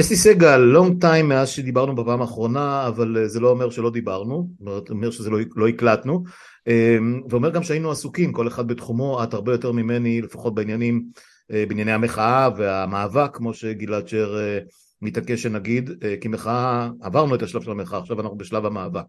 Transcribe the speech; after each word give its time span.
אסתי 0.00 0.16
סגל, 0.16 0.76
long 0.76 1.04
time 1.04 1.22
מאז 1.22 1.48
שדיברנו 1.48 1.94
בפעם 1.94 2.20
האחרונה, 2.20 2.86
אבל 2.88 3.16
אה, 3.18 3.28
זה 3.28 3.40
לא 3.40 3.50
אומר 3.50 3.70
שלא 3.70 3.90
דיברנו, 3.90 4.48
זאת 4.64 4.90
אומרת 4.90 5.12
שזה 5.12 5.30
לא, 5.30 5.38
לא 5.56 5.68
הקלטנו, 5.68 6.24
אמ, 6.66 7.22
ואומר 7.30 7.50
גם 7.50 7.62
שהיינו 7.62 7.90
עסוקים, 7.90 8.32
כל 8.32 8.48
אחד 8.48 8.68
בתחומו, 8.68 9.22
את 9.22 9.34
הרבה 9.34 9.52
יותר 9.52 9.72
ממני, 9.72 10.22
לפחות 10.22 10.54
בעניינים, 10.54 11.04
אה, 11.52 11.64
בענייני 11.68 11.92
המחאה 11.92 12.48
והמאבק, 12.56 13.30
כמו 13.36 13.54
שגלעד 13.54 14.08
שר 14.08 14.38
אה, 14.38 14.58
מתעקש 15.02 15.42
שנגיד, 15.42 15.90
כי 16.20 16.28
מחאה, 16.28 16.90
עברנו 17.02 17.34
את 17.34 17.42
השלב 17.42 17.62
של 17.62 17.70
המחאה, 17.70 17.98
עכשיו 17.98 18.20
אנחנו 18.20 18.38
בשלב 18.38 18.66
המאבק. 18.66 19.04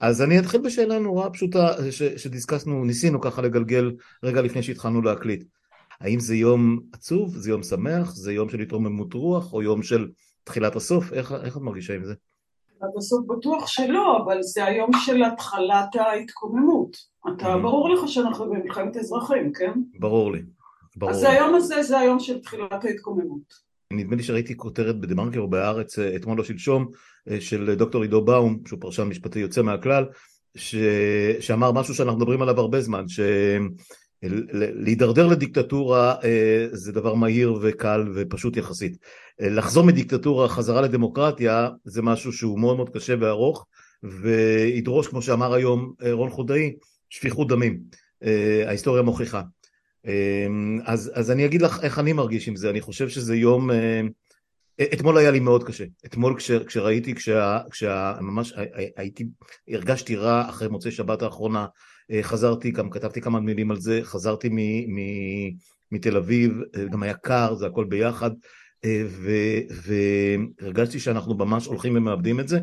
אז 0.00 0.22
אני 0.22 0.38
אתחיל 0.38 0.60
בשאלה 0.60 0.98
נורא 0.98 1.28
פשוטה 1.32 1.68
שדיסקסנו, 2.16 2.84
ניסינו 2.84 3.20
ככה 3.20 3.42
לגלגל 3.42 3.92
רגע 4.22 4.42
לפני 4.42 4.62
שהתחלנו 4.62 5.02
להקליט. 5.02 5.44
האם 6.00 6.20
זה 6.20 6.36
יום 6.36 6.80
עצוב, 6.92 7.36
זה 7.36 7.50
יום 7.50 7.62
שמח, 7.62 8.14
זה 8.14 8.32
יום 8.32 8.48
של 8.48 8.60
התרוממות 8.60 9.14
רוח, 9.14 9.52
או 9.52 9.62
יום 9.62 9.82
של 9.82 10.08
תחילת 10.44 10.76
הסוף? 10.76 11.12
איך, 11.12 11.32
איך 11.32 11.56
את 11.56 11.62
מרגישה 11.62 11.94
עם 11.94 12.04
זה? 12.04 12.14
עד 12.80 12.90
הסוף 12.98 13.26
בטוח 13.26 13.66
שלא, 13.66 14.22
אבל 14.24 14.42
זה 14.42 14.64
היום 14.64 14.90
של 15.04 15.22
התחלת 15.24 15.96
ההתקוממות. 15.96 16.96
אתה, 17.28 17.54
mm-hmm. 17.54 17.58
ברור 17.58 17.90
לך 17.90 18.08
שאנחנו 18.08 18.50
במלחמת 18.50 18.96
אזרחים, 18.96 19.52
כן? 19.52 19.72
ברור 19.98 20.32
לי. 20.32 20.42
ברור. 20.96 21.12
אז 21.12 21.22
היום 21.22 21.54
הזה 21.54 21.82
זה 21.82 21.98
היום 21.98 22.20
של 22.20 22.40
תחילת 22.40 22.84
ההתקוממות. 22.84 23.68
נדמה 23.92 24.16
לי 24.16 24.22
שראיתי 24.22 24.56
כותרת 24.56 25.00
בדה 25.00 25.14
מרקר 25.14 25.40
או 25.40 25.50
בהארץ 25.50 25.98
אה, 25.98 26.16
אתמול 26.16 26.38
או 26.38 26.44
שלשום 26.44 26.88
אה, 27.30 27.40
של 27.40 27.74
דוקטור 27.74 28.02
עידו 28.02 28.24
באום, 28.24 28.58
שהוא 28.66 28.80
פרשן 28.80 29.02
משפטי 29.02 29.38
יוצא 29.38 29.62
מהכלל, 29.62 30.04
ש... 30.56 30.76
שאמר 31.40 31.72
משהו 31.72 31.94
שאנחנו 31.94 32.18
מדברים 32.18 32.42
עליו 32.42 32.60
הרבה 32.60 32.80
זמן, 32.80 33.08
ש... 33.08 33.20
להידרדר 34.22 35.26
לדיקטטורה 35.26 36.14
אה, 36.24 36.66
זה 36.72 36.92
דבר 36.92 37.14
מהיר 37.14 37.58
וקל 37.62 38.12
ופשוט 38.14 38.56
יחסית. 38.56 38.96
אה, 39.40 39.48
לחזור 39.48 39.84
מדיקטטורה 39.84 40.48
חזרה 40.48 40.80
לדמוקרטיה 40.80 41.68
זה 41.84 42.02
משהו 42.02 42.32
שהוא 42.32 42.60
מאוד 42.60 42.76
מאוד 42.76 42.90
קשה 42.90 43.14
וארוך 43.20 43.66
וידרוש 44.02 45.08
כמו 45.08 45.22
שאמר 45.22 45.54
היום 45.54 45.92
אה, 46.02 46.12
רון 46.12 46.30
חודאי 46.30 46.74
שפיכות 47.10 47.48
דמים. 47.48 48.08
ההיסטוריה 48.66 49.02
מוכיחה. 49.02 49.42
אז, 50.84 51.10
אז 51.14 51.30
אני 51.30 51.46
אגיד 51.46 51.62
לך 51.62 51.80
איך 51.82 51.98
אני 51.98 52.12
מרגיש 52.12 52.48
עם 52.48 52.56
זה, 52.56 52.70
אני 52.70 52.80
חושב 52.80 53.08
שזה 53.08 53.36
יום, 53.36 53.70
אתמול 54.92 55.18
היה 55.18 55.30
לי 55.30 55.40
מאוד 55.40 55.64
קשה, 55.64 55.84
אתמול 56.06 56.36
כש, 56.36 56.50
כשראיתי, 56.50 57.14
כשה, 57.14 57.58
כשה, 57.70 58.14
ממש 58.20 58.54
הייתי, 58.96 59.24
הרגשתי 59.68 60.16
רע 60.16 60.48
אחרי 60.48 60.68
מוצאי 60.68 60.90
שבת 60.90 61.22
האחרונה, 61.22 61.66
חזרתי, 62.22 62.70
גם 62.70 62.90
כתבתי 62.90 63.20
כמה 63.20 63.40
מילים 63.40 63.70
על 63.70 63.80
זה, 63.80 64.00
חזרתי 64.02 64.48
מתל 65.92 66.16
אביב, 66.16 66.60
אה, 66.76 66.84
גם 66.84 67.02
היה 67.02 67.14
קר, 67.14 67.54
זה 67.54 67.66
הכל 67.66 67.84
ביחד, 67.84 68.30
אה, 68.84 69.02
והרגשתי 70.60 71.00
שאנחנו 71.00 71.34
ממש 71.34 71.66
הולכים 71.66 71.96
ומאבדים 71.96 72.40
את 72.40 72.48
זה. 72.48 72.60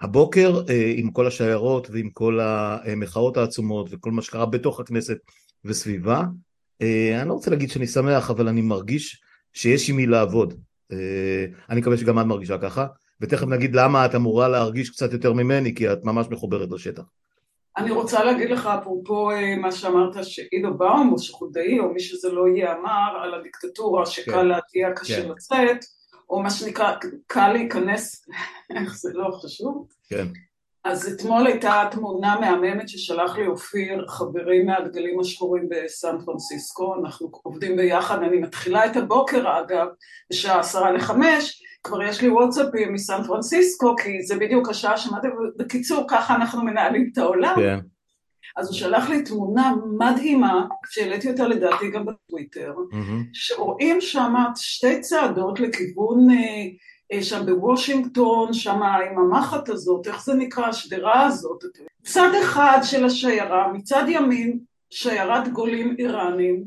הבוקר 0.00 0.62
עם 0.96 1.10
כל 1.10 1.26
השיירות 1.26 1.90
ועם 1.90 2.10
כל 2.10 2.40
המחאות 2.40 3.36
העצומות 3.36 3.88
וכל 3.90 4.10
מה 4.10 4.22
שקרה 4.22 4.46
בתוך 4.46 4.80
הכנסת 4.80 5.16
וסביבה, 5.64 6.22
אני 6.80 7.28
לא 7.28 7.32
רוצה 7.32 7.50
להגיד 7.50 7.70
שאני 7.70 7.86
שמח, 7.86 8.30
אבל 8.30 8.48
אני 8.48 8.62
מרגיש 8.62 9.20
שיש 9.52 9.90
עם 9.90 9.96
מי 9.96 10.06
לעבוד. 10.06 10.54
אני 11.70 11.80
מקווה 11.80 11.96
שגם 11.96 12.18
את 12.18 12.26
מרגישה 12.26 12.58
ככה, 12.58 12.86
ותכף 13.20 13.46
נגיד 13.46 13.74
למה 13.74 14.06
את 14.06 14.14
אמורה 14.14 14.48
להרגיש 14.48 14.90
קצת 14.90 15.12
יותר 15.12 15.32
ממני, 15.32 15.74
כי 15.74 15.92
את 15.92 16.04
ממש 16.04 16.26
מחוברת 16.30 16.68
לשטח. 16.70 17.02
אני 17.76 17.90
רוצה 17.90 18.24
להגיד 18.24 18.50
לך, 18.50 18.66
אפרופו 18.66 19.30
אה, 19.30 19.56
מה 19.56 19.72
שאמרת, 19.72 20.24
שעידו 20.24 20.74
באום 20.74 21.12
או 21.12 21.18
שחודאי, 21.18 21.78
או 21.78 21.88
מי 21.88 22.00
שזה 22.00 22.32
לא 22.32 22.48
יהיה, 22.48 22.72
אמר 22.72 23.22
על 23.22 23.34
הדיקטטורה 23.34 24.06
שקל 24.06 24.32
כן. 24.32 24.46
להטיע, 24.46 24.92
קשה 24.96 25.22
כן. 25.22 25.28
לצאת, 25.28 25.84
או 26.30 26.42
מה 26.42 26.50
שנקרא, 26.50 26.94
קל 27.26 27.52
להיכנס, 27.52 28.28
איך 28.76 28.96
זה 28.96 29.10
לא 29.14 29.30
חשוב? 29.42 29.88
כן. 30.08 30.26
אז 30.84 31.12
אתמול 31.12 31.46
הייתה 31.46 31.88
תמונה 31.90 32.40
מהממת 32.40 32.88
ששלח 32.88 33.36
לי 33.36 33.46
אופיר, 33.46 34.06
חברי 34.08 34.62
מהדגלים 34.62 35.20
השחורים 35.20 35.68
בסן 35.68 36.16
פרנסיסקו, 36.24 36.94
אנחנו 36.94 37.30
עובדים 37.42 37.76
ביחד, 37.76 38.22
אני 38.22 38.38
מתחילה 38.38 38.86
את 38.86 38.96
הבוקר 38.96 39.60
אגב, 39.60 39.86
בשעה 40.30 40.60
עשרה 40.60 40.92
לחמש, 40.92 41.62
כבר 41.84 42.02
יש 42.02 42.22
לי 42.22 42.28
וואטסאפים 42.28 42.92
מסן 42.92 43.22
פרנסיסקו, 43.26 43.96
כי 43.96 44.22
זה 44.22 44.36
בדיוק 44.36 44.68
השעה 44.68 44.96
שמעתי, 44.96 45.28
בקיצור, 45.56 46.04
ככה 46.08 46.36
אנחנו 46.36 46.64
מנהלים 46.64 47.10
את 47.12 47.18
העולם. 47.18 47.54
כן. 47.56 47.78
אז 48.56 48.66
הוא 48.66 48.74
שלח 48.74 49.08
לי 49.08 49.22
תמונה 49.22 49.74
מדהימה, 49.98 50.66
שהעליתי 50.90 51.30
אותה 51.30 51.48
לדעתי 51.48 51.90
גם 51.90 52.06
בטוויטר, 52.06 52.74
mm-hmm. 52.92 53.28
שרואים 53.32 54.00
שם 54.00 54.34
שתי 54.56 55.00
צעדות 55.00 55.60
לכיוון, 55.60 56.30
אה, 56.30 56.36
אה, 57.12 57.22
שם 57.22 57.46
בוושינגטון, 57.46 58.52
שם 58.52 58.82
עם 58.82 59.18
המחט 59.18 59.68
הזאת, 59.68 60.06
איך 60.06 60.24
זה 60.24 60.34
נקרא, 60.34 60.66
השדרה 60.66 61.26
הזאת. 61.26 61.64
צד 62.04 62.30
אחד 62.42 62.78
של 62.82 63.04
השיירה, 63.04 63.72
מצד 63.72 64.04
ימין, 64.08 64.58
שיירת 64.90 65.48
גולים 65.48 65.96
איראנים, 65.98 66.64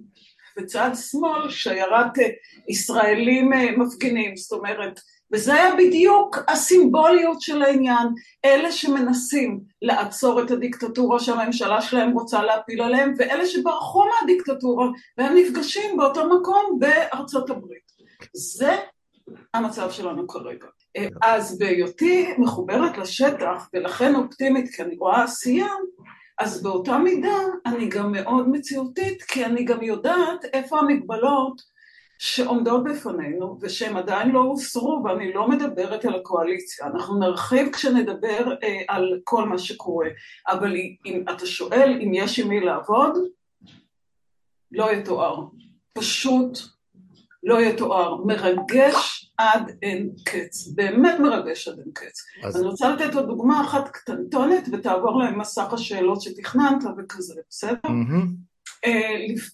בצד 0.58 0.90
שמאל 1.10 1.50
שיירת 1.50 2.20
אה, 2.20 2.30
ישראלים 2.70 3.54
אה, 3.54 3.78
מפגינים, 3.78 4.38
זאת 4.38 4.60
אומרת, 4.60 5.00
וזה 5.34 5.54
היה 5.54 5.76
בדיוק 5.76 6.38
הסימבוליות 6.48 7.42
של 7.42 7.62
העניין, 7.62 8.08
אלה 8.46 8.72
שמנסים 8.72 9.60
לעצור 9.82 10.42
את 10.42 10.52
הדיקטטורה 10.52 11.20
שהממשלה 11.20 11.82
שלהם 11.82 12.12
רוצה 12.12 12.44
להפיל 12.44 12.82
עליהם, 12.82 13.14
ואלה 13.18 13.46
שברחו 13.46 14.04
מהדיקטטורה 14.06 14.88
והם 15.18 15.36
נפגשים 15.38 15.98
באותו 15.98 16.40
מקום 16.40 16.80
בארצות 16.80 17.50
הברית. 17.50 17.92
זה 18.34 18.76
המצב 19.54 19.92
שלנו 19.92 20.28
כרגע. 20.28 20.68
אה, 20.98 21.08
אז 21.22 21.58
בהיותי 21.58 22.34
מחוברת 22.38 22.98
לשטח 22.98 23.70
ולכן 23.74 24.16
אופטימית 24.16 24.76
כי 24.76 24.82
אני 24.82 24.96
רואה 24.98 25.24
עשייה, 25.24 25.68
אז 26.40 26.64
באותה 26.64 26.98
מידה 26.98 27.38
אני 27.66 27.90
גם 27.90 28.12
מאוד 28.12 28.50
מציאותית, 28.50 29.24
כי 29.24 29.46
אני 29.46 29.64
גם 29.64 29.84
יודעת 29.84 30.46
איפה 30.54 30.80
המגבלות 30.80 31.62
שעומדות 32.20 32.84
בפנינו 32.84 33.58
ושהן 33.62 33.98
עדיין 33.98 34.30
לא 34.30 34.40
הוסרו, 34.40 35.02
ואני 35.06 35.34
לא 35.34 35.50
מדברת 35.50 36.06
על 36.06 36.16
הקואליציה, 36.16 36.88
אנחנו 36.88 37.20
נרחיב 37.20 37.74
כשנדבר 37.74 38.54
אה, 38.64 38.82
על 38.88 39.20
כל 39.24 39.46
מה 39.46 39.58
שקורה, 39.58 40.08
אבל 40.48 40.76
אם 41.06 41.24
אתה 41.36 41.46
שואל 41.46 42.00
אם 42.04 42.12
יש 42.14 42.40
עם 42.40 42.48
מי 42.48 42.60
לעבוד, 42.60 43.18
לא 44.72 44.92
יתואר, 44.92 45.46
פשוט 45.94 46.58
לא 47.48 47.62
יתואר, 47.62 48.16
מרגש 48.26 49.32
עד 49.38 49.72
אין 49.82 50.10
קץ, 50.26 50.68
באמת 50.76 51.20
מרגש 51.20 51.68
עד 51.68 51.80
אין 51.80 51.92
קץ. 51.94 52.26
אז... 52.44 52.58
אני 52.58 52.68
רוצה 52.68 52.90
לתת 52.90 53.14
עוד 53.16 53.28
דוגמה 53.28 53.62
אחת 53.62 53.90
קטנטונת 53.90 54.70
ותעבור 54.72 55.20
להם 55.20 55.40
מסך 55.40 55.74
השאלות 55.74 56.22
שתכננת 56.22 56.84
וכזה, 56.98 57.42
בסדר? 57.50 57.78
Mm-hmm. 57.88 58.88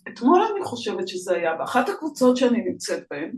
אתמול 0.07 0.41
אני 0.41 0.63
חושבת 0.63 1.07
שזה 1.07 1.35
היה 1.35 1.55
באחת 1.55 1.89
הקבוצות 1.89 2.37
שאני 2.37 2.61
נמצאת 2.61 3.03
בהן, 3.11 3.31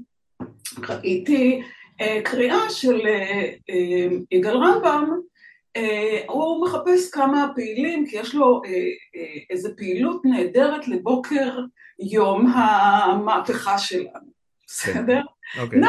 ראיתי 0.89 1.61
אה, 2.01 2.21
קריאה 2.23 2.69
של 2.69 3.01
אה, 3.07 4.07
יגאל 4.31 4.57
רמב"ם, 4.57 5.19
הוא 6.27 6.65
מחפש 6.65 7.09
כמה 7.11 7.51
פעילים, 7.55 8.05
כי 8.07 8.17
יש 8.17 8.35
לו 8.35 8.61
איזו 9.49 9.69
פעילות 9.77 10.25
נהדרת 10.25 10.87
לבוקר 10.87 11.59
יום 11.99 12.47
המהפכה 12.47 13.77
שלנו. 13.77 14.34
בסדר? 14.67 15.21
אוקיי. 15.59 15.79
נו, 15.79 15.87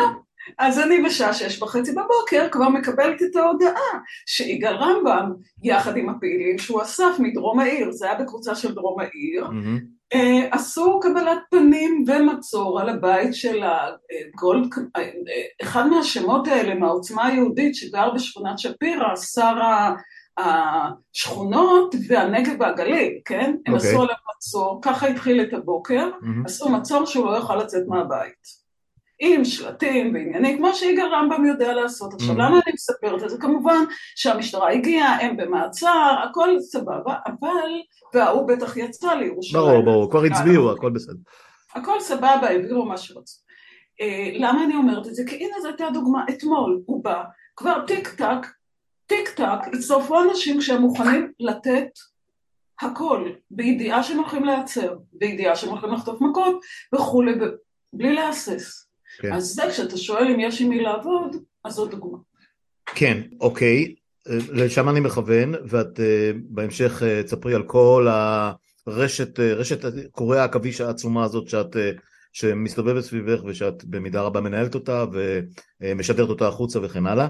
אז 0.59 0.79
אני 0.79 1.03
בשעה 1.03 1.35
שש 1.35 1.63
וחצי 1.63 1.93
בבוקר 1.93 2.49
כבר 2.53 2.69
מקבלת 2.69 3.23
את 3.23 3.37
ההודעה 3.37 4.01
שיגאל 4.27 4.75
רמב"ם, 4.75 5.33
יחד 5.63 5.97
עם 5.97 6.09
הפעילים 6.09 6.59
שהוא 6.59 6.83
אסף 6.83 7.17
מדרום 7.19 7.61
העיר, 7.61 7.93
זה 7.93 8.07
היה 8.07 8.15
בקבוצה 8.15 8.55
של 8.55 8.75
דרום 8.75 9.01
העיר, 9.01 9.49
אה, 10.15 10.49
עשו 10.51 11.01
קבלת 11.03 11.39
פנים 11.51 12.05
ומצור 12.07 12.81
על 12.81 12.89
הבית 12.89 13.35
של 13.35 13.63
הגולד, 13.63 14.69
אה, 14.97 15.11
אחד 15.63 15.87
מהשמות 15.87 16.49
האלה 16.49 16.75
מהעוצמה 16.75 17.27
היהודית 17.27 17.75
שגר 17.75 18.11
בשכונת 18.15 18.59
שפירא, 18.59 19.17
שר 19.17 19.55
השכונות 20.39 21.95
והנגב 22.09 22.61
והגליל, 22.61 23.13
כן? 23.25 23.55
הם 23.67 23.75
אוקיי. 23.75 23.91
עשו 23.91 24.03
עליו 24.03 24.15
מצור, 24.37 24.81
ככה 24.83 25.07
התחיל 25.07 25.43
את 25.43 25.53
הבוקר, 25.53 26.11
עשו 26.45 26.69
מצור 26.69 27.05
שהוא 27.05 27.27
לא 27.27 27.37
יוכל 27.37 27.57
לצאת 27.57 27.83
מהבית. 27.89 28.66
עם 29.19 29.45
שלטים 29.45 30.15
ועניינים, 30.15 30.59
כמו 30.59 30.75
שיגאל 30.75 31.15
רמב"ם 31.15 31.47
יודע 31.47 31.73
לעשות. 31.75 32.15
עכשיו, 32.15 32.35
mm. 32.35 32.39
למה 32.39 32.61
אני 32.67 32.75
מספרת 32.75 33.23
את 33.23 33.31
זה? 33.31 33.39
כמובן 33.39 33.85
שהמשטרה 34.17 34.73
הגיעה, 34.73 35.21
הם 35.21 35.37
במעצר, 35.37 36.15
הכל 36.25 36.61
סבבה, 36.61 37.15
אבל, 37.27 37.71
וההוא 38.15 38.49
בטח 38.49 38.77
יצא 38.77 39.15
לירושלים. 39.15 39.65
ברור, 39.65 39.85
ברור, 39.85 40.11
כבר 40.11 40.25
הצביעו, 40.25 40.73
הכל 40.73 40.91
בסדר. 40.91 41.15
הכל 41.75 42.01
סבבה, 42.01 42.49
העבירו 42.49 42.85
מה 42.85 42.97
שרצו. 42.97 43.41
אה, 44.01 44.31
למה 44.35 44.65
אני 44.65 44.75
אומרת 44.75 45.07
את 45.07 45.15
זה? 45.15 45.23
כי 45.27 45.37
הנה 45.37 45.61
זו 45.63 45.69
הייתה 45.69 45.87
דוגמה, 45.95 46.25
אתמול 46.31 46.83
הוא 46.87 47.05
בא, 47.05 47.23
כבר 47.57 47.87
טיק 47.87 48.09
טק, 48.09 48.47
טיק 49.07 49.29
טק, 49.29 49.59
הצטרפו 49.73 50.23
אנשים 50.23 50.61
שהם 50.61 50.83
מוכנים 50.83 51.33
לתת 51.41 51.89
הכל, 52.81 53.29
בידיעה 53.51 54.03
שהם 54.03 54.19
הולכים 54.19 54.45
להיעצר, 54.45 54.97
בידיעה 55.13 55.57
שהם 55.57 55.71
הולכים 55.71 55.93
לחטוף 55.93 56.21
מכות 56.21 56.61
וכולי, 56.95 57.33
בלי 57.93 58.15
להסס. 58.15 58.86
כן. 59.19 59.33
אז 59.33 59.45
זה, 59.45 59.63
כשאתה 59.71 59.97
שואל 59.97 60.27
אם 60.35 60.41
יש 60.41 60.61
עם 60.61 60.69
מי 60.69 60.81
לעבוד, 60.81 61.37
אז 61.65 61.75
זאת 61.75 61.91
דוגמה. 61.91 62.19
כן, 62.95 63.23
אוקיי, 63.41 63.95
לשם 64.53 64.89
אני 64.89 65.01
מכוון, 65.01 65.55
ואת 65.69 66.01
בהמשך 66.49 67.03
תספרי 67.25 67.55
על 67.55 67.63
כל 67.63 68.07
הרשת, 68.87 69.41
רשת 69.41 69.85
קורי 70.11 70.39
העכביש 70.39 70.81
העצומה 70.81 71.25
הזאת 71.25 71.49
שאת 71.49 71.77
שמסתובבת 72.33 73.05
סביבך 73.05 73.45
ושאת 73.45 73.85
במידה 73.85 74.21
רבה 74.21 74.41
מנהלת 74.41 74.75
אותה 74.75 75.05
ומשדרת 75.83 76.29
אותה 76.29 76.49
החוצה 76.49 76.81
וכן 76.83 77.07
הלאה. 77.07 77.29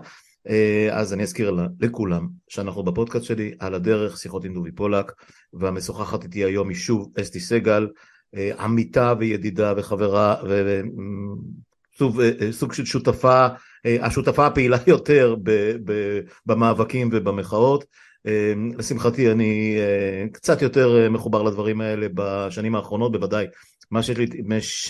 אז 0.92 1.12
אני 1.12 1.22
אזכיר 1.22 1.56
לכולם 1.80 2.28
שאנחנו 2.48 2.82
בפודקאסט 2.82 3.24
שלי 3.24 3.54
על 3.58 3.74
הדרך 3.74 4.18
שיחות 4.18 4.44
עם 4.44 4.54
דובי 4.54 4.72
פולק 4.72 5.12
והמשוחחת 5.52 6.24
איתי 6.24 6.44
היום 6.44 6.68
היא 6.68 6.76
שוב 6.76 7.12
אסתי 7.20 7.40
סגל 7.40 7.88
עמיתה 8.58 9.14
וידידה 9.18 9.74
וחברה 9.76 10.36
וסוג 12.02 12.72
של 12.72 12.84
שותפה, 12.84 13.46
השותפה 13.84 14.46
הפעילה 14.46 14.76
יותר 14.86 15.36
במאבקים 16.46 17.08
ובמחאות. 17.12 17.84
לשמחתי 18.78 19.32
אני 19.32 19.76
קצת 20.32 20.62
יותר 20.62 21.10
מחובר 21.10 21.42
לדברים 21.42 21.80
האלה 21.80 22.06
בשנים 22.14 22.74
האחרונות 22.74 23.12
בוודאי 23.12 23.46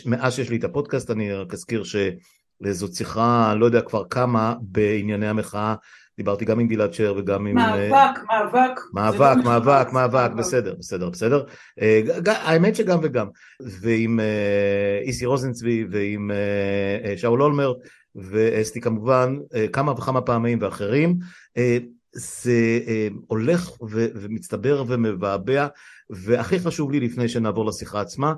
מאז 0.07 0.35
שיש 0.35 0.51
לי 0.51 0.57
את 0.57 0.65
הפודקאסט 0.65 1.11
אני 1.11 1.33
רק 1.33 1.55
אזכיר 1.55 1.83
שזאת 1.85 2.95
שיחה, 2.95 3.55
לא 3.55 3.67
יודע 3.67 3.81
כבר 3.81 4.03
כמה, 4.11 4.55
בענייני 4.61 5.29
המחאה, 5.29 5.75
דיברתי 6.17 6.45
גם 6.45 6.61
עם 6.61 6.69
גלעד 6.69 6.95
שר 6.95 7.15
וגם 7.17 7.47
עם... 7.47 7.55
מאבק, 7.55 8.21
מאבק. 8.29 8.81
מאבק, 8.93 9.45
מאבק, 9.45 9.93
מאבק, 9.93 10.31
בסדר, 10.37 10.75
בסדר, 10.79 11.11
בסדר. 11.11 11.45
האמת 12.27 12.77
שגם 12.77 12.99
וגם. 13.03 13.27
ועם 13.81 14.21
איסי 15.03 15.27
רוזנצבי 15.27 15.87
ועם 15.91 16.31
שאול 17.17 17.43
אולמרט 17.43 17.77
ואסתי 18.15 18.81
כמובן, 18.81 19.37
כמה 19.73 19.93
וכמה 19.93 20.21
פעמים 20.21 20.59
ואחרים. 20.61 21.17
זה 22.13 22.81
הולך 23.27 23.71
ומצטבר 24.15 24.85
ומבעבע, 24.87 25.67
והכי 26.11 26.59
חשוב 26.61 26.93
לי 26.93 27.01
לפני 27.01 27.29
שנעבור 27.29 27.67
לשיחה 27.67 28.01
עצמה, 28.01 28.35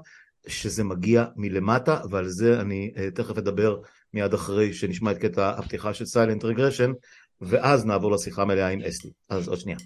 שזה 0.46 0.84
מגיע 0.84 1.24
מלמטה, 1.36 2.00
ועל 2.10 2.28
זה 2.28 2.60
אני 2.60 2.92
תכף 3.14 3.38
אדבר 3.38 3.78
מיד 4.14 4.34
אחרי 4.34 4.72
שנשמע 4.72 5.10
את 5.10 5.18
קטע 5.18 5.48
הפתיחה 5.48 5.94
של 5.94 6.04
סיילנט 6.04 6.44
רגרשן, 6.44 6.92
ואז 7.40 7.86
נעבור 7.86 8.12
לשיחה 8.12 8.44
מלאה 8.44 8.68
עם 8.68 8.80
אסלי. 8.82 9.10
אז 9.28 9.48
עוד 9.48 9.58
שנייה. 9.58 9.78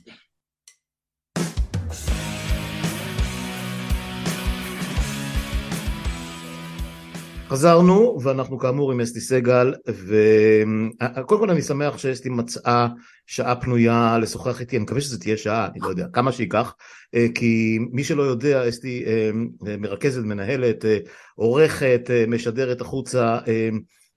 חזרנו, 7.53 8.19
ואנחנו 8.23 8.59
כאמור 8.59 8.93
עם 8.93 9.01
אסתי 9.01 9.21
סגל, 9.21 9.75
וקודם 9.87 11.41
כל 11.41 11.51
אני 11.51 11.63
שמח 11.63 11.99
שאסתי 11.99 12.29
מצאה 12.29 12.89
שעה 13.27 13.57
פנויה 13.57 14.19
לשוחח 14.19 14.61
איתי, 14.61 14.77
אני 14.77 14.83
מקווה 14.83 15.01
שזה 15.01 15.21
תהיה 15.21 15.37
שעה, 15.37 15.67
אני 15.67 15.79
לא 15.83 15.89
יודע, 15.89 16.07
כמה 16.13 16.33
שייקח, 16.33 16.75
אה, 17.15 17.27
כי 17.35 17.79
מי 17.91 18.05
שלא 18.05 18.23
יודע, 18.23 18.69
אסתי 18.69 19.05
אה, 19.07 19.31
מרכזת, 19.79 20.23
מנהלת, 20.23 20.85
אה, 20.85 20.99
עורכת, 21.35 22.11
משדרת 22.29 22.81
החוצה 22.81 23.39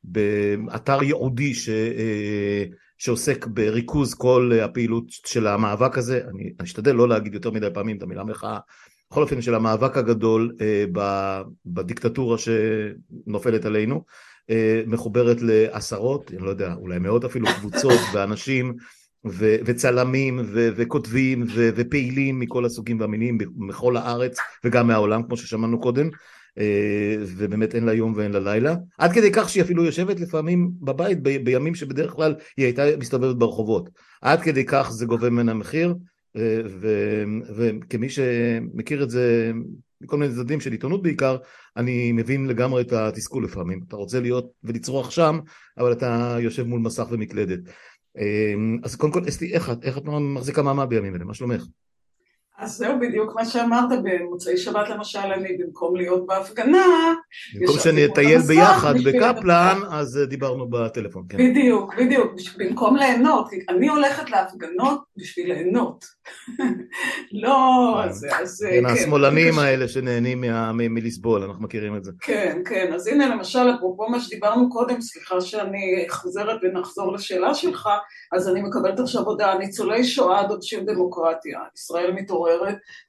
באתר 0.03 1.03
ייעודי 1.03 1.53
ש... 1.53 1.69
שעוסק 2.97 3.47
בריכוז 3.47 4.13
כל 4.13 4.51
הפעילות 4.63 5.05
של 5.09 5.47
המאבק 5.47 5.97
הזה, 5.97 6.21
אני 6.29 6.53
אשתדל 6.63 6.91
לא 6.91 7.09
להגיד 7.09 7.33
יותר 7.33 7.51
מדי 7.51 7.67
פעמים 7.73 7.97
את 7.97 8.03
המילה 8.03 8.23
מחאה. 8.23 8.59
בכל 9.11 9.21
אופן 9.21 9.41
של 9.41 9.55
המאבק 9.55 9.97
הגדול 9.97 10.55
אה, 10.61 10.85
בדיקטטורה 11.65 12.37
שנופלת 12.37 13.65
עלינו, 13.65 14.03
אה, 14.49 14.83
מחוברת 14.87 15.37
לעשרות, 15.41 16.31
אני 16.31 16.41
לא 16.41 16.49
יודע, 16.49 16.73
אולי 16.73 16.99
מאות 16.99 17.25
אפילו 17.25 17.47
קבוצות 17.59 17.99
ואנשים 18.13 18.75
ו- 19.27 19.55
וצלמים 19.65 20.39
ו- 20.45 20.69
וכותבים 20.75 21.45
ו- 21.55 21.69
ופעילים 21.75 22.39
מכל 22.39 22.65
הסוגים 22.65 22.99
והמינים 22.99 23.37
בכל 23.67 23.97
הארץ 23.97 24.37
וגם 24.63 24.87
מהעולם 24.87 25.23
כמו 25.23 25.37
ששמענו 25.37 25.81
קודם. 25.81 26.05
אה, 26.05 26.34
ובאמת 27.19 27.75
אין 27.75 27.85
לה 27.85 27.93
יום 27.93 28.13
ואין 28.15 28.31
לה 28.31 28.39
לילה 28.39 28.75
עד 28.97 29.11
כדי 29.11 29.31
כך 29.33 29.49
שהיא 29.49 29.63
אפילו 29.63 29.85
יושבת 29.85 30.19
לפעמים 30.19 30.71
בבית 30.81 31.23
ב- 31.23 31.43
בימים 31.43 31.75
שבדרך 31.75 32.11
כלל 32.11 32.35
היא 32.57 32.65
הייתה 32.65 32.83
מסתובבת 32.99 33.35
ברחובות 33.35 33.89
עד 34.21 34.41
כדי 34.41 34.65
כך 34.65 34.89
זה 34.91 35.05
גובה 35.05 35.29
ממנה 35.29 35.53
מחיר 35.53 35.95
וכמי 37.55 38.09
שמכיר 38.09 39.03
את 39.03 39.09
זה 39.09 39.51
מכל 40.01 40.17
מיני 40.17 40.33
צדדים 40.33 40.59
של 40.59 40.71
עיתונות 40.71 41.03
בעיקר, 41.03 41.37
אני 41.77 42.11
מבין 42.11 42.47
לגמרי 42.47 42.81
את 42.81 42.93
התסכול 42.93 43.43
לפעמים. 43.43 43.79
אתה 43.87 43.95
רוצה 43.95 44.19
להיות 44.19 44.51
ולצרוח 44.63 45.11
שם, 45.11 45.39
אבל 45.77 45.91
אתה 45.91 46.37
יושב 46.39 46.63
מול 46.67 46.79
מסך 46.79 47.07
ומקלדת. 47.11 47.59
אז 48.83 48.95
קודם 48.95 49.13
כל, 49.13 49.21
אסתי, 49.27 49.53
איך? 49.53 49.71
איך 49.81 49.97
את 49.97 50.03
מחזיקה 50.05 50.61
מעמד 50.61 50.89
בימים 50.89 51.15
אלה? 51.15 51.25
מה 51.25 51.33
שלומך? 51.33 51.63
אז 52.57 52.77
זהו 52.77 52.99
בדיוק 52.99 53.35
מה 53.35 53.45
שאמרת, 53.45 53.89
במוצאי 54.03 54.57
שבת 54.57 54.89
למשל, 54.89 55.19
אני 55.19 55.57
במקום 55.57 55.95
להיות 55.95 56.25
בהפגנה... 56.25 57.13
במקום 57.59 57.79
שנטייל 57.79 58.41
ביחד 58.41 58.93
בקפלן, 59.05 59.79
אז 59.91 60.17
אה, 60.17 60.25
דיברנו 60.25 60.69
בטלפון, 60.69 61.23
כן. 61.29 61.37
בדיוק, 61.37 61.95
בדיוק, 61.95 62.33
במקום 62.57 62.95
ליהנות, 62.95 63.49
אני 63.69 63.87
הולכת 63.87 64.29
להפגנות 64.29 65.03
בשביל 65.17 65.53
ליהנות. 65.53 66.05
לא, 67.43 67.93
כן. 68.03 68.09
אז... 68.09 68.27
אז 68.41 68.65
כן, 68.69 68.79
כן 68.79 68.85
השמאלנים 68.85 69.59
האלה 69.59 69.87
שנהנים 69.87 70.43
מלסבול, 70.73 71.43
אנחנו 71.43 71.63
מכירים 71.63 71.95
את 71.95 72.03
זה. 72.03 72.11
כן, 72.21 72.61
כן, 72.65 72.93
אז 72.93 73.07
הנה 73.07 73.27
למשל, 73.27 73.69
אפרופו 73.75 74.09
מה 74.09 74.19
שדיברנו 74.19 74.69
קודם, 74.69 75.01
סליחה 75.01 75.41
שאני 75.41 76.05
חוזרת 76.09 76.59
ונחזור 76.63 77.13
לשאלה 77.13 77.53
שלך, 77.53 77.89
אז 78.31 78.49
אני 78.49 78.61
מקבלת 78.61 78.99
עכשיו 78.99 79.21
הודעה, 79.21 79.57
ניצולי 79.57 80.03
שואה 80.03 80.47
דורשים 80.47 80.85
דמוקרטיה, 80.85 81.59
ישראל 81.75 82.11
מתעוררת, 82.11 82.44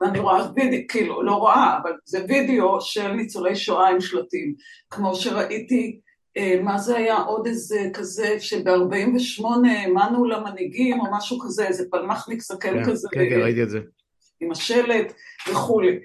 ואני 0.00 0.18
רואה 0.18 0.52
וידאו, 0.56 0.78
כאילו, 0.88 1.22
לא 1.22 1.32
רואה, 1.32 1.78
אבל 1.82 1.92
זה 2.04 2.24
וידאו 2.28 2.80
של 2.80 3.12
ניצולי 3.12 3.56
שואה 3.56 3.88
עם 3.88 4.00
שלטים, 4.00 4.54
כמו 4.90 5.14
שראיתי, 5.14 6.00
אה, 6.36 6.60
מה 6.62 6.78
זה 6.78 6.96
היה 6.96 7.16
עוד 7.16 7.46
איזה 7.46 7.90
כזה, 7.94 8.40
שב-48 8.40 9.44
האמנו 9.68 10.24
למנהיגים 10.24 11.00
או 11.00 11.06
משהו 11.12 11.38
כזה, 11.40 11.66
איזה 11.66 11.84
פלמחניק 11.90 12.42
סכם 12.42 12.74
כן, 12.74 12.84
כזה. 12.84 13.08
כן, 13.12 13.30
כן, 13.30 13.40
ראיתי 13.40 13.62
את 13.62 13.70
זה. 13.70 13.80
עם 14.40 14.50
השלט 14.50 15.12
וכולי. 15.50 15.98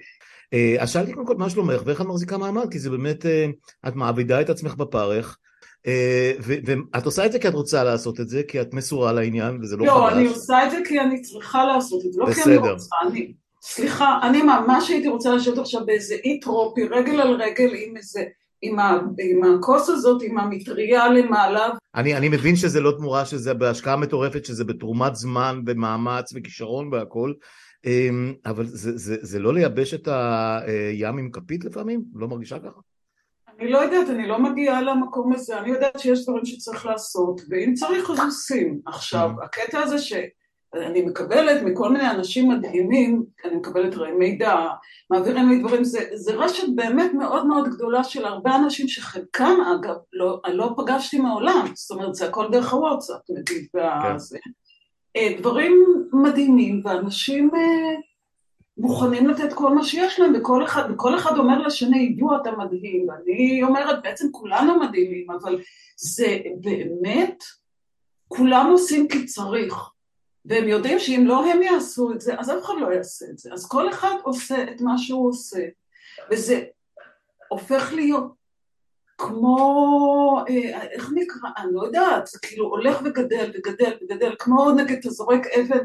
אה, 0.54 0.76
אז 0.78 0.90
שאלתי 0.92 1.12
קודם 1.12 1.26
כל 1.26 1.36
מה 1.36 1.50
שלומך 1.50 1.82
ואיך 1.84 2.00
את 2.00 2.06
מחזיקה 2.06 2.38
מעמד, 2.38 2.70
כי 2.70 2.78
זה 2.78 2.90
באמת, 2.90 3.26
אה, 3.26 3.46
את 3.88 3.94
מעבידה 3.94 4.40
את 4.40 4.50
עצמך 4.50 4.74
בפרך. 4.74 5.38
אה, 5.86 6.32
ואת 6.40 7.06
עושה 7.06 7.26
את 7.26 7.32
זה 7.32 7.38
כי 7.38 7.48
את 7.48 7.54
רוצה 7.54 7.84
לעשות 7.84 8.20
את 8.20 8.28
זה, 8.28 8.42
כי 8.48 8.60
את 8.60 8.74
מסורה 8.74 9.12
לעניין 9.12 9.58
וזה 9.62 9.76
לא, 9.76 9.86
לא 9.86 9.92
חדש. 9.92 10.00
לא, 10.00 10.18
אני 10.18 10.26
עושה 10.26 10.66
את 10.66 10.70
זה 10.70 10.78
כי 10.88 11.00
אני 11.00 11.20
צריכה 11.20 11.64
לעשות 11.64 12.06
את 12.06 12.12
זה, 12.12 12.20
לא. 12.20 12.32
כי 12.32 12.42
אני 12.42 12.56
רוצה, 12.56 12.96
אני... 13.06 13.32
סליחה, 13.62 14.18
אני 14.22 14.42
ממש 14.42 14.90
הייתי 14.90 15.08
רוצה 15.08 15.34
לשבת 15.34 15.58
עכשיו 15.58 15.86
באיזה 15.86 16.14
אי 16.24 16.40
טרופי, 16.40 16.84
רגל 16.84 17.20
על 17.20 17.42
רגל 17.42 17.74
עם 17.74 17.96
איזה... 17.96 18.22
עם, 18.64 18.78
ה, 18.78 19.00
עם 19.18 19.40
הכוס 19.44 19.88
הזאת, 19.88 20.22
עם 20.22 20.38
המטריה 20.38 21.08
למעלה. 21.08 21.68
אני, 21.94 22.16
אני 22.16 22.28
מבין 22.28 22.56
שזה 22.56 22.80
לא 22.80 22.92
תמורה, 22.96 23.24
שזה 23.24 23.54
בהשקעה 23.54 23.96
מטורפת, 23.96 24.44
שזה 24.44 24.64
בתרומת 24.64 25.14
זמן 25.16 25.60
ומאמץ 25.66 26.32
וכישרון 26.34 26.88
והכל, 26.92 27.32
אמ, 27.86 28.34
אבל 28.46 28.66
זה, 28.66 28.96
זה, 28.96 29.16
זה 29.20 29.38
לא 29.38 29.54
לייבש 29.54 29.94
את 29.94 30.08
הים 30.08 31.18
עם 31.18 31.30
כפית 31.30 31.64
לפעמים? 31.64 32.04
לא 32.14 32.28
מרגישה 32.28 32.58
ככה? 32.58 32.80
אני 33.62 33.70
לא 33.70 33.78
יודעת, 33.78 34.10
אני 34.10 34.28
לא 34.28 34.38
מגיעה 34.38 34.82
למקום 34.82 35.32
הזה, 35.32 35.58
אני 35.58 35.70
יודעת 35.70 35.98
שיש 35.98 36.24
דברים 36.24 36.44
שצריך 36.44 36.86
לעשות, 36.86 37.40
ואם 37.48 37.74
צריך 37.74 38.10
אז 38.10 38.18
עושים. 38.18 38.80
עכשיו, 38.86 39.30
mm. 39.38 39.44
הקטע 39.44 39.80
הזה 39.80 39.98
שאני 39.98 41.02
מקבלת 41.02 41.62
מכל 41.62 41.92
מיני 41.92 42.10
אנשים 42.10 42.48
מדהימים, 42.50 43.22
אני 43.44 43.56
מקבלת 43.56 43.94
מידע, 44.18 44.56
מעבירים 45.10 45.48
לי 45.48 45.58
דברים, 45.58 45.84
זה, 45.84 46.00
זה 46.14 46.34
רשת 46.34 46.68
באמת 46.74 47.14
מאוד 47.14 47.46
מאוד 47.46 47.68
גדולה 47.68 48.04
של 48.04 48.24
הרבה 48.24 48.56
אנשים 48.56 48.88
שחלקם 48.88 49.56
אגב 49.74 49.96
לא, 50.12 50.40
לא 50.48 50.74
פגשתי 50.76 51.18
מעולם, 51.18 51.66
זאת 51.74 51.90
אומרת 51.90 52.14
זה 52.14 52.28
הכל 52.28 52.48
דרך 52.52 52.72
הוואטסאפ, 52.72 53.20
נגיד, 53.30 53.66
כן. 53.72 53.78
והזה. 53.78 54.38
אה, 55.16 55.34
דברים 55.38 55.84
מדהימים, 56.12 56.80
ואנשים 56.84 57.50
אה, 57.54 57.94
מוכנים 58.76 59.28
לתת 59.28 59.52
כל 59.52 59.74
מה 59.74 59.84
שיש 59.84 60.20
להם, 60.20 60.32
וכל 60.36 60.64
אחד, 60.64 60.90
וכל 60.90 61.18
אחד 61.18 61.38
אומר 61.38 61.58
לשני, 61.58 61.98
ידעו 61.98 62.36
אתה 62.36 62.50
מדהים, 62.50 63.08
ואני 63.08 63.62
אומרת, 63.62 64.02
בעצם 64.02 64.28
כולנו 64.32 64.80
מדהימים, 64.80 65.30
אבל 65.30 65.60
זה 65.96 66.38
באמת, 66.60 67.44
כולם 68.28 68.66
עושים 68.70 69.08
כי 69.08 69.24
צריך, 69.24 69.74
והם 70.44 70.68
יודעים 70.68 70.98
שאם 70.98 71.24
לא 71.26 71.44
הם 71.46 71.62
יעשו 71.62 72.12
את 72.12 72.20
זה, 72.20 72.38
אז 72.38 72.50
אף 72.50 72.64
אחד 72.64 72.74
לא 72.80 72.92
יעשה 72.94 73.26
את 73.30 73.38
זה, 73.38 73.52
אז 73.52 73.68
כל 73.68 73.90
אחד 73.90 74.14
עושה 74.22 74.62
את 74.62 74.80
מה 74.80 74.98
שהוא 74.98 75.28
עושה, 75.28 75.62
וזה 76.30 76.62
הופך 77.48 77.92
להיות 77.92 78.41
כמו, 79.22 80.44
אה, 80.48 80.82
איך 80.82 81.10
נקרא, 81.14 81.50
אני 81.58 81.72
לא 81.72 81.82
יודעת, 81.84 82.26
זה 82.26 82.38
כאילו 82.42 82.66
הולך 82.66 83.00
וגדל 83.04 83.50
וגדל 83.54 83.92
וגדל, 84.02 84.34
כמו 84.38 84.72
נגיד 84.72 84.98
אתה 84.98 85.10
זורק 85.10 85.46
אבן 85.46 85.84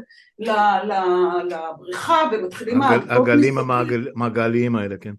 לבריכה 1.48 2.30
ומתחילים... 2.32 2.82
הגלים 2.82 3.58
המעגליים 3.58 4.76
האלה, 4.76 4.96
כן. 4.96 5.12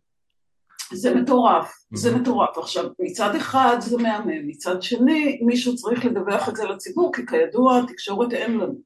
זה 0.94 1.16
מטורף, 1.16 1.68
mm-hmm. 1.68 1.98
זה 1.98 2.16
מטורף. 2.16 2.58
עכשיו, 2.58 2.86
מצד 3.00 3.36
אחד 3.36 3.78
זה 3.80 3.98
מהמם, 3.98 4.48
מצד 4.48 4.82
שני 4.82 5.40
מישהו 5.42 5.76
צריך 5.76 6.06
לדווח 6.06 6.50
את 6.50 6.56
זה 6.56 6.66
לציבור, 6.66 7.12
כי 7.16 7.26
כידוע 7.26 7.82
תקשורת 7.88 8.34
אין 8.34 8.58
לנו. 8.58 8.82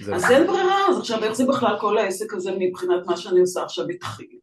אז 0.00 0.24
נכון. 0.24 0.36
אין 0.36 0.46
ברירה, 0.46 0.78
אז 0.88 0.98
עכשיו 0.98 1.24
איך 1.24 1.32
זה 1.32 1.44
בכלל 1.46 1.76
כל 1.80 1.98
העסק 1.98 2.34
הזה 2.34 2.52
מבחינת 2.58 3.06
מה 3.06 3.16
שאני 3.16 3.40
עושה 3.40 3.62
עכשיו 3.62 3.88
התחיל? 3.88 4.38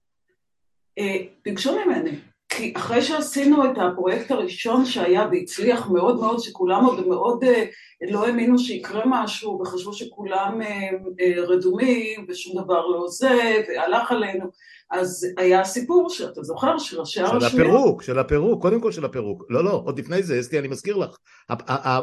אה, 1.00 1.18
ביקשו 1.46 1.76
ממני, 1.86 2.20
כי 2.58 2.74
אחרי 2.78 3.02
שעשינו 3.02 3.66
את 3.66 3.78
הפרויקט 3.78 4.32
הראשון 4.32 4.86
שהיה 4.86 5.28
והצליח 5.32 5.90
מאוד 5.90 6.16
מאוד, 6.20 6.40
שכולם 6.40 6.86
עוד 6.86 7.08
מאוד 7.08 7.44
אה, 7.44 7.66
לא 8.02 8.28
האמינו 8.28 8.60
שיקרה 8.60 9.02
משהו 9.06 9.60
וחשבו 9.62 9.94
שכולם 9.94 10.62
אה, 10.62 11.44
רדומים 11.48 12.26
ושום 12.30 12.64
דבר 12.64 12.88
לא 12.88 13.06
זה 13.08 13.62
והלך 13.68 14.12
עלינו 14.12 14.46
אז 14.92 15.28
היה 15.38 15.64
סיפור 15.64 16.10
שאתה 16.10 16.44
זוכר 16.44 16.78
שראשי 16.78 17.22
הרשויות... 17.22 17.52
של 17.52 17.62
הפירוק, 17.62 18.02
של 18.02 18.20
הפירוק, 18.20 18.62
קודם 18.62 18.82
כל 18.82 18.92
של 18.92 19.06
הפירוק. 19.06 19.46
לא, 19.50 19.64
לא, 19.64 19.82
עוד 19.86 20.00
לפני 20.00 20.24
זה, 20.24 20.40
אסתי, 20.40 20.60
אני 20.60 20.68
מזכיר 20.68 20.98
לך. 20.98 21.18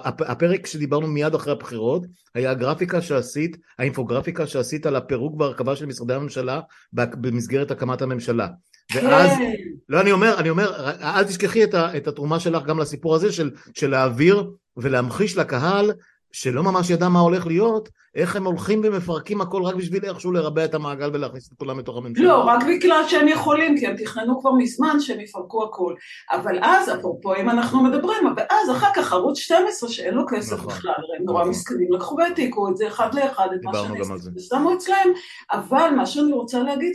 הפרק 0.07 0.67
שדיברנו 0.67 1.07
מיד 1.07 1.35
אחרי 1.35 1.53
הבחירות, 1.53 2.03
היה 2.35 2.51
הגרפיקה 2.51 3.03
שעשית, 3.03 3.57
האינפוגרפיקה 3.79 4.47
שעשית 4.47 4.87
על 4.87 4.97
הפירוק 4.97 5.41
והרכבה 5.41 5.77
של 5.77 5.87
משרדי 5.87 6.15
הממשלה 6.15 6.61
במסגרת 6.93 7.71
הקמת 7.71 8.03
הממשלה. 8.03 8.49
ואז, 8.95 9.31
כן. 9.39 9.53
לא 9.89 10.01
אני 10.01 10.13
אומר, 10.13 10.39
אני 10.39 10.51
אומר, 10.51 10.91
אל 11.03 11.25
תשכחי 11.25 11.65
את, 11.65 11.75
ה, 11.75 11.97
את 11.97 12.09
התרומה 12.09 12.41
שלך 12.41 12.65
גם 12.65 12.79
לסיפור 12.79 13.15
הזה 13.15 13.33
של, 13.33 13.51
של 13.75 13.91
להעביר 13.91 14.51
ולהמחיש 14.77 15.37
לקהל 15.37 15.93
שלא 16.33 16.63
ממש 16.63 16.91
ידע 16.91 17.09
מה 17.09 17.21
הולך 17.21 17.47
להיות, 17.47 17.89
איך 18.15 18.37
הם 18.37 18.45
הולכים 18.45 18.81
ומפרקים 18.85 19.41
הכל 19.41 19.63
רק 19.63 19.75
בשביל 19.75 20.05
איכשהו 20.05 20.33
לרבע 20.33 20.65
את 20.65 20.75
המעגל 20.75 21.11
ולהכניס 21.13 21.49
את 21.49 21.59
כולם 21.59 21.79
לתוך 21.79 21.97
הממשלה. 21.97 22.25
לא, 22.25 22.45
רק 22.45 22.65
בגלל 22.69 23.03
שהם 23.09 23.29
יכולים, 23.29 23.79
כי 23.79 23.87
הם 23.87 23.97
תכננו 23.97 24.41
כבר 24.41 24.53
מזמן 24.53 25.01
שהם 25.01 25.21
יפרקו 25.21 25.65
הכל. 25.65 25.95
אבל 26.33 26.59
אז, 26.63 26.95
אפרופו 26.95 27.37
אם 27.37 27.51
אנחנו 27.51 27.83
מדברים, 27.83 28.35
ואז 28.37 28.71
אחר 28.71 28.89
כך 28.95 29.13
ערוץ 29.13 29.39
12 29.39 29.89
שאין 29.89 30.15
לו 30.15 30.25
כסף 30.29 30.53
נכון, 30.53 30.67
בכלל, 30.67 30.93
הם 31.19 31.25
נורא 31.25 31.41
נכון. 31.41 31.51
מסכנים, 31.51 31.93
לקחו 31.93 32.17
והעתיקו 32.17 32.69
את 32.69 32.77
זה 32.77 32.89
אחד 32.89 33.15
לאחד, 33.15 33.49
את 33.55 33.65
מה 33.65 33.73
שאני 33.75 34.01
ושמו 34.37 34.75
אצלם, 34.75 35.13
אבל 35.53 35.91
מה 35.97 36.07
שאני 36.07 36.33
רוצה 36.33 36.63
להגיד, 36.63 36.93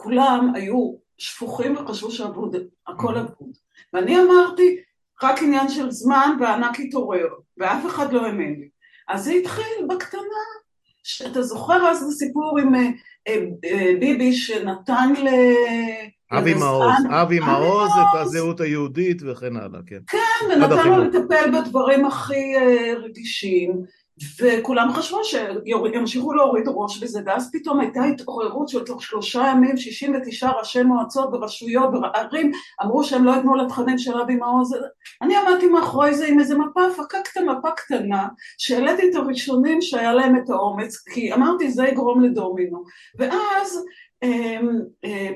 שכולם 0.00 0.52
היו 0.54 0.94
שפוכים 1.18 1.76
וחשבו 1.76 2.10
שאבוד, 2.10 2.56
הכל 2.86 3.16
אבוד. 3.16 3.56
ואני 3.92 4.20
אמרתי, 4.20 4.76
רק 5.22 5.42
עניין 5.42 5.68
של 5.68 5.90
זמן 5.90 6.36
והענק 6.40 6.80
התעורר, 6.80 7.28
ואף 7.58 7.86
אחד 7.86 8.12
לא 8.12 8.26
האמין 8.26 8.60
לי. 8.60 8.68
אז 9.08 9.24
זה 9.24 9.32
התחיל 9.32 9.86
בקטנה, 9.88 10.20
שאתה 11.02 11.42
זוכר 11.42 11.88
אז 11.90 12.08
הסיפור 12.08 12.58
עם 12.58 12.74
אה, 12.74 12.88
אה, 13.28 13.36
אה, 13.64 13.92
ביבי 14.00 14.32
שנתן 14.32 15.12
ל... 15.22 15.28
אבי 16.32 16.54
מעוז, 16.54 16.94
אבי 17.10 17.40
מעוז 17.40 17.90
את 17.90 18.20
הזהות 18.20 18.60
היהודית 18.60 19.22
וכן 19.22 19.56
הלאה, 19.56 19.80
כן. 19.86 20.00
כן, 20.06 20.46
ונתן 20.50 20.88
לו 20.88 21.04
לטפל 21.04 21.50
בדברים 21.50 22.06
הכי 22.06 22.54
רגישים. 23.02 23.82
וכולם 24.40 24.92
חשבו 24.92 25.20
שימשיכו 25.24 26.32
להוריד 26.32 26.64
ראש 26.68 27.02
בזה, 27.02 27.20
ואז 27.26 27.50
פתאום 27.52 27.80
הייתה 27.80 28.04
התעוררות 28.04 28.68
של 28.68 28.84
תוך 28.84 29.02
שלושה 29.02 29.42
ימים, 29.52 29.76
69 29.76 30.50
ראשי 30.50 30.82
מועצות 30.82 31.28
ורשויות 31.32 31.90
וערים 32.02 32.52
אמרו 32.82 33.04
שהם 33.04 33.24
לא 33.24 33.32
יתנו 33.32 33.54
לתכנים 33.54 33.98
של 33.98 34.20
אבי 34.20 34.34
מעוז. 34.34 34.76
אני 35.22 35.36
עמדתי 35.36 35.66
מאחורי 35.66 36.14
זה 36.14 36.26
עם 36.26 36.40
איזה 36.40 36.58
מפה, 36.58 36.80
פקקת 36.96 37.40
מפה 37.40 37.70
קטנה, 37.70 38.28
שהעליתי 38.58 39.10
את 39.10 39.14
הראשונים 39.14 39.82
שהיה 39.82 40.12
להם 40.12 40.36
את 40.36 40.50
האומץ, 40.50 40.96
כי 40.96 41.32
אמרתי 41.32 41.70
זה 41.70 41.84
יגרום 41.84 42.22
לדומינו. 42.22 42.84
ואז 43.18 43.84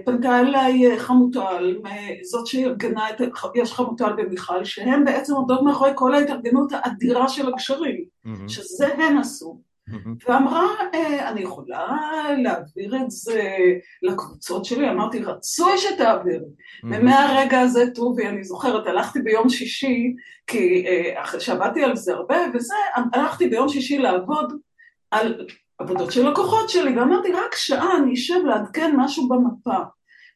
פנתה 0.05 0.41
אליי 0.41 0.91
אה, 0.91 0.99
חמוטל, 0.99 1.77
זאת 2.23 2.47
שארגנה 2.47 3.11
את, 3.11 3.21
יש 3.55 3.73
חמוטל 3.73 4.13
ומיכל, 4.19 4.65
שהן 4.65 5.05
בעצם 5.05 5.35
עומדות 5.35 5.63
מאחורי 5.63 5.91
כל 5.95 6.15
ההתארגנות 6.15 6.73
האדירה 6.73 7.29
של 7.29 7.49
הגשרים. 7.49 8.05
שזה 8.49 8.87
הן 8.89 9.19
עשו. 9.19 9.61
ואמרה, 10.29 10.67
אה, 10.95 11.29
אני 11.29 11.41
יכולה 11.41 11.97
להעביר 12.43 12.97
את 12.97 13.11
זה 13.11 13.43
לקבוצות 14.03 14.65
שלי? 14.65 14.91
אמרתי, 14.91 15.23
רצוי 15.23 15.79
שתעבירי. 15.79 16.39
Mm-hmm. 16.39 16.87
ומהרגע 16.87 17.61
הזה, 17.61 17.85
טובי, 17.95 18.27
אני 18.27 18.45
זוכרת, 18.45 18.87
הלכתי 18.87 19.23
ביום 19.23 19.49
שישי, 19.49 20.15
כי 20.47 20.85
שעבדתי 21.39 21.85
על 21.85 21.97
זה 21.97 22.15
הרבה, 22.15 22.37
וזה, 22.55 22.75
הלכתי 23.13 23.49
ביום 23.49 23.69
שישי 23.69 23.99
לעבוד 23.99 24.53
על 25.11 25.47
עבודות 25.79 26.13
של 26.13 26.29
לקוחות 26.29 26.69
שלי, 26.69 26.99
ואמרתי 26.99 27.33
רק 27.33 27.55
שעה 27.55 27.97
אני 27.97 28.15
אשב 28.15 28.45
לעדכן 28.45 28.95
משהו 28.97 29.29
במפה. 29.29 29.79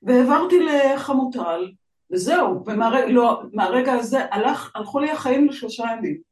והעברתי 0.03 0.61
לחמוטל, 0.61 1.71
וזהו, 2.13 2.65
ומהרגע 2.67 3.95
לא, 3.95 4.01
הזה 4.01 4.25
הלך, 4.31 4.71
הלכו 4.75 5.01
לי 5.01 5.11
החיים 5.11 5.49
לשלושה 5.49 5.85
ימים. 5.99 6.29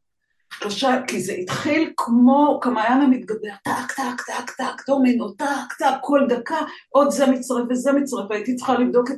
שלושה, 0.61 1.03
כי 1.07 1.21
זה 1.21 1.33
התחיל 1.33 1.93
כמו 1.97 2.59
כמעיין 2.63 3.01
המתגבר, 3.01 3.51
טק, 3.65 3.93
טק, 3.97 4.23
טק, 4.27 4.51
טק, 4.51 4.87
דומינו, 4.87 5.33
טק, 5.33 5.73
טק, 5.79 5.95
כל 6.01 6.21
דקה, 6.29 6.59
עוד 6.89 7.11
זה 7.11 7.27
מצטרף 7.27 7.67
וזה 7.71 7.93
מצטרף, 7.93 8.31
והייתי 8.31 8.55
צריכה 8.55 8.79
לבדוק 8.79 9.11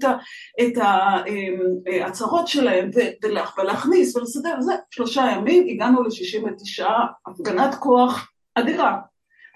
את 0.60 0.78
ההצהרות 2.02 2.40
אמ, 2.40 2.46
שלהם 2.46 2.90
ולהכניס 3.58 4.16
ולסדר 4.16 4.54
וזה, 4.58 4.72
שלושה 4.90 5.22
ימים, 5.22 5.66
הגענו 5.68 6.02
ל-69, 6.02 6.88
הפגנת 7.26 7.74
כוח 7.74 8.30
אדירה. 8.54 8.96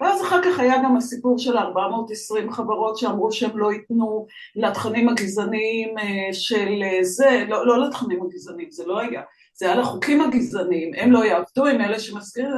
ואז 0.03 0.21
אחר 0.21 0.41
כך 0.43 0.59
היה 0.59 0.83
גם 0.83 0.97
הסיפור 0.97 1.37
של 1.37 1.57
420 1.57 2.51
חברות 2.51 2.97
שאמרו 2.97 3.31
שהם 3.31 3.57
לא 3.57 3.73
ייתנו 3.73 4.27
לתכנים 4.55 5.09
הגזעניים 5.09 5.97
אה, 5.97 6.33
של 6.33 6.83
אה, 6.83 7.03
זה, 7.03 7.45
לא, 7.49 7.67
לא 7.67 7.87
לתכנים 7.87 8.23
הגזעניים, 8.23 8.71
זה 8.71 8.85
לא 8.85 8.99
היה, 8.99 9.21
זה 9.53 9.65
היה 9.65 9.75
לחוקים 9.75 10.21
הגזעניים, 10.21 10.91
הם 10.97 11.11
לא 11.11 11.25
יעבדו 11.25 11.65
עם 11.65 11.81
אלה 11.81 11.99
שמזכירים, 11.99 12.49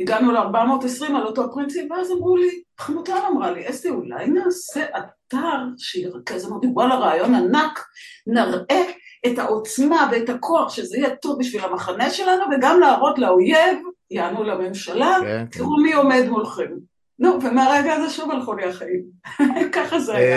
הגענו 0.00 0.32
ל-420 0.32 1.16
על 1.16 1.26
אותו 1.26 1.52
פרינציפ, 1.52 1.90
ואז 1.90 2.10
אמרו 2.10 2.36
לי, 2.36 2.62
חמוטל 2.80 3.18
אמרה 3.32 3.50
לי, 3.50 3.70
אסתי, 3.70 3.88
אולי 3.88 4.26
נעשה 4.26 4.84
אתר 4.98 5.62
שירכז, 5.78 6.46
אמרתי, 6.46 6.66
וואלה, 6.66 6.94
רעיון 6.94 7.34
ענק, 7.34 7.86
נראה 8.26 8.82
את 9.26 9.38
העוצמה 9.38 10.08
ואת 10.12 10.28
הכוח, 10.28 10.72
שזה 10.72 10.96
יהיה 10.96 11.16
טוב 11.16 11.38
בשביל 11.38 11.64
המחנה 11.64 12.10
שלנו, 12.10 12.44
וגם 12.52 12.80
להראות 12.80 13.18
לאויב 13.18 13.78
יענו 14.10 14.44
לממשלה, 14.44 15.16
כן, 15.20 15.26
כן. 15.26 15.58
תראו 15.58 15.76
מי 15.82 15.92
עומד 15.92 16.24
מולכם. 16.28 16.72
נו, 17.18 17.38
ומהרגע 17.42 17.92
הזה 17.92 18.14
שוב 18.14 18.30
הלכו 18.30 18.54
לי 18.54 18.64
החיים. 18.64 19.02
ככה 19.74 20.00
זה 20.00 20.14
היה. 20.14 20.36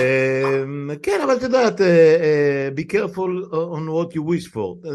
אמ, 0.64 0.90
כן, 1.04 1.20
אבל 1.24 1.36
את 1.38 1.42
יודעת, 1.42 1.82
אה, 1.82 2.18
אה, 2.22 2.70
be 2.78 2.92
careful 2.92 3.52
on 3.52 3.88
what 3.90 4.16
you 4.16 4.22
wish 4.22 4.54
for. 4.54 4.90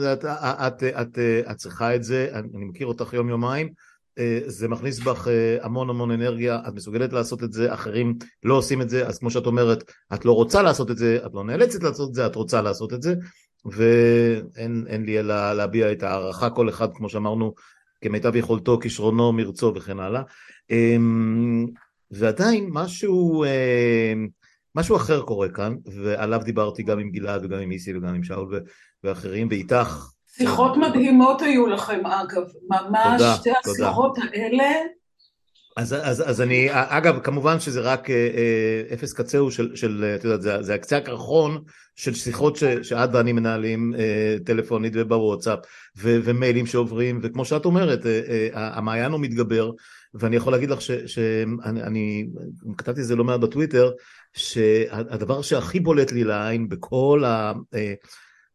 את 1.50 1.56
צריכה 1.56 1.94
את 1.94 2.04
זה, 2.04 2.28
אני 2.34 2.64
מכיר 2.64 2.86
אותך 2.86 3.12
יום 3.12 3.28
יומיים, 3.28 3.72
אה, 4.18 4.40
זה 4.46 4.68
מכניס 4.68 4.98
בך 4.98 5.28
המון 5.62 5.90
המון 5.90 6.10
אנרגיה, 6.10 6.60
את 6.68 6.74
מסוגלת 6.74 7.12
לעשות 7.12 7.44
את 7.44 7.52
זה, 7.52 7.74
אחרים 7.74 8.14
לא 8.44 8.54
עושים 8.54 8.82
את 8.82 8.88
זה, 8.88 9.06
אז 9.06 9.18
כמו 9.18 9.30
שאת 9.30 9.46
אומרת, 9.46 9.84
את 10.14 10.24
לא 10.24 10.32
רוצה 10.32 10.62
לעשות 10.62 10.90
את 10.90 10.98
זה, 10.98 11.18
את 11.26 11.30
לא 11.34 11.44
נאלצת 11.44 11.82
לעשות 11.82 12.08
את 12.08 12.14
זה, 12.14 12.26
את 12.26 12.34
רוצה 12.34 12.62
לעשות 12.62 12.92
את 12.92 13.02
זה, 13.02 13.14
ואין 13.64 15.04
לי 15.06 15.18
אלא 15.18 15.52
להביע 15.52 15.92
את 15.92 16.02
הערכה 16.02 16.50
כל 16.50 16.68
אחד, 16.68 16.88
כמו 16.94 17.08
שאמרנו, 17.08 17.54
כמיטב 18.04 18.36
יכולתו, 18.36 18.78
כישרונו, 18.78 19.32
מרצו 19.32 19.72
וכן 19.74 20.00
הלאה. 20.00 20.22
אמ, 20.70 21.66
ועדיין 22.10 22.68
משהו, 22.72 23.44
אמ, 23.44 24.28
משהו 24.74 24.96
אחר 24.96 25.22
קורה 25.22 25.48
כאן, 25.48 25.76
ועליו 25.86 26.40
דיברתי 26.44 26.82
גם 26.82 26.98
עם 26.98 27.10
גלעד 27.10 27.44
וגם 27.44 27.58
עם 27.58 27.70
איסי 27.70 27.96
וגם 27.96 28.14
עם 28.14 28.22
שאול 28.22 28.60
ואחרים, 29.04 29.48
ואיתך. 29.50 30.06
שיחות 30.36 30.76
מדהימות 30.76 31.42
היו 31.42 31.66
לכם 31.66 32.06
אגב, 32.06 32.42
ממש 32.70 33.20
תודה, 33.20 33.34
שתי 33.34 33.50
השיחות 33.64 34.18
האלה 34.18 34.72
אז, 35.76 35.94
אז, 36.02 36.30
אז 36.30 36.40
אני, 36.40 36.68
אגב, 36.72 37.18
כמובן 37.18 37.60
שזה 37.60 37.80
רק 37.80 38.10
אה, 38.10 38.14
אה, 38.14 38.94
אפס 38.94 39.12
קצהו 39.12 39.50
של, 39.50 39.76
של 39.76 40.14
את 40.18 40.24
יודעת, 40.24 40.42
זה, 40.42 40.62
זה 40.62 40.74
הקצה 40.74 40.96
הקרחון 40.96 41.62
של 41.96 42.14
שיחות 42.14 42.58
שאת 42.82 43.10
ואני 43.12 43.32
מנהלים 43.32 43.94
אה, 43.98 44.36
טלפונית 44.44 44.92
ובוואטסאפ 44.96 45.58
ו, 45.98 46.18
ומיילים 46.24 46.66
שעוברים, 46.66 47.20
וכמו 47.22 47.44
שאת 47.44 47.64
אומרת, 47.64 48.06
אה, 48.06 48.20
אה, 48.54 48.78
המעיין 48.78 49.12
הוא 49.12 49.20
מתגבר, 49.20 49.70
ואני 50.14 50.36
יכול 50.36 50.52
להגיד 50.52 50.70
לך 50.70 50.80
שאני 50.80 51.56
אני, 51.64 52.26
כתבתי 52.78 53.00
את 53.00 53.06
זה 53.06 53.16
לא 53.16 53.24
מעט 53.24 53.40
בטוויטר, 53.40 53.90
שהדבר 54.32 55.42
שהכי 55.42 55.80
בולט 55.80 56.12
לי 56.12 56.24
לעין 56.24 56.68
בכל 56.68 57.22
ה... 57.26 57.52
אה, 57.74 57.94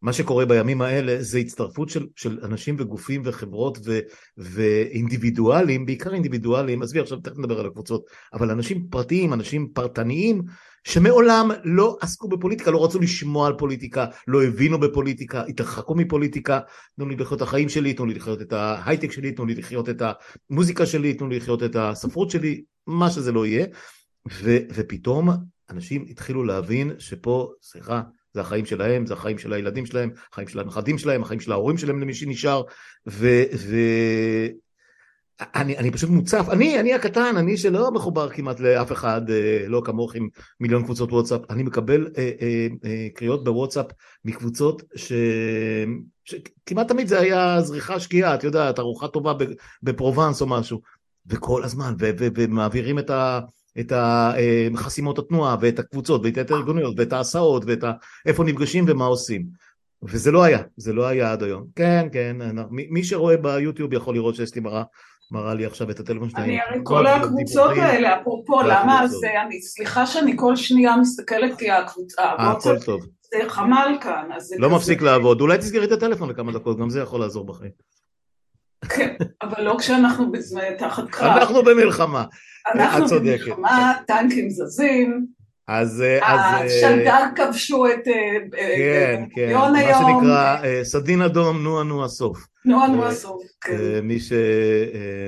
מה 0.01 0.13
שקורה 0.13 0.45
בימים 0.45 0.81
האלה 0.81 1.15
זה 1.19 1.39
הצטרפות 1.39 1.89
של, 1.89 2.07
של 2.15 2.39
אנשים 2.43 2.75
וגופים 2.79 3.21
וחברות 3.25 3.77
ו, 3.85 3.99
ואינדיבידואלים, 4.37 5.85
בעיקר 5.85 6.13
אינדיבידואלים, 6.13 6.81
עזבי 6.81 6.99
עכשיו 6.99 7.17
תכף 7.19 7.37
נדבר 7.37 7.59
על 7.59 7.65
הקבוצות, 7.65 8.05
אבל 8.33 8.51
אנשים 8.51 8.87
פרטיים, 8.89 9.33
אנשים 9.33 9.67
פרטניים, 9.73 10.41
שמעולם 10.83 11.51
לא 11.63 11.97
עסקו 12.01 12.27
בפוליטיקה, 12.27 12.71
לא 12.71 12.85
רצו 12.85 12.99
לשמוע 12.99 13.47
על 13.47 13.53
פוליטיקה, 13.57 14.05
לא 14.27 14.43
הבינו 14.43 14.79
בפוליטיקה, 14.79 15.43
התרחקו 15.43 15.95
מפוליטיקה, 15.95 16.59
תנו 16.95 17.09
לי 17.09 17.15
לחיות 17.15 17.41
את 17.41 17.47
החיים 17.47 17.69
שלי, 17.69 17.93
תנו 17.93 18.05
לי 18.05 18.13
לחיות 18.13 18.41
את 18.41 18.53
ההייטק 18.53 19.11
שלי, 19.11 19.31
תנו 19.31 19.45
לי 19.45 19.55
לחיות 19.55 19.89
את 19.89 20.01
המוזיקה 20.49 20.85
שלי, 20.85 21.13
תנו 21.13 21.27
לי 21.27 21.37
לחיות 21.37 21.63
את 21.63 21.75
הספרות 21.75 22.29
שלי, 22.29 22.63
מה 22.87 23.09
שזה 23.09 23.31
לא 23.31 23.45
יהיה, 23.45 23.65
ו, 24.31 24.57
ופתאום 24.73 25.29
אנשים 25.69 26.05
התחילו 26.09 26.43
להבין 26.43 26.91
שפה, 26.99 27.51
סליחה, 27.61 28.01
זה 28.33 28.41
החיים 28.41 28.65
שלהם, 28.65 29.05
זה 29.05 29.13
החיים 29.13 29.37
של 29.37 29.53
הילדים 29.53 29.85
שלהם, 29.85 30.09
החיים 30.31 30.47
של 30.47 30.59
הנכדים 30.59 30.97
שלהם, 30.97 31.21
החיים 31.21 31.39
של 31.39 31.51
ההורים 31.51 31.77
שלהם 31.77 32.01
למי 32.01 32.13
שנשאר, 32.13 32.61
ו... 33.07 33.43
ו... 33.55 33.77
אני, 35.41 35.77
אני 35.77 35.91
פשוט 35.91 36.09
מוצף, 36.09 36.45
אני, 36.51 36.79
אני 36.79 36.93
הקטן, 36.93 37.37
אני 37.37 37.57
שלא 37.57 37.91
מחובר 37.91 38.29
כמעט 38.29 38.59
לאף 38.59 38.91
אחד, 38.91 39.29
אה, 39.29 39.65
לא 39.67 39.81
כמוך 39.85 40.15
עם 40.15 40.27
מיליון 40.59 40.83
קבוצות 40.83 41.11
וואטסאפ, 41.11 41.41
אני 41.49 41.63
מקבל 41.63 42.07
אה, 42.17 42.31
אה, 42.41 42.67
אה, 42.85 43.07
קריאות 43.13 43.43
בוואטסאפ 43.43 43.85
מקבוצות 44.25 44.83
ש... 44.95 45.13
שכמעט 46.23 46.87
תמיד 46.87 47.07
זה 47.07 47.19
היה 47.19 47.61
זריחה 47.61 47.99
שקיעה, 47.99 48.35
את 48.35 48.43
יודעת, 48.43 48.79
ארוחה 48.79 49.07
טובה 49.07 49.33
בפרובנס 49.83 50.41
או 50.41 50.47
משהו, 50.47 50.81
וכל 51.27 51.63
הזמן, 51.63 51.93
ומעבירים 52.35 52.99
את 52.99 53.09
ה... 53.09 53.39
את 53.79 53.91
אה, 53.91 54.67
חסימות 54.75 55.19
התנועה 55.19 55.55
ואת 55.61 55.79
הקבוצות 55.79 56.21
ואת 56.23 56.51
הארגוניות 56.51 56.93
ואת 56.97 57.13
ההסעות 57.13 57.63
ואת 57.67 57.83
ה... 57.83 57.91
איפה 58.25 58.43
נפגשים 58.43 58.85
ומה 58.87 59.05
עושים. 59.05 59.45
וזה 60.03 60.31
לא 60.31 60.43
היה, 60.43 60.59
זה 60.77 60.93
לא 60.93 61.07
היה 61.07 61.31
עד 61.31 61.43
היום. 61.43 61.65
כן, 61.75 62.07
כן, 62.11 62.37
מי 62.69 63.03
שרואה 63.03 63.37
ביוטיוב 63.37 63.93
יכול 63.93 64.15
לראות 64.15 64.35
לי 64.55 64.61
מראה 64.61 64.83
מראה 65.31 65.53
לי 65.53 65.65
עכשיו 65.65 65.91
את 65.91 65.99
הטלפון 65.99 66.29
שלי. 66.29 66.41
אני 66.41 66.59
הרי 66.61 66.79
כל 66.83 67.07
הקבוצות 67.07 67.71
האלה, 67.77 68.21
אפרופו, 68.21 68.61
למה 68.61 69.07
זה, 69.07 69.27
אני, 69.45 69.61
סליחה 69.61 70.05
שאני 70.05 70.33
כל 70.37 70.55
שנייה 70.55 70.97
מסתכלת 70.97 71.57
כי 71.57 71.71
הקבוצה, 71.71 72.21
אה, 72.21 72.51
הכל 72.51 72.79
טוב. 72.79 73.01
זה 73.01 73.49
חמ"ל 73.49 73.97
כאן, 74.01 74.29
אז 74.35 74.43
זה 74.43 74.55
לא 74.59 74.69
מפסיק 74.69 75.01
לעבוד, 75.01 75.41
אולי 75.41 75.57
תסגרי 75.57 75.85
את 75.85 75.91
הטלפון 75.91 76.29
לכמה 76.29 76.51
דקות, 76.51 76.79
גם 76.79 76.89
זה 76.89 76.99
יכול 76.99 77.19
לעזור 77.19 77.45
בחיים. 77.45 77.71
כן, 78.89 79.15
אבל 79.41 79.63
לא 79.63 79.75
כשאנחנו 79.79 80.31
תחת 80.77 81.09
קרב. 81.09 81.37
אנחנו 81.37 81.63
במלחמה, 81.63 82.25
אנחנו 82.75 83.07
במלחמה, 83.07 83.93
טנקים 84.07 84.49
זזים. 84.49 85.25
אז... 85.67 86.01
אה, 86.01 86.25
השלדג 86.25 87.25
כבשו 87.35 87.87
את 87.87 88.03
כן, 88.77 89.23
כן, 89.35 89.53
מה 89.53 89.79
שנקרא 89.99 90.57
סדין 90.83 91.21
אדום, 91.21 91.63
נו 91.63 91.83
נו 91.83 92.05
הסוף. 92.05 92.47
נו 92.65 92.87
נו 92.87 93.05
הסוף, 93.05 93.43
כן. 93.61 93.77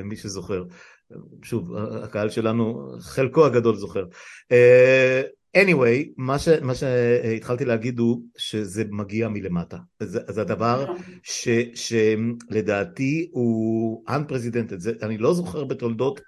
מי 0.04 0.16
שזוכר. 0.16 0.64
שוב, 1.44 1.76
הקהל 2.04 2.30
שלנו, 2.30 2.92
חלקו 3.00 3.46
הגדול 3.46 3.76
זוכר. 3.76 4.04
Anyway, 5.58 6.10
מה, 6.18 6.40
ש, 6.40 6.48
מה 6.48 6.76
שהתחלתי 6.76 7.66
להגיד 7.66 8.00
הוא 8.00 8.22
שזה 8.38 8.84
מגיע 8.90 9.30
מלמטה. 9.30 9.78
זה, 10.00 10.20
זה 10.28 10.42
הדבר 10.42 10.84
נכון. 10.84 10.98
ש, 11.24 11.48
שלדעתי 11.76 13.30
הוא 13.32 14.04
unprecedented, 14.10 14.78
זה, 14.78 14.92
אני 15.02 15.18
לא 15.18 15.34
זוכר 15.34 15.64
בתולדות 15.64 16.22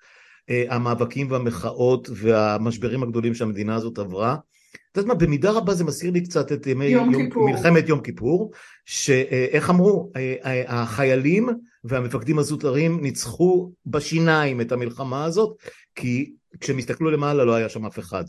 אה, 0.49 0.63
המאבקים 0.69 1.31
והמחאות 1.31 2.09
והמשברים 2.13 3.03
הגדולים 3.03 3.33
שהמדינה 3.35 3.75
הזאת 3.75 3.99
עברה. 3.99 4.37
את 4.91 4.97
יודעת 4.97 5.07
מה, 5.07 5.15
במידה 5.15 5.51
רבה 5.51 5.73
זה 5.73 5.83
מזכיר 5.83 6.11
לי 6.11 6.23
קצת 6.23 6.51
את 6.51 6.67
ימי 6.67 6.85
יום 6.85 7.13
יום, 7.13 7.23
כיפור. 7.23 7.49
מלחמת 7.49 7.89
יום 7.89 8.01
כיפור, 8.01 8.51
שאיך 8.85 9.69
אמרו, 9.69 10.11
אה, 10.15 10.35
אה, 10.45 10.81
החיילים 10.81 11.49
והמפקדים 11.83 12.39
הזוטרים 12.39 13.01
ניצחו 13.01 13.71
בשיניים 13.85 14.61
את 14.61 14.71
המלחמה 14.71 15.25
הזאת, 15.25 15.57
כי 15.95 16.33
כשהם 16.59 16.77
הסתכלו 16.77 17.11
למעלה 17.11 17.43
לא 17.43 17.53
היה 17.53 17.69
שם 17.69 17.85
אף 17.85 17.99
אחד. 17.99 18.23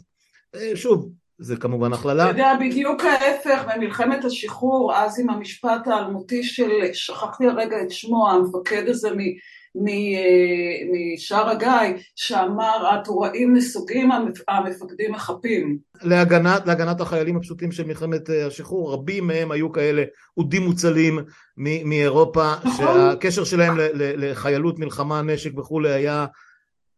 שוב, 0.75 1.09
זה 1.39 1.57
כמובן 1.57 1.93
הכללה. 1.93 2.25
אתה 2.25 2.31
יודע, 2.31 2.53
בדיוק 2.61 3.03
ההפך 3.05 3.65
במלחמת 3.75 4.25
השחרור, 4.25 4.97
אז 4.97 5.21
עם 5.21 5.31
המשפט 5.31 5.87
האלמותי 5.87 6.43
של, 6.43 6.71
שכחתי 6.93 7.47
הרגע 7.47 7.77
את 7.83 7.91
שמו, 7.91 8.31
המפקד 8.31 8.89
הזה 8.89 9.09
משער 11.15 11.51
הגיא, 11.51 12.03
שאמר 12.17 12.87
הטוראים 12.93 13.57
נסוגים, 13.57 14.11
המפקדים 14.49 15.13
מחפים. 15.13 15.79
להגנת, 16.03 16.67
להגנת 16.67 17.01
החיילים 17.01 17.37
הפשוטים 17.37 17.73
של 17.73 17.87
מלחמת 17.87 18.31
אה, 18.31 18.47
השחרור, 18.47 18.93
רבים 18.93 19.27
מהם 19.27 19.51
היו 19.51 19.73
כאלה 19.73 20.03
אודים 20.37 20.63
מוצלים 20.63 21.19
מאירופה, 21.57 22.53
נכון. 22.65 22.87
שהקשר 22.87 23.45
שלהם 23.45 23.75
לחיילות, 23.95 24.79
מלחמה, 24.79 25.23
נשק 25.23 25.59
וכולי 25.59 25.93
היה 25.93 26.27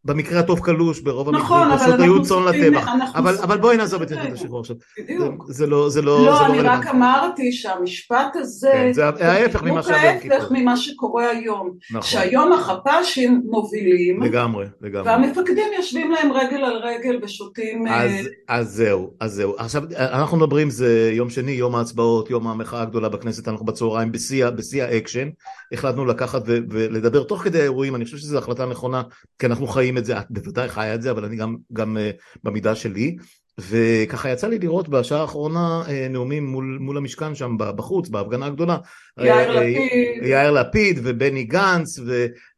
במקרה 0.07 0.39
הטוב 0.39 0.59
קלוש, 0.59 0.99
ברוב 0.99 1.29
נכון, 1.29 1.61
המקרים 1.61 1.79
פשוט 1.79 1.99
היו 1.99 2.23
צאן 2.23 2.43
לטבח. 2.43 2.87
אבל, 3.15 3.35
אבל 3.43 3.57
בואי 3.57 3.77
נעזוב 3.77 4.01
את 4.01 4.11
מלחמת 4.11 4.33
השחרור 4.33 4.59
עכשיו. 4.59 4.75
בדיוק. 4.99 5.45
זה 5.47 5.67
לא, 5.67 5.89
זה 5.89 6.01
לא, 6.01 6.25
לא, 6.25 6.37
זה 6.37 6.39
לא 6.39 6.45
אני 6.45 6.61
רק 6.61 6.87
אמרתי 6.87 7.51
שהמשפט 7.51 8.35
הזה, 8.35 8.71
כן, 8.73 8.93
זה 8.93 9.07
ההפך 9.07 9.63
ממה 9.63 9.83
שהיה 9.83 10.11
ההפך 10.11 10.51
ממה 10.51 10.77
שקורה 10.77 11.29
היום. 11.29 11.73
נכון. 11.91 12.01
שהיום 12.01 12.53
החפ"שים 12.53 13.41
מובילים, 13.45 14.23
לגמרי, 14.23 14.65
לגמרי. 14.81 15.07
והמפקדים 15.09 15.67
יושבים 15.77 16.11
להם 16.11 16.31
רגל 16.31 16.63
על 16.63 16.77
רגל 16.83 17.19
ושותים... 17.23 17.87
אז, 17.87 18.11
uh... 18.11 18.29
אז 18.47 18.69
זהו, 18.69 19.11
אז 19.19 19.33
זהו. 19.33 19.55
עכשיו, 19.57 19.83
אנחנו 19.97 20.37
מדברים, 20.37 20.69
זה 20.69 21.11
יום 21.13 21.29
שני, 21.29 21.51
יום 21.51 21.75
ההצבעות, 21.75 22.29
יום 22.29 22.47
המחאה 22.47 22.81
הגדולה 22.81 23.09
בכנסת, 23.09 23.47
אנחנו 23.47 23.65
בצהריים 23.65 24.11
בשיא 24.11 24.83
האקשן. 24.83 25.29
החלטנו 25.71 26.05
לקחת 26.05 26.41
ולדבר 26.47 27.23
תוך 27.23 27.41
כדי 27.41 27.59
האירועים, 27.59 27.95
אני 27.95 28.05
חושב 28.05 28.17
שזו 28.17 28.37
החלטה 28.37 28.65
נכונה, 28.65 29.01
כי 29.39 29.45
אנחנו 29.45 29.67
חיים 29.67 29.96
את 29.97 30.05
זה, 30.05 30.19
את 30.19 30.25
בוודאי 30.29 30.69
חיה 30.69 30.95
את 30.95 31.01
זה, 31.01 31.11
אבל 31.11 31.25
אני 31.25 31.35
גם, 31.35 31.55
גם 31.73 31.97
אה, 31.97 32.39
במידה 32.43 32.75
שלי. 32.75 33.17
וככה 33.59 34.29
יצא 34.29 34.47
לי 34.47 34.59
לראות 34.59 34.89
בשעה 34.89 35.21
האחרונה 35.21 35.83
אה, 35.85 35.89
נאומים 36.09 36.45
מול, 36.45 36.77
מול 36.81 36.97
המשכן 36.97 37.35
שם 37.35 37.55
בחוץ, 37.57 38.09
בהפגנה 38.09 38.45
הגדולה. 38.45 38.77
יאיר 39.19 39.57
אה, 39.57 39.61
לפיד. 39.61 40.23
יאיר 40.23 40.51
לפיד 40.51 40.99
ובני 41.03 41.43
גנץ, 41.43 41.99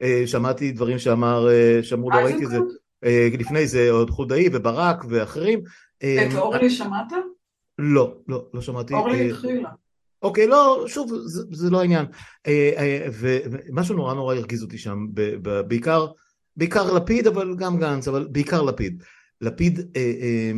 ושמעתי 0.02 0.72
דברים 0.72 1.00
שאמר, 1.00 1.48
שאמרו, 1.82 2.12
לא 2.12 2.16
ראיתי 2.16 2.46
את 2.46 2.50
זה. 2.50 2.58
לפני 3.40 3.68
זה 3.68 3.92
עוד 3.92 4.10
חודאי 4.10 4.50
וברק 4.54 5.06
ואחרים. 5.10 5.62
את 5.98 6.36
אורלי 6.36 6.70
שמעת? 6.70 7.14
לא, 7.80 8.14
לא, 8.28 8.46
לא 8.54 8.62
שמעתי. 8.62 8.94
אורלי 8.94 9.32
התחילה. 9.32 9.70
אוקיי, 10.22 10.48
לא, 10.48 10.84
שוב, 10.88 11.12
זה, 11.26 11.44
זה 11.52 11.70
לא 11.70 11.80
העניין. 11.80 12.06
ומשהו 13.14 13.96
נורא 13.96 14.14
נורא 14.14 14.36
הרגיז 14.36 14.64
אותי 14.64 14.78
שם, 14.78 15.06
בעיקר 15.68 16.08
בעיקר 16.58 16.94
לפיד, 16.94 17.28
אבל 17.28 17.56
גם 17.56 17.80
גנץ, 17.80 18.08
אבל 18.08 18.28
בעיקר 18.32 18.62
לפיד. 18.62 19.04
לפיד, 19.42 19.80
אה, 19.96 20.14
אה, 20.22 20.52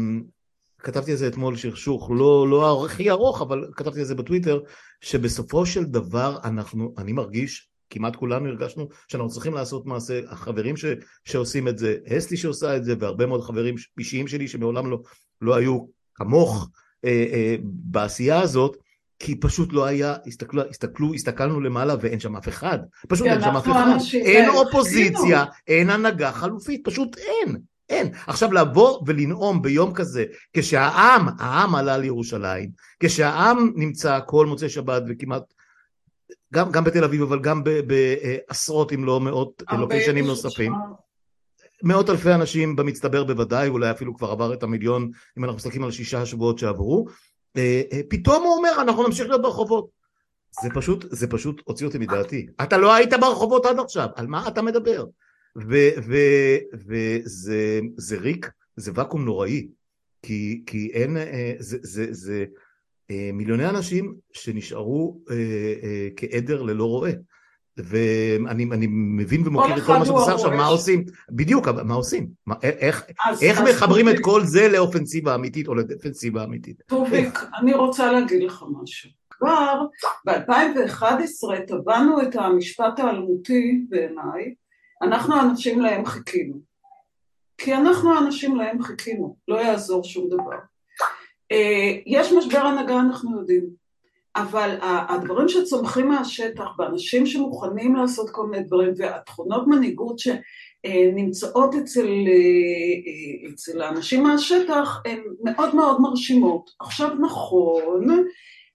כתבתי 0.80 1.12
על 1.12 1.18
זה 1.18 1.28
אתמול 1.28 1.56
שרשוך, 1.56 2.12
לא, 2.14 2.48
לא 2.50 2.86
הכי 2.86 3.10
ארוך, 3.10 3.42
אבל 3.42 3.70
כתבתי 3.76 4.00
על 4.00 4.06
זה 4.06 4.16
בטוויטר, 4.16 4.60
שבסופו 5.02 5.66
של 5.66 5.84
דבר 5.84 6.38
אנחנו, 6.44 6.94
אני 6.98 7.12
מרגיש, 7.12 7.70
כמעט 7.90 8.16
כולנו 8.16 8.48
הרגשנו 8.50 8.90
שאנחנו 9.08 9.30
צריכים 9.30 9.54
לעשות 9.54 9.86
מעשה, 9.86 10.22
החברים 10.28 10.78
ש, 10.78 10.86
שעושים 11.26 11.68
את 11.68 11.78
זה, 11.78 11.98
אסתי 12.18 12.38
שעושה 12.38 12.78
את 12.78 12.84
זה, 12.84 12.94
והרבה 13.00 13.26
מאוד 13.26 13.42
חברים 13.42 13.76
אישיים 14.00 14.28
שלי 14.28 14.48
שמעולם 14.48 14.92
לא, 14.92 15.02
לא 15.42 15.56
היו 15.56 15.86
כמוך 16.16 16.70
אה, 17.06 17.26
אה, 17.34 17.56
בעשייה 17.64 18.42
הזאת, 18.42 18.78
כי 19.24 19.40
פשוט 19.40 19.74
לא 19.74 19.86
היה, 19.86 20.16
הסתכלו, 20.28 20.62
הסתכלו, 20.70 21.14
הסתכלנו 21.14 21.62
למעלה 21.62 21.96
ואין 22.02 22.20
שם 22.20 22.36
אף 22.36 22.48
אחד, 22.48 22.80
פשוט 23.08 23.28
אין 23.28 23.42
שם 23.42 23.58
אף 23.58 23.68
אחד, 23.68 23.98
אין 24.14 24.50
אופוזיציה, 24.50 25.46
אין 25.68 25.90
הנהגה 25.90 26.32
חלופית, 26.32 26.82
פשוט 26.86 27.18
אין, 27.18 27.58
אין. 27.90 28.12
עכשיו 28.28 28.54
לבוא 28.54 29.02
ולנאום 29.08 29.62
ביום 29.62 29.94
כזה, 29.94 30.26
כשהעם, 30.54 31.28
העם 31.40 31.76
עלה 31.76 31.98
לירושלים, 31.98 32.70
כשהעם 33.00 33.72
נמצא 33.76 34.20
כל 34.26 34.46
מוצאי 34.46 34.70
שבת 34.70 35.04
וכמעט, 35.10 35.44
גם, 36.54 36.72
גם 36.72 36.84
בתל 36.84 37.04
אביב 37.04 37.22
אבל 37.22 37.40
גם 37.40 37.64
בעשרות 37.64 38.94
אם 38.94 39.06
לא 39.06 39.20
מאות 39.20 39.64
לוקיישנים 39.72 40.26
נוספים, 40.26 40.74
מאות. 41.84 42.10
אלפי 42.10 42.34
אנשים 42.34 42.76
במצטבר 42.76 43.24
בוודאי, 43.24 43.68
אולי 43.68 43.92
אפילו 43.92 44.16
כבר 44.18 44.32
עבר 44.32 44.54
את 44.54 44.64
המיליון 44.64 45.12
אם 45.38 45.44
אנחנו 45.44 45.58
מסתכלים 45.58 45.84
על 45.84 45.92
שישה 45.92 46.26
שבועות 46.26 46.60
שעברו, 46.60 47.06
אה, 47.08 47.14
אה, 47.14 47.31
פתאום 48.10 48.44
הוא 48.44 48.54
אומר 48.54 48.72
אנחנו 48.82 49.04
נמשיך 49.08 49.28
להיות 49.28 49.42
ברחובות. 49.42 49.90
זה 50.64 50.70
פשוט, 50.74 51.06
זה 51.10 51.28
פשוט 51.28 51.62
הוציא 51.66 51.86
אותי 51.86 51.98
מדעתי. 51.98 52.48
אתה 52.64 52.78
לא 52.78 52.94
היית 52.94 53.14
ברחובות 53.14 53.66
עד 53.66 53.80
עכשיו, 53.80 54.08
על 54.16 54.28
מה 54.28 54.48
אתה 54.48 54.62
מדבר? 54.62 55.06
וזה 56.76 58.18
ריק, 58.20 58.52
זה 58.76 58.92
ואקום 58.96 59.26
נוראי 59.26 59.68
כי, 60.24 60.64
כי 60.66 60.92
אין, 60.94 61.18
אה, 61.18 61.54
זה, 61.60 61.78
זה, 61.82 62.08
זה 62.12 62.46
מיליוני 63.34 63.70
אנשים 63.70 64.16
שנשארו 64.34 65.20
כעדר 66.16 66.62
ללא 66.62 66.86
רועה 66.86 67.12
ואני 67.78 68.88
מבין 68.90 69.48
ומוקיר 69.48 69.78
את 69.78 69.84
כל 69.84 69.98
מה 69.98 70.06
שאתה 70.06 70.18
עושה 70.18 70.34
עכשיו, 70.34 70.52
מה 70.52 70.68
עושים? 70.68 71.06
בדיוק, 71.30 71.68
מה 71.68 71.94
עושים? 71.94 72.28
מה, 72.46 72.56
איך, 72.64 73.04
אז, 73.26 73.44
איך 73.44 73.62
אז 73.62 73.68
מחברים 73.70 74.08
אז... 74.08 74.14
את 74.14 74.20
כל 74.22 74.44
זה 74.44 74.68
לאופנסיבה 74.68 75.36
אמיתית 75.36 75.68
או 75.68 75.76
לדפנסיבה 75.76 76.44
אמיתית? 76.44 76.82
טוביק, 76.88 77.40
אני 77.62 77.74
רוצה 77.74 78.12
להגיד 78.12 78.44
לך 78.44 78.64
משהו. 78.82 79.10
כבר 79.30 79.82
ב-2011 80.26 81.66
טבענו 81.68 82.22
את 82.22 82.36
המשפט 82.36 83.00
האלמותי 83.00 83.86
בעיניי, 83.90 84.54
אנחנו 85.02 85.36
האנשים 85.36 85.82
להם 85.82 86.06
חיכינו. 86.06 86.60
כי 87.58 87.74
אנחנו 87.76 88.14
האנשים 88.14 88.56
להם 88.56 88.82
חיכינו, 88.82 89.36
לא 89.48 89.56
יעזור 89.56 90.04
שום 90.04 90.30
דבר. 90.30 90.58
אה, 91.52 91.92
יש 92.06 92.32
משבר 92.32 92.60
הנהגה, 92.60 93.00
אנחנו 93.00 93.40
יודעים. 93.40 93.81
אבל 94.36 94.78
הדברים 94.82 95.50
שצומחים 95.50 96.08
מהשטח 96.08 96.80
ואנשים 96.80 97.26
שמוכנים 97.26 97.96
לעשות 97.96 98.30
כל 98.30 98.48
מיני 98.48 98.64
דברים 98.64 98.94
והתכונות 98.98 99.68
מנהיגות 99.68 100.20
שנמצאות 100.20 101.76
אצל, 101.76 102.08
אצל 103.54 103.82
האנשים 103.82 104.24
מהשטח 104.24 105.02
הן 105.06 105.20
מאוד 105.44 105.76
מאוד 105.76 106.02
מרשימות. 106.02 106.70
עכשיו 106.80 107.10
נכון, 107.20 108.26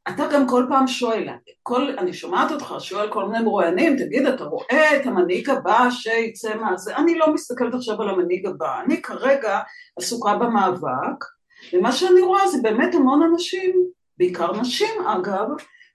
אתה 0.09 0.27
גם 0.33 0.49
כל 0.49 0.67
פעם 0.69 0.87
שואל, 0.87 1.29
כל, 1.63 1.83
אני 1.99 2.13
שומעת 2.13 2.53
אותך 2.53 2.75
שואל 2.79 3.13
כל 3.13 3.29
מיני 3.29 3.45
מרואיינים, 3.45 3.97
תגיד 3.97 4.27
אתה 4.27 4.45
רואה 4.45 4.97
את 4.97 5.07
המנהיג 5.07 5.51
הבא 5.51 5.89
שיצא 5.91 6.57
מה 6.57 6.77
זה, 6.77 6.97
אני 6.97 7.19
לא 7.19 7.35
מסתכלת 7.35 7.75
עכשיו 7.75 8.03
על 8.03 8.09
המנהיג 8.09 8.47
הבא, 8.47 8.81
אני 8.81 9.03
כרגע 9.03 9.61
עסוקה 9.97 10.37
במאבק 10.37 11.25
ומה 11.73 11.93
שאני 11.93 12.21
רואה 12.21 12.49
זה 12.49 12.59
באמת 12.63 12.95
המון 12.95 13.23
אנשים 13.23 13.96
בעיקר 14.19 14.61
נשים 14.61 15.07
אגב, 15.07 15.49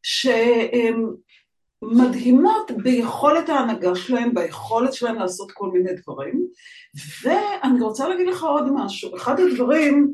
שהן 0.04 1.06
מדהימות 1.84 2.72
ביכולת 2.84 3.50
ההנהגה 3.50 3.96
שלהן, 3.96 4.34
ביכולת 4.34 4.94
שלהן 4.94 5.16
לעשות 5.16 5.52
כל 5.52 5.70
מיני 5.72 5.90
דברים. 5.94 6.46
ואני 7.24 7.82
רוצה 7.82 8.10
להגיד 8.10 8.28
לך 8.28 8.44
עוד 8.44 8.70
משהו, 8.74 9.16
אחד 9.16 9.40
הדברים 9.40 10.14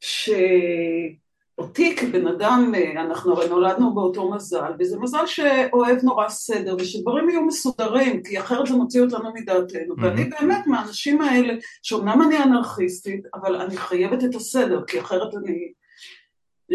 שאותי 0.00 1.96
כבן 1.96 2.26
אדם, 2.26 2.72
אנחנו 2.96 3.32
הרי 3.32 3.48
נולדנו 3.48 3.94
באותו 3.94 4.30
מזל, 4.30 4.72
וזה 4.78 4.98
מזל 4.98 5.26
שאוהב 5.26 5.98
נורא 6.02 6.28
סדר, 6.28 6.76
ושדברים 6.78 7.30
יהיו 7.30 7.42
מסודרים, 7.42 8.22
כי 8.22 8.40
אחרת 8.40 8.66
זה 8.66 8.74
מוציא 8.74 9.02
אותנו 9.02 9.32
מדעתנו. 9.34 9.94
Mm-hmm. 9.94 10.02
ואני 10.02 10.24
באמת 10.24 10.66
מהאנשים 10.66 11.22
האלה, 11.22 11.54
שאומנם 11.82 12.22
אני 12.22 12.42
אנרכיסטית, 12.42 13.26
אבל 13.34 13.56
אני 13.56 13.76
חייבת 13.76 14.24
את 14.24 14.34
הסדר, 14.34 14.82
כי 14.86 15.00
אחרת 15.00 15.34
אני... 15.34 15.72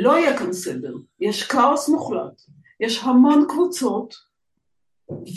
לא 0.02 0.18
יהיה 0.18 0.38
כאן 0.38 0.54
סדר, 0.54 0.94
יש 1.20 1.44
כאוס 1.44 1.90
מוחלט, 1.90 2.42
יש 2.80 3.04
המון 3.04 3.46
קבוצות 3.50 4.16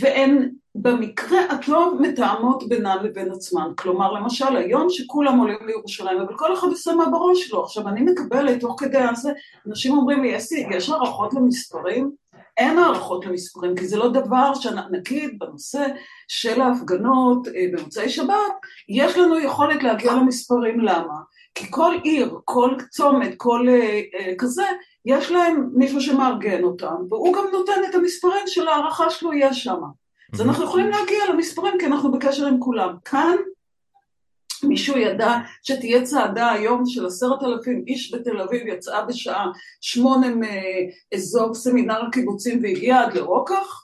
והן 0.00 0.50
במקרה 0.74 1.40
הטוב 1.50 1.98
מתאמות 2.00 2.68
בינן 2.68 2.96
לבין 3.04 3.32
עצמן. 3.32 3.72
כלומר, 3.76 4.12
למשל 4.12 4.56
היום 4.56 4.86
שכולם 4.90 5.38
עולים 5.38 5.58
לירושלים, 5.66 6.20
אבל 6.20 6.36
כל 6.36 6.54
אחד 6.54 6.68
עושה 6.68 6.94
מה 6.94 7.10
בראש 7.10 7.48
שלו. 7.48 7.64
עכשיו, 7.64 7.88
אני 7.88 8.00
מקבלת 8.00 8.60
תוך 8.60 8.76
כדי 8.78 8.98
הזה, 8.98 9.32
אנשים 9.66 9.96
אומרים 9.96 10.22
לי, 10.22 10.28
יש, 10.28 10.52
יש 10.52 10.90
הערכות 10.90 11.34
למספרים? 11.34 12.10
אין 12.56 12.78
הערכות 12.78 13.26
למספרים, 13.26 13.76
כי 13.76 13.86
זה 13.86 13.96
לא 13.96 14.08
דבר 14.08 14.54
שנגיד 14.54 15.38
בנושא 15.38 15.86
של 16.28 16.60
ההפגנות 16.60 17.48
אה, 17.48 17.66
במוצאי 17.72 18.08
שבת, 18.08 18.52
יש 18.88 19.16
לנו 19.16 19.38
יכולת 19.38 19.82
להגיע 19.82 20.12
למספרים, 20.12 20.80
למה? 20.80 21.14
כי 21.54 21.66
כל 21.70 21.94
עיר, 22.04 22.38
כל 22.44 22.74
צומת, 22.90 23.34
כל 23.36 23.66
uh, 23.68 24.16
uh, 24.16 24.34
כזה, 24.38 24.66
יש 25.04 25.30
להם 25.30 25.70
מישהו 25.74 26.00
שמארגן 26.00 26.62
אותם, 26.62 26.94
והוא 27.10 27.34
גם 27.34 27.44
נותן 27.52 27.80
את 27.90 27.94
המספרים 27.94 28.46
של 28.46 28.68
ההערכה 28.68 29.10
שלו 29.10 29.32
יש 29.32 29.64
שם. 29.64 29.80
אז 30.34 30.40
אנחנו 30.40 30.64
יכולים 30.64 30.90
להגיע 30.90 31.26
למספרים 31.32 31.74
כי 31.78 31.86
אנחנו 31.86 32.12
בקשר 32.12 32.46
עם 32.46 32.60
כולם. 32.60 32.94
כאן 33.04 33.36
מישהו 34.62 34.98
ידע 34.98 35.38
שתהיה 35.62 36.02
צעדה 36.02 36.50
היום 36.50 36.86
של 36.86 37.06
עשרת 37.06 37.42
אלפים 37.42 37.84
איש 37.86 38.14
בתל 38.14 38.40
אביב, 38.40 38.66
יצאה 38.66 39.04
בשעה 39.04 39.46
שמונה 39.80 40.26
מאזור 40.34 41.54
סמינר 41.54 42.02
הקיבוצים 42.08 42.62
והגיעה 42.62 43.04
עד 43.04 43.14
לרוקח? 43.14 43.79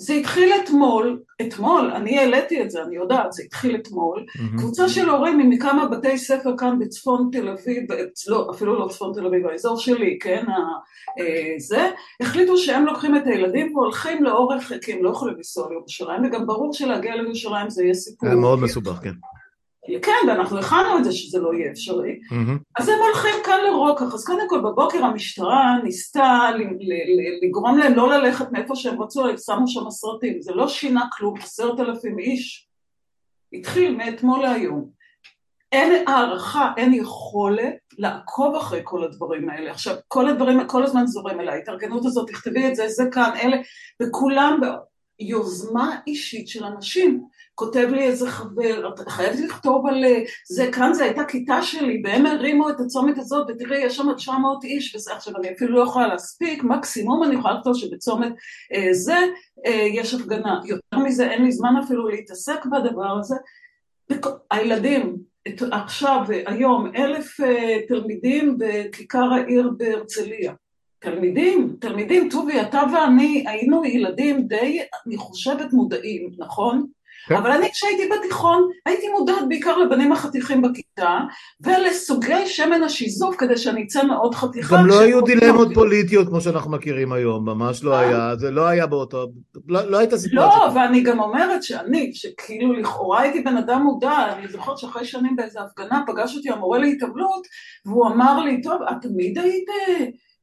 זה 0.00 0.14
התחיל 0.14 0.52
אתמול, 0.64 1.20
אתמול, 1.42 1.90
אני 1.90 2.18
העליתי 2.18 2.62
את 2.62 2.70
זה, 2.70 2.82
אני 2.82 2.96
יודעת, 2.96 3.32
זה 3.32 3.42
התחיל 3.42 3.76
אתמול, 3.76 4.24
mm-hmm. 4.28 4.58
קבוצה 4.58 4.88
של 4.88 5.08
הורים 5.08 5.50
מכמה 5.50 5.88
בתי 5.88 6.18
ספר 6.18 6.56
כאן 6.58 6.78
בצפון 6.78 7.28
תל 7.32 7.48
אביב, 7.48 7.84
לא, 8.28 8.50
אפילו 8.54 8.78
לא 8.78 8.88
צפון 8.88 9.12
תל 9.14 9.26
אביב, 9.26 9.46
האזור 9.46 9.78
שלי, 9.78 10.18
כן, 10.20 10.44
ה, 10.48 10.58
אה, 11.20 11.54
זה, 11.58 11.90
החליטו 12.20 12.56
שהם 12.56 12.86
לוקחים 12.86 13.16
את 13.16 13.26
הילדים 13.26 13.76
והולכים 13.76 14.24
לאורך, 14.24 14.72
כי 14.82 14.92
הם 14.92 15.04
לא 15.04 15.10
יכולים 15.10 15.36
לנסוע 15.36 15.68
לירושלים, 15.70 16.24
וגם 16.24 16.46
ברור 16.46 16.72
שלהגיע 16.72 17.16
לירושלים 17.16 17.70
זה 17.70 17.82
יהיה 17.82 17.94
סיפור. 17.94 18.28
זה 18.28 18.34
מאוד 18.34 18.60
מסובך, 18.60 18.98
כן. 19.02 19.14
כן, 20.02 20.28
ואנחנו 20.28 20.58
הכנו 20.58 20.98
את 20.98 21.04
זה 21.04 21.12
שזה 21.12 21.38
לא 21.38 21.54
יהיה 21.54 21.72
אפשרי. 21.72 22.18
Mm-hmm. 22.30 22.80
אז 22.80 22.88
הם 22.88 22.98
הולכים 23.06 23.34
כאן 23.44 23.58
לרוקח, 23.66 24.14
אז 24.14 24.24
קודם 24.24 24.48
כל 24.48 24.60
בבוקר 24.60 25.04
המשטרה 25.04 25.76
ניסתה 25.84 26.50
לגרום 27.42 27.78
להם 27.78 27.94
לא 27.94 28.10
ללכת 28.10 28.52
מאיפה 28.52 28.76
שהם 28.76 29.02
רצו, 29.02 29.24
שמו 29.46 29.68
שם 29.68 29.90
סרטים, 29.90 30.42
זה 30.42 30.52
לא 30.54 30.68
שינה 30.68 31.04
כלום, 31.12 31.38
עשרת 31.38 31.80
אלפים 31.80 32.18
איש. 32.18 32.68
התחיל 33.52 33.96
מאתמול 33.96 34.42
להיום. 34.42 34.90
אין 35.72 36.08
הערכה, 36.08 36.72
אין 36.76 36.94
יכולת 36.94 37.74
לעקוב 37.98 38.54
אחרי 38.54 38.80
כל 38.84 39.04
הדברים 39.04 39.50
האלה. 39.50 39.70
עכשיו, 39.70 39.94
כל 40.08 40.28
הדברים, 40.28 40.66
כל 40.66 40.84
הזמן 40.84 41.06
זורם 41.06 41.40
אליי, 41.40 41.54
ההתארגנות 41.54 42.04
הזאת, 42.04 42.28
תכתבי 42.28 42.68
את 42.68 42.76
זה, 42.76 42.88
זה 42.88 43.04
כאן, 43.12 43.30
אלה, 43.42 43.56
וכולם 44.02 44.60
ביוזמה 45.18 45.96
אישית 46.06 46.48
של 46.48 46.64
אנשים. 46.64 47.24
כותב 47.54 47.88
לי 47.92 48.02
איזה 48.02 48.30
חבר, 48.30 48.90
חייבת 49.08 49.38
לכתוב 49.40 49.86
על 49.86 50.04
זה, 50.48 50.70
כאן 50.72 50.94
זה 50.94 51.04
הייתה 51.04 51.24
כיתה 51.24 51.62
שלי, 51.62 52.02
והם 52.04 52.26
הרימו 52.26 52.70
את 52.70 52.80
הצומת 52.80 53.18
הזאת, 53.18 53.46
ותראי, 53.50 53.78
יש 53.78 53.96
שם 53.96 54.14
900 54.16 54.64
איש, 54.64 54.94
וזה 54.94 55.12
עכשיו, 55.12 55.36
אני 55.36 55.52
אפילו 55.52 55.74
לא 55.74 55.82
יכולה 55.82 56.06
להספיק, 56.06 56.62
מקסימום 56.64 57.24
אני 57.24 57.34
יכולה 57.34 57.54
לכתוב 57.54 57.74
שבצומת 57.76 58.32
אה, 58.74 58.88
זה 58.92 59.18
אה, 59.66 59.86
יש 59.92 60.14
הפגנה. 60.14 60.60
יותר 60.64 60.98
מזה, 60.98 61.30
אין 61.30 61.44
לי 61.44 61.52
זמן 61.52 61.74
אפילו 61.84 62.08
להתעסק 62.08 62.64
בדבר 62.66 63.18
הזה. 63.18 63.36
הילדים, 64.50 65.16
עכשיו, 65.70 66.24
היום, 66.46 66.90
אלף 66.96 67.40
אה, 67.40 67.78
תלמידים 67.88 68.58
בכיכר 68.58 69.32
העיר 69.32 69.70
בהרצליה. 69.76 70.52
תלמידים, 71.00 71.76
תלמידים, 71.80 72.28
טובי, 72.28 72.60
אתה 72.60 72.82
ואני 72.94 73.44
היינו 73.48 73.84
ילדים 73.84 74.42
די, 74.42 74.80
אני 75.06 75.16
חושבת, 75.16 75.72
מודעים, 75.72 76.30
נכון? 76.38 76.86
כן. 77.28 77.36
אבל 77.36 77.50
אני 77.50 77.70
כשהייתי 77.72 78.02
בתיכון 78.08 78.68
הייתי 78.86 79.08
מודעת 79.18 79.48
בעיקר 79.48 79.78
לבנים 79.78 80.12
החתיכים 80.12 80.62
בכיתה 80.62 81.18
ולסוגי 81.60 82.46
שמן 82.46 82.82
השיזוף 82.82 83.36
כדי 83.36 83.56
שאני 83.56 83.82
אצא 83.82 84.04
מאוד 84.04 84.34
חתיכה. 84.34 84.76
גם 84.76 84.86
לא 84.86 85.00
היו 85.00 85.20
דילמות 85.20 85.68
פוליטיות 85.74 86.28
כמו 86.28 86.40
שאנחנו 86.40 86.70
מכירים 86.70 87.12
היום, 87.12 87.48
ממש 87.48 87.84
לא 87.84 87.94
אה? 87.94 88.00
היה, 88.00 88.36
זה 88.36 88.50
לא 88.50 88.66
היה 88.66 88.86
באותו, 88.86 89.26
לא, 89.68 89.90
לא 89.90 89.98
הייתה 89.98 90.18
סיטואציה. 90.18 90.58
לא, 90.58 90.72
ואני 90.74 91.00
גם 91.00 91.20
אומרת 91.20 91.62
שאני, 91.62 92.10
שכאילו 92.14 92.72
לכאורה 92.72 93.20
הייתי 93.20 93.40
בן 93.40 93.56
אדם 93.56 93.82
מודע, 93.82 94.32
אני 94.32 94.48
זוכרת 94.48 94.78
שאחרי 94.78 95.04
שנים 95.04 95.36
באיזו 95.36 95.60
הפגנה 95.60 96.02
פגש 96.06 96.36
אותי 96.36 96.50
המורה 96.50 96.78
להתאבלות 96.78 97.46
והוא 97.86 98.06
אמר 98.06 98.40
לי, 98.40 98.62
טוב, 98.62 98.82
את 98.82 98.96
תמיד 99.02 99.38
היית... 99.38 99.68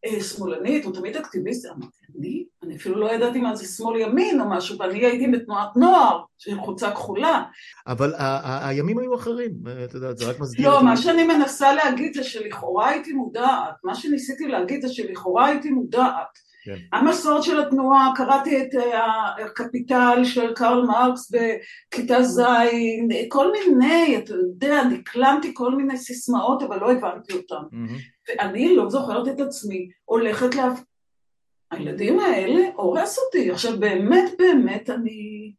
אה, 0.05 0.23
שמאלנית, 0.23 0.85
הוא 0.85 0.93
תמיד 0.93 1.17
אקטיביסט, 1.17 1.65
אמרתי, 1.65 1.97
אני? 2.19 2.45
אני 2.63 2.75
אפילו 2.75 2.99
לא 2.99 3.11
ידעתי 3.11 3.41
מה 3.41 3.55
זה 3.55 3.65
שמאל 3.67 3.99
ימין 3.99 4.41
או 4.41 4.49
משהו, 4.49 4.79
ואני 4.79 5.05
הייתי 5.05 5.27
בתנועת 5.27 5.75
נוער, 5.75 6.21
של 6.37 6.59
חולצה 6.59 6.91
כחולה. 6.91 7.43
אבל 7.87 8.13
הימים 8.61 8.99
היו 8.99 9.15
אחרים, 9.15 9.51
אתה 9.83 9.97
יודע, 9.97 10.13
זה 10.13 10.29
רק 10.29 10.39
מסביר. 10.39 10.69
לא, 10.69 10.83
מה 10.83 10.97
שאני 10.97 11.23
מנסה 11.23 11.73
להגיד 11.73 12.13
זה 12.13 12.23
שלכאורה 12.23 12.89
הייתי 12.89 13.13
מודעת, 13.13 13.75
מה 13.83 13.95
שניסיתי 13.95 14.47
להגיד 14.47 14.81
זה 14.81 14.89
שלכאורה 14.89 15.45
הייתי 15.45 15.69
מודעת. 15.69 16.45
כן. 16.65 16.77
המסורת 16.93 17.43
של 17.43 17.59
התנועה, 17.59 18.11
קראתי 18.15 18.61
את 18.61 18.75
אה, 18.75 19.45
הקפיטל 19.45 20.21
של 20.23 20.53
קרל 20.53 20.85
מרקס 20.85 21.31
בכיתה 21.31 22.23
ז', 22.23 22.41
כל 23.29 23.51
מיני, 23.51 24.17
אתה 24.17 24.33
יודע, 24.33 24.83
דקלמתי 24.91 25.51
כל 25.53 25.75
מיני 25.75 25.97
סיסמאות, 25.97 26.63
אבל 26.63 26.79
לא 26.79 26.91
הבנתי 26.91 27.33
אותן. 27.33 27.55
Mm-hmm. 27.55 28.14
ואני 28.27 28.75
לא 28.75 28.89
זוכרת 28.89 29.27
את 29.27 29.39
עצמי 29.39 29.89
הולכת 30.05 30.55
לה... 30.55 30.73
הילדים 31.71 32.19
האלה 32.19 32.61
הורס 32.75 33.19
אותי. 33.19 33.51
עכשיו 33.51 33.79
באמת 33.79 34.31
באמת 34.37 34.89
אני... 34.89 35.51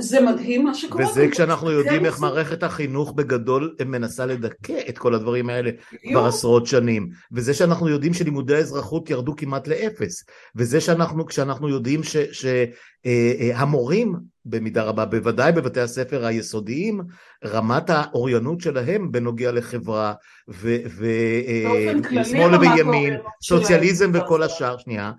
זה 0.00 0.20
מדהים 0.20 0.64
מה 0.64 0.74
שקורה. 0.74 1.10
וזה 1.10 1.28
כשאנחנו 1.30 1.70
יודעים 1.70 2.04
איך 2.04 2.20
מערכת 2.20 2.62
החינוך 2.62 3.12
בגדול 3.12 3.76
מנסה 3.86 4.26
לדכא 4.26 4.80
את 4.88 4.98
כל 4.98 5.14
הדברים 5.14 5.50
האלה 5.50 5.70
כבר 6.08 6.26
עשרות 6.26 6.66
שנים. 6.66 7.08
וזה 7.32 7.54
שאנחנו 7.54 7.88
יודעים 7.88 8.14
שלימודי 8.14 8.54
האזרחות 8.54 9.10
ירדו 9.10 9.36
כמעט 9.36 9.68
לאפס. 9.68 10.24
וזה 10.56 10.80
שאנחנו, 10.80 11.26
כשאנחנו 11.26 11.68
יודעים 11.68 12.00
שהמורים, 12.32 14.08
אה, 14.08 14.14
אה, 14.14 14.18
במידה 14.44 14.82
רבה, 14.82 15.04
בוודאי 15.04 15.52
בבתי 15.52 15.80
הספר 15.80 16.24
היסודיים, 16.24 17.00
רמת 17.44 17.90
האוריינות 17.90 18.60
שלהם 18.60 19.12
בנוגע 19.12 19.52
לחברה 19.52 20.12
ושמאל 20.48 22.54
אה, 22.54 22.60
וימין, 22.60 23.14
סוציאליזם 23.42 24.10
וכל 24.14 24.42
השאר, 24.42 24.78
שנייה, 24.78 25.12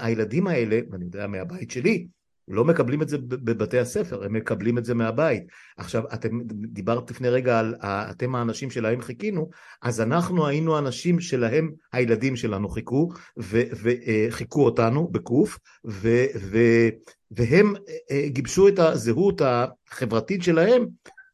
הילדים 0.00 0.46
האלה, 0.46 0.78
ואני 0.90 1.04
יודע 1.04 1.26
מהבית 1.26 1.70
שלי, 1.70 2.06
לא 2.48 2.64
מקבלים 2.64 3.02
את 3.02 3.08
זה 3.08 3.18
בבתי 3.18 3.78
הספר, 3.78 4.24
הם 4.24 4.32
מקבלים 4.32 4.78
את 4.78 4.84
זה 4.84 4.94
מהבית. 4.94 5.42
עכשיו, 5.76 6.02
אתם 6.14 6.40
דיברת 6.48 7.10
לפני 7.10 7.28
רגע 7.28 7.58
על 7.58 7.74
אתם 7.82 8.34
האנשים 8.34 8.70
שלהם 8.70 9.00
חיכינו, 9.00 9.50
אז 9.82 10.00
אנחנו 10.00 10.46
היינו 10.46 10.76
האנשים 10.76 11.20
שלהם, 11.20 11.70
הילדים 11.92 12.36
שלנו 12.36 12.68
חיכו, 12.68 13.08
וחיכו 13.36 14.60
אה, 14.60 14.64
אותנו 14.64 15.08
בקוף, 15.12 15.58
והם 17.30 17.74
אה, 18.10 18.28
גיבשו 18.28 18.68
את 18.68 18.78
הזהות 18.78 19.42
החברתית 19.44 20.42
שלהם 20.42 20.86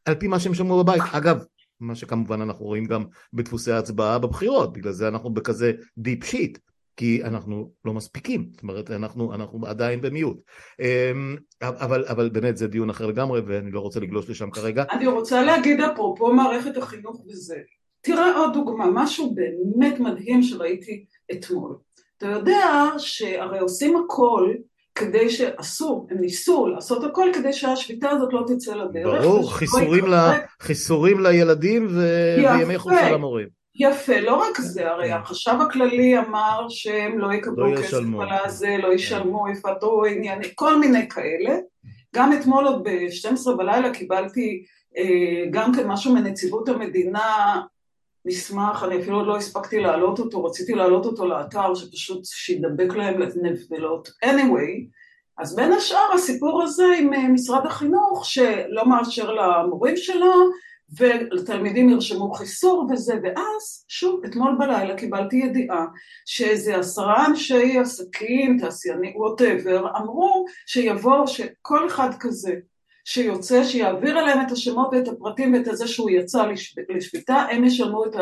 על 0.05 0.15
פי 0.15 0.27
מה 0.27 0.39
שהם 0.39 0.53
שמעו 0.53 0.83
בבית. 0.83 1.01
אגב, 1.11 1.43
מה 1.79 1.95
שכמובן 1.95 2.41
אנחנו 2.41 2.65
רואים 2.65 2.85
גם 2.85 3.03
בדפוסי 3.33 3.71
ההצבעה 3.71 4.19
בבחירות, 4.19 4.73
בגלל 4.73 4.91
זה 4.91 5.07
אנחנו 5.07 5.33
בכזה 5.33 5.71
דיפ 5.97 6.23
שיט. 6.23 6.57
כי 6.97 7.23
אנחנו 7.23 7.71
לא 7.85 7.93
מספיקים, 7.93 8.49
זאת 8.51 8.63
אומרת 8.63 8.91
אנחנו, 8.91 9.33
אנחנו 9.33 9.65
עדיין 9.65 10.01
במיעוט. 10.01 10.41
אמ, 10.79 11.37
אבל, 11.61 12.05
אבל 12.05 12.29
באמת 12.29 12.57
זה 12.57 12.67
דיון 12.67 12.89
אחר 12.89 13.05
לגמרי 13.05 13.41
ואני 13.47 13.71
לא 13.71 13.79
רוצה 13.79 13.99
לגלוש 13.99 14.29
לשם 14.29 14.51
כרגע. 14.51 14.83
אני 14.91 15.07
רוצה 15.07 15.43
להגיד 15.43 15.81
אפרופו 15.81 16.33
מערכת 16.33 16.77
החינוך 16.77 17.25
וזה, 17.29 17.57
תראה 18.01 18.37
עוד 18.37 18.53
דוגמה, 18.53 18.85
משהו 18.93 19.35
באמת 19.35 19.99
מדהים 19.99 20.43
שראיתי 20.43 21.05
אתמול. 21.31 21.75
אתה 22.17 22.27
יודע 22.27 22.89
שהרי 22.97 23.59
עושים 23.59 23.97
הכל 24.05 24.53
כדי 24.95 25.29
שעשו, 25.29 26.07
הם 26.09 26.17
ניסו 26.17 26.67
לעשות 26.67 27.03
הכל 27.03 27.29
כדי 27.33 27.53
שהשביתה 27.53 28.09
הזאת 28.09 28.33
לא 28.33 28.43
תצא 28.47 28.75
לדרך. 28.75 29.23
ברור, 29.23 29.53
חיסורים, 29.53 30.05
ל, 30.07 30.15
חיסורים 30.61 31.19
לילדים 31.19 31.87
ו... 31.89 32.01
וימי 32.37 32.77
חופשה 32.77 33.11
למורים. 33.11 33.60
יפה, 33.75 34.19
לא 34.19 34.35
רק 34.35 34.61
זה, 34.61 34.91
הרי 34.91 35.07
כן. 35.07 35.13
החשב 35.13 35.55
הכללי 35.61 36.17
אמר 36.17 36.65
שהם 36.69 37.19
לא 37.19 37.33
יקבלו 37.33 37.73
לא 37.73 37.81
כסף 37.81 37.97
על 38.21 38.29
הזה, 38.45 38.77
לא 38.79 38.87
כן. 38.87 38.93
ישלמו, 38.93 39.49
יפטרו 39.49 40.05
עניינים, 40.05 40.49
כל 40.55 40.79
מיני 40.79 41.09
כאלה. 41.09 41.57
גם 42.15 42.33
אתמול 42.33 42.67
עוד 42.67 42.83
ב-12 42.83 43.55
בלילה 43.57 43.93
קיבלתי 43.93 44.63
אה, 44.97 45.45
גם 45.51 45.75
כן 45.75 45.87
משהו 45.87 46.13
מנציבות 46.13 46.69
המדינה, 46.69 47.61
מסמך, 48.25 48.83
אני 48.87 49.01
אפילו 49.01 49.17
עוד 49.17 49.27
לא 49.27 49.37
הספקתי 49.37 49.79
להעלות 49.79 50.19
אותו, 50.19 50.45
רציתי 50.45 50.73
להעלות 50.73 51.05
אותו 51.05 51.27
לאתר, 51.27 51.75
שפשוט 51.75 52.25
שידבק 52.25 52.95
להם 52.95 53.19
לנבלות. 53.19 54.09
anyway, 54.25 54.87
אז 55.37 55.55
בין 55.55 55.71
השאר 55.71 56.13
הסיפור 56.13 56.63
הזה 56.63 56.85
עם 56.99 57.13
אה, 57.13 57.27
משרד 57.27 57.65
החינוך, 57.65 58.25
שלא 58.25 58.85
מאשר 58.85 59.31
למורים 59.31 59.97
שלו, 59.97 60.33
ולתלמידים 60.97 61.89
ירשמו 61.89 62.33
חיסור 62.33 62.87
וזה, 62.91 63.13
ואז 63.23 63.85
שוב 63.87 64.21
אתמול 64.25 64.55
בלילה 64.59 64.97
קיבלתי 64.97 65.35
ידיעה 65.35 65.85
שאיזה 66.25 66.77
עשרה 66.77 67.25
אנשי 67.25 67.79
עסקים, 67.79 68.57
תעשיינים, 68.59 69.15
ווטאבר, 69.15 69.97
אמרו 69.97 70.45
שיבוא, 70.65 71.27
שכל 71.27 71.87
אחד 71.87 72.09
כזה 72.19 72.53
שיוצא, 73.05 73.63
שיעביר 73.63 74.19
אליהם 74.19 74.41
את 74.47 74.51
השמות 74.51 74.89
ואת 74.91 75.07
הפרטים 75.07 75.53
ואת 75.53 75.77
זה 75.77 75.87
שהוא 75.87 76.09
יצא 76.09 76.45
לשביתה, 76.89 77.35
הם 77.35 77.63
ישלמו 77.63 78.05
את 78.05 78.15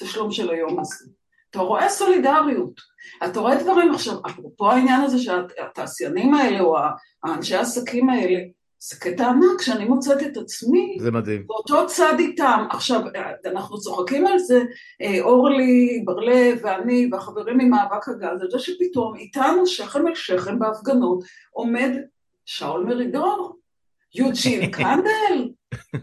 התשלום 0.00 0.30
של 0.30 0.50
היום 0.50 0.80
הזה. 0.80 1.04
אתה 1.50 1.58
רואה 1.58 1.88
סולידריות, 1.88 2.80
אתה 3.24 3.40
רואה 3.40 3.62
דברים 3.62 3.94
עכשיו, 3.94 4.14
אפרופו 4.26 4.70
העניין 4.70 5.00
הזה 5.00 5.18
שהתעשיינים 5.18 6.34
האלה 6.34 6.60
או 6.60 6.76
האנשי 7.24 7.56
העסקים 7.56 8.10
האלה 8.10 8.40
זה 8.82 8.96
קטע 8.96 9.28
ענק 9.28 9.62
שאני 9.62 9.84
מוצאת 9.84 10.22
את 10.22 10.36
עצמי 10.36 10.96
זה 11.00 11.10
מדהים. 11.10 11.46
באותו 11.46 11.86
צד 11.86 12.14
איתם. 12.18 12.66
עכשיו, 12.70 13.00
אנחנו 13.46 13.78
צוחקים 13.78 14.26
על 14.26 14.38
זה, 14.38 14.62
אה, 15.02 15.20
אורלי, 15.20 16.02
בר-לב 16.04 16.58
ואני 16.62 17.08
והחברים 17.12 17.58
ממאבק 17.58 18.08
הגז, 18.08 18.42
על 18.42 18.50
זה 18.50 18.58
שפתאום 18.58 19.16
איתנו 19.16 19.66
שכם 19.66 20.06
אל 20.08 20.14
שכם 20.14 20.58
בהפגנות 20.58 21.24
עומד 21.50 21.90
שאול 22.44 22.84
מרידור, 22.84 23.56
יוג'ין 24.14 24.70
קנדל, 24.76 25.48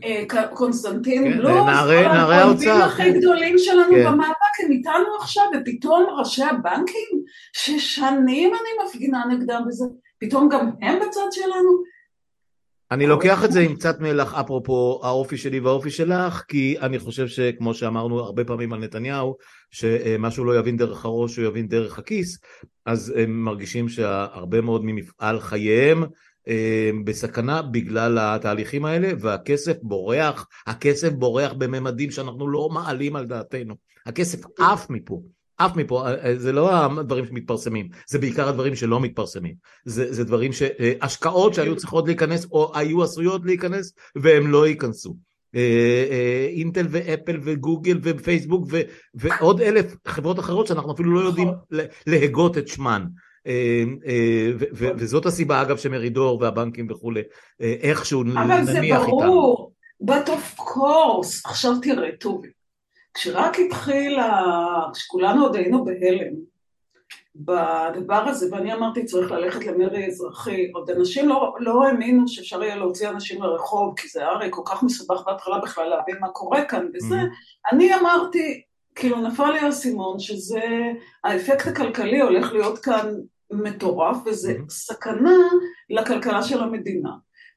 אה, 0.04 0.24
קונסטנטין 0.54 1.24
כן, 1.24 1.38
בלוס, 1.38 1.52
נערי 1.52 2.06
האוצר. 2.06 2.84
הכי 2.84 3.12
גדולים 3.12 3.58
שלנו 3.58 3.92
כן. 3.92 4.06
במאבק 4.06 4.56
הם 4.64 4.72
איתנו 4.72 5.16
עכשיו, 5.20 5.46
ופתאום 5.54 6.06
ראשי 6.20 6.44
הבנקים, 6.44 7.24
ששנים 7.54 8.54
אני 8.54 8.86
מפגינה 8.86 9.26
נגדם 9.26 9.62
וזה, 9.68 9.86
פתאום 10.20 10.50
גם 10.50 10.70
הם 10.82 11.00
בצד 11.00 11.28
שלנו. 11.32 11.97
אני 12.92 13.08
לוקח 13.08 13.44
את 13.44 13.52
זה 13.52 13.60
עם 13.60 13.76
קצת 13.76 14.00
מלח, 14.00 14.34
אפרופו 14.34 15.02
האופי 15.04 15.38
שלי 15.38 15.60
והאופי 15.60 15.90
שלך, 15.90 16.44
כי 16.48 16.76
אני 16.82 17.00
חושב 17.00 17.28
שכמו 17.28 17.74
שאמרנו 17.74 18.20
הרבה 18.20 18.46
פעמים 18.46 18.74
על 18.74 18.80
נתניהו, 18.80 19.36
שמשהו 19.72 20.46
לא 20.46 20.60
יבין 20.60 20.78
דרך 20.78 21.06
הראש, 21.06 21.38
הוא 21.38 21.46
יבין 21.46 21.68
דרך 21.68 22.00
הכיס, 22.00 22.40
אז 22.86 23.14
הם 23.18 23.44
מרגישים 23.44 23.90
שהרבה 23.90 24.62
מאוד 24.62 24.86
ממפעל 24.86 25.40
חייהם 25.40 26.04
אה, 26.48 26.92
בסכנה 27.04 27.62
בגלל 27.62 28.18
התהליכים 28.22 28.86
האלה, 28.86 29.10
והכסף 29.20 29.78
בורח, 29.82 30.48
הכסף 30.68 31.12
בורח 31.12 31.54
בממדים 31.54 32.12
שאנחנו 32.12 32.48
לא 32.48 32.70
מעלים 32.70 33.16
על 33.16 33.26
דעתנו. 33.26 33.76
הכסף 34.06 34.40
עף 34.60 34.90
מפה. 34.90 35.22
עף 35.58 35.76
מפה, 35.76 36.08
אה, 36.08 36.26
אה, 36.26 36.36
זה 36.38 36.52
לא 36.52 36.86
הדברים 36.86 37.26
שמתפרסמים, 37.26 37.90
זה 38.08 38.20
בעיקר 38.20 38.50
הדברים 38.50 38.76
שלא 38.76 39.00
מתפרסמים. 39.00 39.54
זה, 39.86 40.14
זה 40.14 40.24
דברים, 40.24 40.54
ש, 40.54 40.62
אה, 40.62 40.94
השקעות 41.02 41.54
שהיו 41.54 41.76
צריכות 41.76 42.08
להיכנס 42.08 42.48
או 42.52 42.72
היו 42.76 43.04
עשויות 43.04 43.46
להיכנס 43.46 43.94
והם 44.16 44.52
לא 44.52 44.68
ייכנסו. 44.68 45.16
אינטל 46.56 46.86
ואפל 46.90 47.40
וגוגל 47.44 48.00
ופייסבוק 48.04 48.68
ו, 48.72 48.82
ועוד 49.14 49.62
אלף 49.62 49.96
חברות 50.08 50.40
אחרות 50.40 50.68
שאנחנו 50.68 50.94
אפילו 50.94 51.14
לא 51.14 51.20
יודעים 51.20 51.48
נכון. 51.48 51.86
להגות 52.08 52.58
את 52.58 52.68
שמן. 52.68 53.06
וזאת 54.74 55.26
הסיבה 55.26 55.62
אגב 55.62 55.78
שמרידור 55.78 56.42
והבנקים 56.42 56.88
וכולי 56.90 57.22
איכשהו 57.60 58.24
נניח 58.24 58.42
איתנו. 58.42 58.56
אבל 58.56 58.66
זה 58.66 58.80
ברור, 59.26 59.74
but 60.04 60.28
of 60.28 60.60
course, 60.60 61.42
עכשיו 61.46 61.72
תראה 61.82 62.10
טובי, 62.20 62.48
כשרק 63.18 63.60
התחיל, 63.60 64.20
כשכולנו 64.94 65.44
עוד 65.44 65.56
היינו 65.56 65.86
בהלם 65.86 66.34
בדבר 67.36 68.24
הזה, 68.28 68.48
ואני 68.52 68.74
אמרתי 68.74 69.06
צריך 69.06 69.32
ללכת 69.32 69.66
למרי 69.66 70.08
אזרחי, 70.08 70.72
עוד 70.74 70.90
אנשים 70.90 71.30
לא, 71.30 71.56
לא 71.60 71.84
האמינו 71.84 72.28
שאפשר 72.28 72.64
יהיה 72.64 72.76
להוציא 72.76 73.10
אנשים 73.10 73.44
לרחוב, 73.44 73.94
כי 73.98 74.08
זה 74.08 74.26
הרי 74.26 74.48
כל 74.52 74.62
כך 74.66 74.84
מסובך 74.84 75.24
בהתחלה 75.26 75.60
בכלל 75.60 75.90
להבין 75.90 76.16
מה 76.20 76.30
קורה 76.30 76.66
כאן 76.66 76.88
וזה, 76.94 77.16
mm-hmm. 77.16 77.72
אני 77.74 77.96
אמרתי, 77.96 78.62
כאילו 78.96 79.18
נפל 79.18 79.52
לי 79.52 79.60
האסימון 79.60 80.20
שזה, 80.20 80.62
האפקט 81.24 81.68
הכלכלי 81.68 82.22
הולך 82.22 82.54
להיות 82.54 82.80
כאן 82.80 83.14
מטורף, 83.52 84.18
וזה 84.26 84.52
mm-hmm. 84.52 84.70
סכנה 84.70 85.38
לכלכלה 85.90 86.44
של 86.44 86.64
המדינה. 86.64 87.12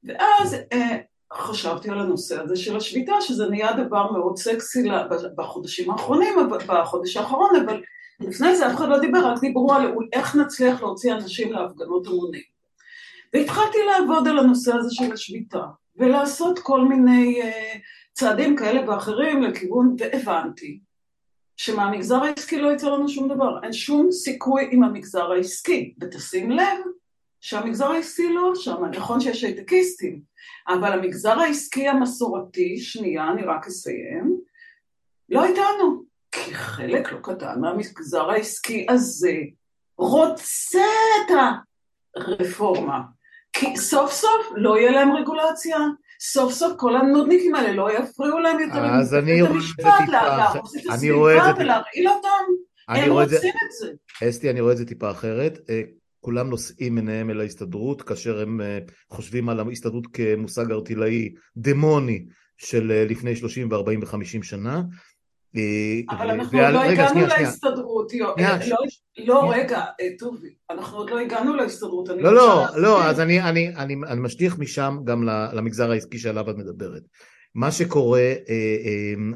ואז 0.04 0.56
אה, 0.72 0.96
חשבתי 1.32 1.90
על 1.90 1.98
הנושא 1.98 2.42
הזה 2.42 2.56
של 2.56 2.76
השביתה, 2.76 3.12
שזה 3.20 3.46
נהיה 3.46 3.72
דבר 3.72 4.12
מאוד 4.12 4.38
סקסי 4.38 4.88
בחודשים 5.36 5.90
האחרונים, 5.90 6.34
בחודש 6.66 7.16
האחרון, 7.16 7.56
אבל 7.56 7.82
לפני 8.20 8.56
זה 8.56 8.66
אף 8.66 8.74
אחד 8.74 8.88
לא 8.88 8.98
דיבר, 8.98 9.26
רק 9.26 9.40
דיברו 9.40 9.74
על 9.74 9.94
איך 10.12 10.36
נצליח 10.36 10.82
להוציא 10.82 11.12
אנשים 11.12 11.52
להפגנות 11.52 12.06
המונים. 12.06 12.42
והתחלתי 13.34 13.78
לעבוד 13.86 14.28
על 14.28 14.38
הנושא 14.38 14.74
הזה 14.74 14.88
של 14.92 15.12
השביתה, 15.12 15.62
ולעשות 15.96 16.58
כל 16.58 16.80
מיני 16.80 17.42
uh, 17.42 17.78
צעדים 18.12 18.56
כאלה 18.56 18.90
ואחרים 18.90 19.42
לכיוון, 19.42 19.96
והבנתי 19.98 20.80
שמהמגזר 21.56 22.22
העסקי 22.22 22.60
לא 22.60 22.72
יצא 22.72 22.88
לנו 22.90 23.08
שום 23.08 23.28
דבר, 23.28 23.62
אין 23.62 23.72
שום 23.72 24.12
סיכוי 24.12 24.68
עם 24.70 24.84
המגזר 24.84 25.32
העסקי, 25.32 25.94
ותשים 26.00 26.50
לב 26.50 26.78
שהמגזר 27.40 27.90
העסקי 27.90 28.32
לא 28.32 28.52
שם, 28.54 28.84
נכון 28.84 29.20
שיש 29.20 29.44
הייטקיסטים, 29.44 30.20
אבל 30.68 30.92
המגזר 30.92 31.40
העסקי 31.40 31.88
המסורתי, 31.88 32.78
שנייה, 32.78 33.30
אני 33.32 33.42
רק 33.42 33.66
אסיים, 33.66 34.40
לא 35.28 35.44
איתנו, 35.44 36.04
כי 36.32 36.54
חלק 36.54 37.12
לא 37.12 37.18
קטן 37.22 37.60
מהמגזר 37.60 38.30
העסקי 38.30 38.86
הזה 38.88 39.36
רוצה 39.98 40.84
את 41.26 41.34
הרפורמה, 42.16 43.00
כי 43.52 43.76
סוף 43.76 44.12
סוף 44.12 44.46
לא 44.54 44.78
יהיה 44.78 44.90
להם 44.90 45.12
רגולציה, 45.12 45.78
סוף 46.20 46.52
סוף 46.52 46.72
כל 46.76 46.96
הנודניקים 46.96 47.54
האלה 47.54 47.72
לא 47.72 47.98
יפריעו 47.98 48.38
להם 48.38 48.60
יותר 48.60 48.84
אז 48.84 49.14
אני 49.14 49.42
רואה 49.42 49.56
את 49.56 49.62
זה 49.62 49.74
טיפה, 49.76 50.12
להרוס 50.12 50.76
את 50.76 50.82
הסביבה 50.90 51.52
ולהרעיל 51.58 52.08
אותם, 52.08 52.28
הם 52.88 53.12
רוצים 53.12 53.52
את 53.66 53.72
זה. 53.80 53.92
אסתי, 54.28 54.50
אני 54.50 54.60
רואה 54.60 54.72
את 54.72 54.78
זה 54.78 54.86
טיפה 54.86 55.10
אחרת. 55.10 55.58
כולם 56.20 56.50
נושאים 56.50 56.96
עיניהם 56.96 57.30
אל 57.30 57.40
ההסתדרות, 57.40 58.02
כאשר 58.02 58.40
הם 58.40 58.60
אה, 58.60 58.78
חושבים 59.10 59.48
על 59.48 59.60
ההסתדרות 59.60 60.06
כמושג 60.12 60.72
ארטילאי 60.72 61.32
דמוני 61.56 62.24
של 62.56 62.90
אה, 62.90 63.04
לפני 63.04 63.36
30 63.36 63.72
ו-40 63.72 64.04
ו-50 64.04 64.42
שנה. 64.42 64.82
אה, 65.56 66.00
אבל 66.10 66.30
אנחנו 66.30 66.58
עוד 66.60 66.72
לא 66.72 66.82
הגענו 66.84 67.20
להסתדרות, 67.20 68.12
לא, 68.14 68.34
לא 69.18 69.52
רגע, 69.54 69.84
טובי, 70.18 70.48
אנחנו 70.70 70.98
עוד 70.98 71.10
לא 71.10 71.18
הגענו 71.18 71.56
להסתדרות. 71.56 72.08
לא, 72.08 72.34
לא, 72.34 72.66
לא, 72.76 73.04
אז 73.04 73.20
אני 73.20 73.68
משליך 74.16 74.58
משם 74.58 74.98
גם 75.04 75.22
למגזר 75.52 75.90
העסקי 75.90 76.18
שעליו 76.18 76.50
את 76.50 76.56
מדברת. 76.56 77.02
מה 77.54 77.72
שקורה, 77.72 78.32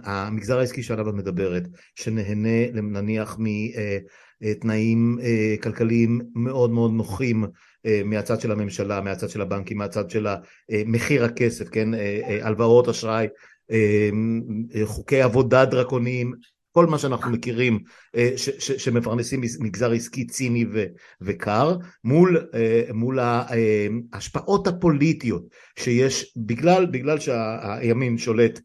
המגזר 0.05 0.59
העסקי 0.59 0.83
שעליו 0.83 1.09
את 1.09 1.15
מדברת, 1.15 1.63
שנהנה 1.95 2.71
נניח 2.73 3.39
תנאים 4.61 5.19
אה, 5.23 5.55
כלכליים 5.63 6.21
מאוד 6.35 6.71
מאוד 6.71 6.93
נוחים 6.93 7.45
אה, 7.87 8.03
מהצד 8.05 8.41
של 8.41 8.53
הממשלה, 8.53 9.01
מהצד 9.01 9.29
של 9.29 9.41
הבנקים, 9.41 9.79
מהצד 9.79 10.11
של 10.11 10.27
אה, 10.27 10.37
מחיר 10.87 11.25
הכסף, 11.25 11.69
כן, 11.69 11.89
הלוואות 12.43 12.89
אשראי, 12.89 13.27
חוקי 14.85 15.23
עבודה 15.23 15.65
דרקוניים, 15.65 16.33
כל 16.75 16.87
מה 16.87 16.99
שאנחנו 16.99 17.31
מכירים 17.31 17.79
אה, 18.17 18.31
שמפרנסים 18.59 19.41
מגזר 19.61 19.93
עסקי 19.93 20.27
ציני 20.27 20.65
וקר 21.21 21.77
מול, 22.05 22.47
אה, 22.55 22.83
מול 22.95 23.19
ההשפעות 24.13 24.67
הפוליטיות 24.67 25.45
שיש 25.79 26.35
בגלל, 26.37 26.87
בגלל 26.87 27.19
שהימין 27.19 28.19
שולט 28.19 28.61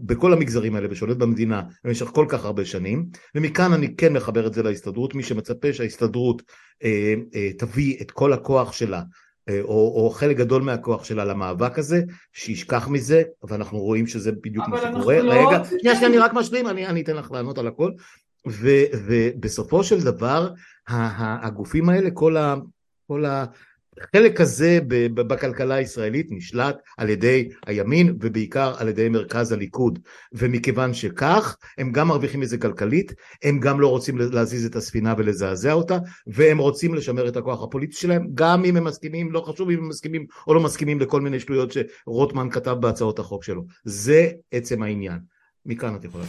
בכל 0.00 0.32
המגזרים 0.32 0.74
האלה 0.74 0.88
ושולט 0.90 1.16
במדינה 1.16 1.62
במשך 1.84 2.06
כל 2.06 2.26
כך 2.28 2.44
הרבה 2.44 2.64
שנים 2.64 3.06
ומכאן 3.34 3.72
אני 3.72 3.96
כן 3.96 4.12
מחבר 4.12 4.46
את 4.46 4.54
זה 4.54 4.62
להסתדרות 4.62 5.14
מי 5.14 5.22
שמצפה 5.22 5.72
שההסתדרות 5.72 6.42
תביא 7.58 7.96
את 8.00 8.10
כל 8.10 8.32
הכוח 8.32 8.72
שלה 8.72 9.02
אה, 9.48 9.60
או, 9.62 10.04
או 10.04 10.10
חלק 10.10 10.36
גדול 10.36 10.62
מהכוח 10.62 11.04
שלה 11.04 11.24
למאבק 11.24 11.78
הזה, 11.78 12.02
שישכח 12.32 12.88
מזה, 12.88 13.22
ואנחנו 13.42 13.78
רואים 13.78 14.06
שזה 14.06 14.32
בדיוק 14.32 14.68
מה 14.68 14.78
שקורה. 14.78 15.22
לא 15.22 15.32
רגע, 15.32 15.64
שנייה, 15.64 15.94
שנייה, 15.96 16.10
אני 16.10 16.18
רק 16.18 16.34
משלים, 16.34 16.68
אני, 16.68 16.86
אני 16.86 17.00
אתן 17.00 17.16
לך 17.16 17.30
לענות 17.32 17.58
על 17.58 17.66
הכל. 17.66 17.92
ו, 18.48 18.68
ובסופו 19.06 19.84
של 19.84 20.04
דבר, 20.04 20.50
הגופים 20.88 21.88
האלה, 21.88 22.10
כל, 22.10 22.36
ה, 22.36 22.54
כל 23.06 23.24
ה, 23.24 23.44
החלק 24.02 24.40
הזה 24.40 24.78
בכלכלה 25.14 25.74
הישראלית 25.74 26.26
נשלט 26.30 26.76
על 26.98 27.08
ידי 27.08 27.48
הימין 27.66 28.16
ובעיקר 28.20 28.74
על 28.78 28.88
ידי 28.88 29.08
מרכז 29.08 29.52
הליכוד. 29.52 29.98
ומכיוון 30.32 30.94
שכך 30.94 31.56
הם 31.78 31.92
גם 31.92 32.08
מרוויחים 32.08 32.40
מזה 32.40 32.58
כלכלית 32.58 33.12
הם 33.42 33.60
גם 33.60 33.80
לא 33.80 33.88
רוצים 33.88 34.18
להזיז 34.18 34.66
את 34.66 34.76
הספינה 34.76 35.14
ולזעזע 35.18 35.72
אותה 35.72 35.98
והם 36.26 36.58
רוצים 36.58 36.94
לשמר 36.94 37.28
את 37.28 37.36
הכוח 37.36 37.62
הפוליטי 37.62 37.96
שלהם 37.96 38.26
גם 38.34 38.64
אם 38.64 38.76
הם 38.76 38.84
מסכימים 38.84 39.32
לא 39.32 39.40
חשוב 39.40 39.70
אם 39.70 39.78
הם 39.78 39.88
מסכימים 39.88 40.26
או 40.46 40.54
לא 40.54 40.60
מסכימים 40.60 41.00
לכל 41.00 41.20
מיני 41.20 41.40
שטויות 41.40 41.72
שרוטמן 41.72 42.50
כתב 42.50 42.76
בהצעות 42.80 43.18
החוק 43.18 43.44
שלו. 43.44 43.64
זה 43.84 44.28
עצם 44.52 44.82
העניין. 44.82 45.18
מכאן 45.66 45.94
את 45.94 46.04
יכולה 46.04 46.24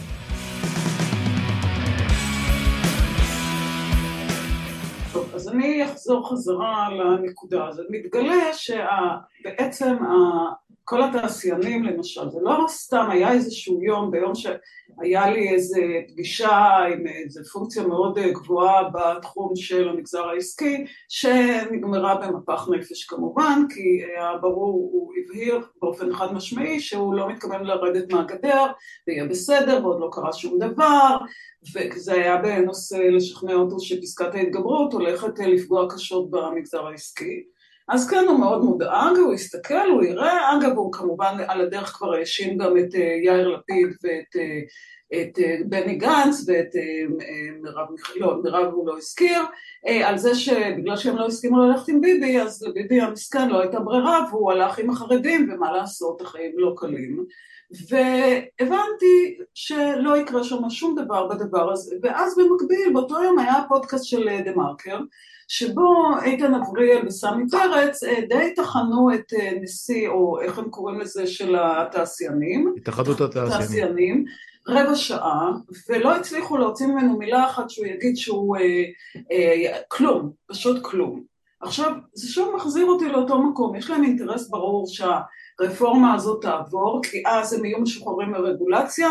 אני 5.50 5.84
אחזור 5.84 6.28
חזרה 6.30 6.88
לנקודה 6.90 7.68
הזאת. 7.68 7.86
מתגלה 7.90 8.52
שבעצם 8.52 9.96
כל 10.90 11.02
התעשיינים 11.02 11.84
למשל, 11.84 12.30
זה 12.30 12.38
לא 12.42 12.64
סתם 12.68 13.06
היה 13.10 13.32
איזשהו 13.32 13.82
יום, 13.82 14.10
ביום 14.10 14.32
שהיה 14.34 15.30
לי 15.30 15.48
איזו 15.48 15.80
פגישה 16.08 16.58
עם 16.92 17.06
איזו 17.06 17.40
פונקציה 17.52 17.86
מאוד 17.86 18.18
גבוהה 18.18 18.82
בתחום 18.88 19.56
של 19.56 19.88
המגזר 19.88 20.28
העסקי, 20.28 20.84
שנגמרה 21.08 22.14
במפח 22.14 22.68
נפש 22.68 23.04
כמובן, 23.04 23.62
כי 23.74 24.04
היה 24.04 24.36
ברור, 24.40 24.90
הוא 24.92 25.12
הבהיר 25.18 25.60
באופן 25.82 26.14
חד 26.14 26.32
משמעי 26.32 26.80
שהוא 26.80 27.14
לא 27.14 27.28
מתכוון 27.28 27.64
לרדת 27.64 28.12
מהגדר, 28.12 28.66
ויהיה 29.08 29.24
בסדר, 29.24 29.80
ועוד 29.82 30.00
לא 30.00 30.08
קרה 30.12 30.32
שום 30.32 30.58
דבר, 30.58 31.16
וזה 31.74 32.14
היה 32.14 32.36
בנושא 32.36 32.94
לשכנע 32.94 33.54
אותו 33.54 33.80
שפסקת 33.80 34.34
ההתגברות 34.34 34.92
הולכת 34.92 35.38
לפגוע 35.38 35.86
קשות 35.90 36.30
במגזר 36.30 36.86
העסקי. 36.86 37.42
אז 37.90 38.10
כן, 38.10 38.24
הוא 38.28 38.40
מאוד 38.40 38.64
מודאג, 38.64 39.16
הוא 39.16 39.34
יסתכל, 39.34 39.88
הוא 39.92 40.02
יראה, 40.02 40.56
אגב, 40.56 40.76
הוא 40.76 40.92
כמובן 40.92 41.36
על 41.48 41.60
הדרך 41.60 41.88
כבר 41.88 42.14
האשים 42.14 42.58
גם 42.58 42.78
את 42.78 42.94
אה, 42.94 43.00
יאיר 43.24 43.48
לפיד 43.48 43.88
ואת 44.02 44.36
אה, 44.36 44.60
את 45.20 45.38
אה, 45.38 45.56
בני 45.64 45.94
גנץ 45.94 46.44
ואת 46.46 46.68
מרב 47.62 47.86
מיכאל, 47.90 48.20
לא, 48.20 48.42
מרב 48.42 48.72
הוא 48.72 48.86
לא 48.86 48.96
הזכיר, 48.96 49.42
על 50.04 50.18
זה 50.18 50.34
שבגלל 50.34 50.96
שהם 50.96 51.16
לא 51.16 51.26
הסכימו 51.26 51.62
ללכת 51.62 51.88
עם 51.88 52.00
ביבי, 52.00 52.40
אז 52.40 52.62
לביבי 52.62 53.00
המסכן 53.00 53.48
לא 53.48 53.60
הייתה 53.60 53.80
ברירה 53.80 54.26
והוא 54.30 54.52
הלך 54.52 54.78
עם 54.78 54.90
החרדים, 54.90 55.50
ומה 55.52 55.72
לעשות, 55.72 56.20
החיים 56.20 56.52
לא 56.56 56.74
קלים. 56.76 57.24
והבנתי 57.70 59.38
שלא 59.54 60.16
יקרה 60.16 60.44
שם 60.44 60.70
שום 60.70 60.98
דבר 60.98 61.26
בדבר 61.26 61.72
הזה, 61.72 61.96
ואז 62.02 62.38
במקביל, 62.38 62.92
באותו 62.92 63.22
יום 63.22 63.38
היה 63.38 63.54
פודקאסט 63.68 64.04
של 64.04 64.28
דה 64.44 64.52
מרקר, 64.56 64.98
שבו 65.52 66.10
איתן 66.24 66.54
אבריאל 66.54 67.06
וסמי 67.06 67.44
פרץ 67.50 68.02
אה, 68.02 68.20
די 68.28 68.54
טחנו 68.56 69.14
את 69.14 69.32
אה, 69.32 69.50
נשיא, 69.60 70.08
או 70.08 70.40
איך 70.40 70.58
הם 70.58 70.70
קוראים 70.70 71.00
לזה, 71.00 71.26
של 71.26 71.56
התעשיינים. 71.58 72.74
התאחדות 72.76 73.20
התעשיינים. 73.20 74.24
רבע 74.68 74.94
שעה, 74.94 75.52
ולא 75.88 76.16
הצליחו 76.16 76.56
להוציא 76.56 76.86
ממנו 76.86 77.18
מילה 77.18 77.44
אחת 77.44 77.70
שהוא 77.70 77.86
יגיד 77.86 78.16
שהוא 78.16 78.56
אה, 78.56 78.84
אה, 79.32 79.78
כלום, 79.88 80.30
פשוט 80.46 80.82
כלום. 80.82 81.22
עכשיו, 81.60 81.92
זה 82.14 82.28
שוב 82.28 82.56
מחזיר 82.56 82.86
אותי 82.86 83.08
לאותו 83.08 83.42
מקום, 83.42 83.76
יש 83.76 83.90
להם 83.90 84.04
אינטרס 84.04 84.48
ברור 84.48 84.86
שהרפורמה 84.86 86.14
הזאת 86.14 86.42
תעבור, 86.42 87.00
כי 87.02 87.22
אז 87.26 87.52
הם 87.52 87.64
יהיו 87.64 87.80
משוחררים 87.80 88.30
מרגולציה, 88.30 89.08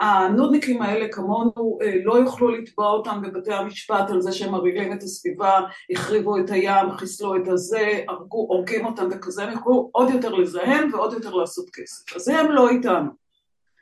הנודניקים 0.00 0.82
האלה 0.82 1.08
כמונו 1.12 1.78
אה, 1.82 1.94
לא 2.04 2.18
יוכלו 2.18 2.48
לתבוע 2.48 2.90
אותם 2.90 3.22
בבתי 3.22 3.52
המשפט 3.52 4.10
על 4.10 4.20
זה 4.20 4.32
שהם 4.32 4.52
מרעילים 4.52 4.92
את 4.92 5.02
הסביבה, 5.02 5.60
החריבו 5.90 6.38
את 6.38 6.50
הים, 6.50 6.90
חיסלו 6.90 7.36
את 7.36 7.48
הזה, 7.48 8.00
הרגו, 8.08 8.46
הורגים 8.48 8.86
אותם 8.86 9.08
וכזה, 9.10 9.44
הם 9.44 9.52
יוכלו 9.52 9.90
עוד 9.92 10.10
יותר 10.10 10.32
לזהם 10.32 10.90
ועוד 10.92 11.12
יותר 11.12 11.34
לעשות 11.34 11.70
כסף. 11.72 12.16
אז 12.16 12.28
הם 12.28 12.50
לא 12.50 12.68
איתנו, 12.68 13.10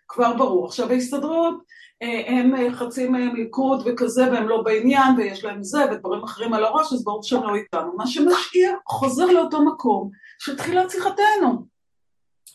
כבר 0.08 0.36
ברור. 0.36 0.66
עכשיו 0.66 0.90
ההסתדרות, 0.90 1.54
אה, 2.02 2.22
הם 2.26 2.54
אה, 2.54 2.72
חצי 2.72 3.08
מהם 3.08 3.36
ליכוד 3.36 3.82
וכזה 3.86 4.30
והם 4.32 4.48
לא 4.48 4.62
בעניין 4.62 5.16
ויש 5.16 5.44
להם 5.44 5.62
זה 5.62 5.84
ודברים 5.90 6.24
אחרים 6.24 6.54
על 6.54 6.64
הראש 6.64 6.92
אז 6.92 7.04
ברור 7.04 7.22
שהם 7.22 7.42
לא 7.42 7.54
איתנו. 7.54 7.96
מה 7.96 8.06
שמשקיע 8.06 8.70
חוזר 8.86 9.26
לאותו 9.26 9.64
מקום 9.64 10.10
של 10.38 10.56
תחילת 10.56 10.90
שיחתנו. 10.90 11.71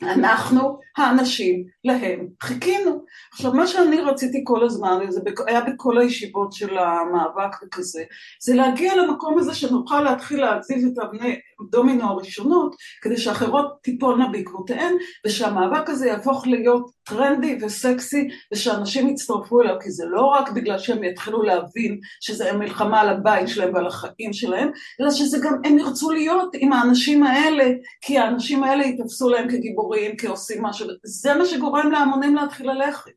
אנחנו 0.03 0.79
האנשים 0.97 1.65
להם 1.83 2.27
חיכינו. 2.43 3.05
עכשיו 3.33 3.53
מה 3.53 3.67
שאני 3.67 4.01
רציתי 4.01 4.41
כל 4.43 4.63
הזמן, 4.63 4.99
וזה 5.07 5.21
היה 5.47 5.61
בכל 5.61 5.97
הישיבות 5.97 6.53
של 6.53 6.77
המאבק 6.77 7.63
וכזה, 7.63 8.03
זה 8.41 8.55
להגיע 8.55 8.95
למקום 8.95 9.39
הזה 9.39 9.55
שנוכל 9.55 10.01
להתחיל 10.01 10.41
להזיז 10.41 10.85
את 10.85 10.99
אבני 10.99 11.39
דומינו 11.71 12.03
הראשונות, 12.03 12.75
כדי 13.01 13.17
שאחרות 13.17 13.77
תיפולנה 13.81 14.27
בעקבותיהן, 14.27 14.93
ושהמאבק 15.25 15.89
הזה 15.89 16.07
יהפוך 16.07 16.47
להיות 16.47 16.91
טרנדי 17.03 17.57
וסקסי, 17.61 18.27
ושאנשים 18.53 19.09
יצטרפו 19.09 19.61
אליו, 19.61 19.75
כי 19.83 19.91
זה 19.91 20.05
לא 20.05 20.21
רק 20.21 20.51
בגלל 20.51 20.77
שהם 20.77 21.03
יתחילו 21.03 21.43
להבין 21.43 21.99
שזה 22.21 22.53
מלחמה 22.53 23.01
על 23.01 23.09
הבית 23.09 23.47
שלהם 23.47 23.73
ועל 23.73 23.87
החיים 23.87 24.33
שלהם, 24.33 24.69
אלא 25.01 25.11
שזה 25.11 25.37
גם 25.43 25.53
הם 25.63 25.79
ירצו 25.79 26.11
להיות 26.11 26.49
עם 26.53 26.73
האנשים 26.73 27.23
האלה, 27.23 27.65
כי 28.01 28.17
האנשים 28.17 28.63
האלה 28.63 28.85
יתפסו 28.85 29.29
להם 29.29 29.49
כגיבורים, 29.49 29.86
כעושים 30.17 30.63
משהו, 30.63 30.87
זה 31.03 31.35
מה 31.35 31.45
שגורם 31.45 31.91
להמונים 31.91 32.35
להתחיל 32.35 32.71
ללכת. 32.71 33.11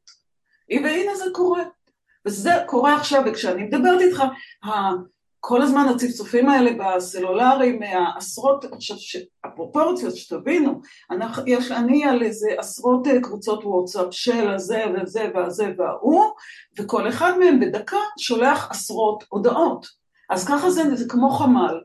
והנה 0.71 1.15
זה 1.15 1.25
קורה. 1.35 1.63
וזה 2.27 2.51
קורה 2.67 2.97
עכשיו, 2.97 3.23
וכשאני 3.27 3.63
מדברת 3.63 4.01
איתך, 4.01 4.23
כל 5.41 5.63
הזמן 5.63 5.89
הצפצופים 5.89 6.49
האלה 6.49 6.71
בסלולרי 6.73 7.73
מהעשרות, 7.73 8.65
עכשיו 8.65 8.97
הפרופורציות 9.45 10.17
שתבינו, 10.17 10.81
אנחנו, 11.11 11.43
יש 11.47 11.71
אני 11.71 12.05
על 12.05 12.23
איזה 12.23 12.49
עשרות 12.59 13.07
אה, 13.07 13.21
קבוצות 13.23 13.65
וואטסאפ 13.65 14.07
של 14.11 14.51
הזה 14.51 14.85
וזה 14.95 15.31
והזה 15.35 15.73
וההוא, 15.79 16.25
וכל 16.79 17.09
אחד 17.09 17.39
מהם 17.39 17.61
בדקה 17.61 17.97
שולח 18.19 18.71
עשרות 18.71 19.25
הודעות. 19.29 19.87
אז 20.31 20.49
ככה 20.49 20.71
זה, 20.71 20.95
זה 20.95 21.09
כמו 21.09 21.31
חמ"ל, 21.31 21.81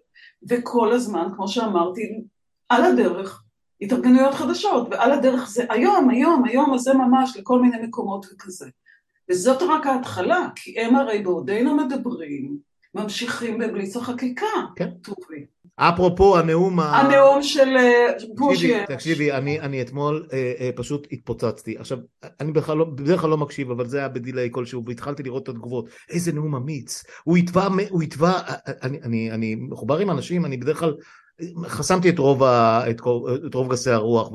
וכל 0.49 0.91
הזמן, 0.91 1.27
כמו 1.35 1.47
שאמרתי, 1.47 2.21
על 2.69 2.83
הדרך 2.83 3.44
התארגנויות 3.81 4.33
חדשות, 4.33 4.87
ועל 4.91 5.11
הדרך 5.11 5.49
זה 5.49 5.65
היום, 5.69 6.09
היום, 6.09 6.43
היום 6.45 6.73
הזה 6.73 6.93
ממש 6.93 7.37
לכל 7.37 7.61
מיני 7.61 7.77
מקומות 7.87 8.25
וכזה. 8.33 8.69
וזאת 9.29 9.61
רק 9.61 9.85
ההתחלה, 9.85 10.47
כי 10.55 10.79
הם 10.79 10.95
הרי 10.95 11.19
בעודנו 11.19 11.75
מדברים, 11.75 12.57
ממשיכים 12.95 13.57
בבליץ 13.57 13.97
החקיקה, 13.97 14.45
כן. 14.75 14.89
טובי. 15.03 15.45
אפרופו 15.77 16.37
הנאום 16.37 16.79
הנאום 16.79 17.43
של 17.43 17.77
אה, 17.77 18.07
בושי. 18.35 18.73
תקשיבי, 18.87 19.31
אני, 19.31 19.59
אני 19.59 19.81
אתמול 19.81 20.27
אה, 20.33 20.53
אה, 20.59 20.69
פשוט 20.75 21.07
התפוצצתי. 21.11 21.77
עכשיו, 21.77 21.97
אני 22.39 22.51
בכלל 22.51 22.77
לא, 22.77 22.85
בדרך 22.85 23.21
כלל 23.21 23.29
לא 23.29 23.37
מקשיב, 23.37 23.71
אבל 23.71 23.87
זה 23.87 23.97
היה 23.97 24.09
בדיליי 24.09 24.49
כלשהו, 24.51 24.83
והתחלתי 24.85 25.23
לראות 25.23 25.43
את 25.43 25.49
התגובות. 25.49 25.89
איזה 26.09 26.31
נאום 26.31 26.55
אמיץ. 26.55 27.03
הוא 27.23 27.37
התווה, 27.37 27.67
הוא 27.89 28.01
התווה, 28.03 28.31
אה, 28.31 28.53
אה, 28.67 28.73
אני, 28.83 29.01
אני, 29.03 29.31
אני 29.31 29.55
מחובר 29.55 29.97
עם 29.97 30.11
אנשים, 30.11 30.45
אני 30.45 30.57
בדרך 30.57 30.79
כלל 30.79 30.93
חסמתי 31.65 32.09
את 32.09 32.19
רוב, 32.19 32.43
ה, 32.43 32.89
את, 32.89 33.01
את 33.47 33.53
רוב 33.53 33.71
גסי 33.71 33.91
הרוח 33.91 34.31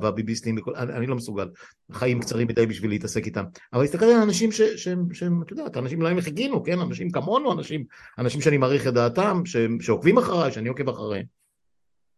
והביביסטים, 0.00 0.56
אני, 0.76 0.92
אני 0.92 1.06
לא 1.06 1.16
מסוגל, 1.16 1.48
חיים 1.92 2.20
קצרים 2.20 2.48
מדי 2.48 2.66
בשביל 2.66 2.90
להתעסק 2.90 3.26
איתם, 3.26 3.44
אבל 3.72 3.84
הסתכלתי 3.84 4.14
על 4.14 4.22
אנשים 4.22 4.52
ש, 4.52 4.60
שהם, 4.62 5.06
שהם, 5.12 5.42
את 5.42 5.50
יודעת, 5.50 5.76
אנשים 5.76 6.02
להם 6.02 6.20
חיכינו, 6.20 6.64
כן, 6.64 6.80
אנשים 6.80 7.10
כמונו, 7.10 7.52
אנשים, 7.52 7.84
אנשים 8.18 8.40
שאני 8.40 8.56
מעריך 8.56 8.86
את 8.86 8.94
דעתם, 8.94 9.42
ש, 9.44 9.56
שעוקבים 9.80 10.18
אחריי, 10.18 10.52
שאני 10.52 10.68
עוקב 10.68 10.88
אחריהם, 10.88 11.24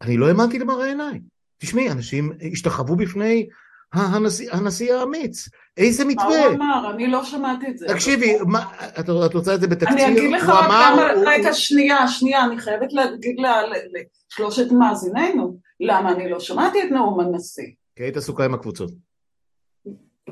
אני 0.00 0.16
לא 0.16 0.28
האמנתי 0.28 0.58
למראה 0.58 0.86
עיניי, 0.86 1.20
תשמעי, 1.58 1.90
אנשים 1.90 2.32
השתחוו 2.52 2.96
בפני 2.96 3.48
הנשיא, 3.92 4.52
הנשיא 4.52 4.94
האמיץ. 4.94 5.48
איזה 5.76 6.04
מתווה? 6.04 6.28
מה 6.28 6.44
הוא 6.46 6.54
אמר? 6.54 6.90
אני 6.94 7.06
לא 7.06 7.24
שמעתי 7.24 7.66
את 7.68 7.78
זה. 7.78 7.86
תקשיבי, 7.88 8.36
מה, 8.46 8.64
את, 8.98 9.10
את 9.26 9.34
רוצה 9.34 9.54
את 9.54 9.60
זה 9.60 9.66
בתקציר? 9.66 10.06
אני 10.06 10.18
אגיד 10.18 10.30
לך 10.32 10.48
רק 10.48 10.64
כמה, 10.64 11.08
רגע, 11.26 11.52
שנייה, 11.52 12.08
שנייה, 12.08 12.44
אני 12.44 12.58
חייבת 12.58 12.92
להגיד 12.92 13.36
לשלושת 14.32 14.72
מאזיננו, 14.72 15.56
למה 15.80 16.12
אני 16.12 16.30
לא 16.30 16.40
שמעתי 16.40 16.82
את 16.82 16.90
נאום 16.90 17.20
הנשיא. 17.20 17.68
כי 17.96 18.02
היית 18.02 18.16
עסוקה 18.16 18.44
עם 18.44 18.54
הקבוצות. 18.54 18.90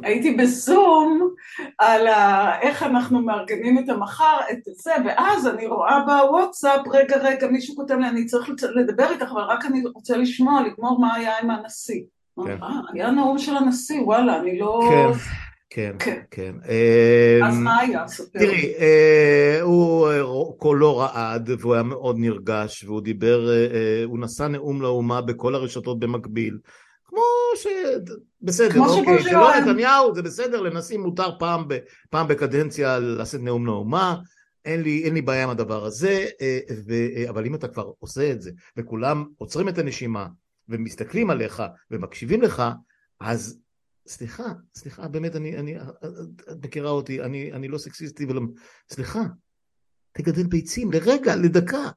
הייתי 0.02 0.34
בזום 0.34 1.34
על 1.78 2.06
ה... 2.06 2.60
איך 2.60 2.82
אנחנו 2.82 3.22
מארגנים 3.22 3.78
את 3.78 3.88
המחר, 3.88 4.36
את 4.50 4.58
זה, 4.64 4.92
ואז 5.04 5.46
אני 5.46 5.66
רואה 5.66 6.00
בוואטסאפ, 6.06 6.80
רגע 6.92 7.16
רגע 7.16 7.48
מישהו 7.48 7.76
כותב 7.76 7.94
לי 7.94 8.08
אני 8.08 8.26
צריך 8.26 8.50
לדבר 8.74 9.10
איתך 9.10 9.26
אבל 9.32 9.42
רק 9.42 9.64
אני 9.66 9.82
רוצה 9.94 10.16
לשמוע, 10.16 10.62
לגמור 10.62 11.00
מה 11.00 11.14
היה 11.14 11.38
עם 11.38 11.50
הנשיא. 11.50 12.02
כן. 12.46 12.62
אה, 12.62 12.80
היה 12.92 13.10
נאום 13.10 13.38
של 13.38 13.56
הנשיא, 13.56 14.00
וואלה, 14.00 14.40
אני 14.40 14.58
לא... 14.58 14.80
כן. 14.90 15.18
כן, 15.70 15.96
כן. 15.98 16.20
כן. 16.30 16.54
אז 17.44 17.56
אמ, 17.56 17.64
מה 17.64 17.78
היה? 17.78 18.04
תראי, 18.32 18.72
אה, 18.78 19.58
הוא 19.60 20.58
קולו 20.58 20.96
רעד 20.96 21.50
והוא 21.58 21.74
היה 21.74 21.82
מאוד 21.82 22.18
נרגש 22.18 22.84
והוא 22.84 23.00
דיבר, 23.00 23.50
אה, 23.50 23.54
אה, 23.54 24.04
הוא 24.04 24.18
נשא 24.18 24.42
נאום 24.42 24.82
לאומה 24.82 25.20
בכל 25.20 25.54
הרשתות 25.54 26.00
במקביל. 26.00 26.58
כמו 27.04 27.22
ש... 27.56 27.66
בסדר, 28.42 28.72
כמו 28.72 28.86
אוקיי, 28.86 29.22
זה 29.22 29.32
לא 29.32 29.56
נתניהו, 29.56 30.14
זה 30.14 30.22
בסדר, 30.22 30.60
לנשיא 30.60 30.98
מותר 30.98 31.38
פעם, 31.38 31.64
ב... 31.68 31.78
פעם 32.10 32.28
בקדנציה 32.28 32.98
לשאת 32.98 33.40
נאום 33.40 33.66
לאומה, 33.66 34.16
אין 34.64 34.82
לי, 34.82 35.02
אין 35.04 35.14
לי 35.14 35.22
בעיה 35.22 35.44
עם 35.44 35.50
הדבר 35.50 35.84
הזה, 35.84 36.26
ו... 36.88 36.94
אבל 37.28 37.46
אם 37.46 37.54
אתה 37.54 37.68
כבר 37.68 37.90
עושה 37.98 38.30
את 38.30 38.42
זה, 38.42 38.50
וכולם 38.76 39.24
עוצרים 39.38 39.68
את 39.68 39.78
הנשימה, 39.78 40.26
ומסתכלים 40.70 41.30
עליך, 41.30 41.62
ומקשיבים 41.90 42.42
לך, 42.42 42.62
אז 43.20 43.60
סליחה, 44.06 44.44
סליחה, 44.74 45.08
באמת, 45.08 45.36
אני, 45.36 45.56
אני, 45.56 45.76
את 46.50 46.64
מכירה 46.64 46.90
אותי, 46.90 47.22
אני, 47.22 47.52
אני 47.52 47.68
לא 47.68 47.78
סקסיסטי 47.78 48.26
ולא... 48.26 48.40
סליחה, 48.92 49.20
תגדל 50.12 50.46
ביצים 50.46 50.92
לרגע, 50.92 51.36
לדקה. 51.36 51.90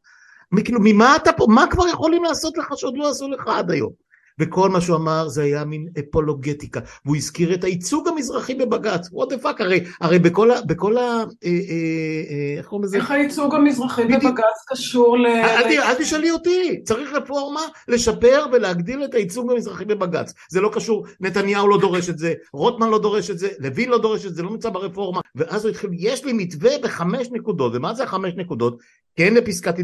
כאילו, 0.66 0.80
ממה 0.84 1.16
אתה 1.16 1.32
פה, 1.38 1.46
מה 1.50 1.66
כבר 1.72 1.88
יכולים 1.88 2.24
לעשות 2.24 2.58
לך 2.58 2.68
שעוד 2.76 2.98
לא 2.98 3.10
עשו 3.10 3.30
לך 3.30 3.48
עד 3.48 3.72
היום? 3.72 3.94
וכל 4.40 4.70
מה 4.70 4.82
שהוא 4.82 4.98
אמר 4.98 5.28
זה 5.28 5.44
היה 5.44 5.66
מין 5.66 5.88
אפולוגטיקה, 6.00 6.80
והוא 7.06 7.16
הזכיר 7.16 7.54
את 7.54 7.64
הייצוג 7.64 8.08
המזרחי 8.08 8.56
בבג"ץ, 8.56 9.08
what 9.08 9.34
the 9.34 9.44
fuck, 9.44 9.56
הרי, 9.60 9.84
הרי 10.02 10.20
בכל 10.20 10.52
ה... 10.52 10.62
בכל 10.62 10.98
ה 10.98 11.02
אה, 11.02 11.16
אה, 11.46 11.50
אה, 11.50 12.58
איך 12.58 12.68
קוראים 12.68 12.84
לזה? 12.84 12.98
איך 12.98 13.12
הייצוג 13.12 13.56
המזרחי 13.56 14.06
בבג"ץ 14.06 14.64
קשור 14.68 15.18
ל... 15.18 15.26
אל 15.26 15.96
תשאלי 15.96 16.32
אותי, 16.32 16.82
צריך 16.84 17.14
רפורמה 17.14 17.62
לשפר 17.88 18.46
ולהגדיל 18.52 19.04
את 19.04 19.14
הייצוג 19.14 19.52
המזרחי 19.52 19.86
בבג"ץ, 19.86 20.34
זה 20.50 20.62
לא 20.62 20.70
קשור, 20.74 21.06
נתניהו 21.20 21.68
לא 21.68 21.78
דורש 21.78 22.10
את 22.10 22.18
זה, 22.18 22.34
רוטמן 22.54 22.90
לא 22.90 23.00
דורש 23.00 23.30
את 23.30 23.40
זה, 23.40 23.50
לוין 23.60 23.90
לא 23.90 23.98
דורש 23.98 24.26
את 24.26 24.36
זה, 24.36 24.44
לא 24.44 24.50
נמצא 24.50 24.70
ברפורמה, 24.70 25.22
ואז 25.36 25.66
הוא 25.66 25.72
התחיל, 25.72 25.90
יש 25.94 26.26
לי 26.26 26.34
מתווה 26.34 26.72
בחמש 26.84 27.28
נקודות, 27.32 27.72
ומה 27.76 27.94
זה 27.94 28.04
החמש 28.04 28.34
נקודות? 28.38 28.78
כן 29.16 29.34
לפסקת 29.34 29.76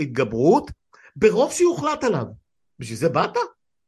התגברות, 0.00 0.70
ברוב 1.16 1.52
שיוחלט 1.52 2.04
עליו. 2.04 2.24
בשביל 2.78 2.98
זה 2.98 3.08
באת? 3.08 3.36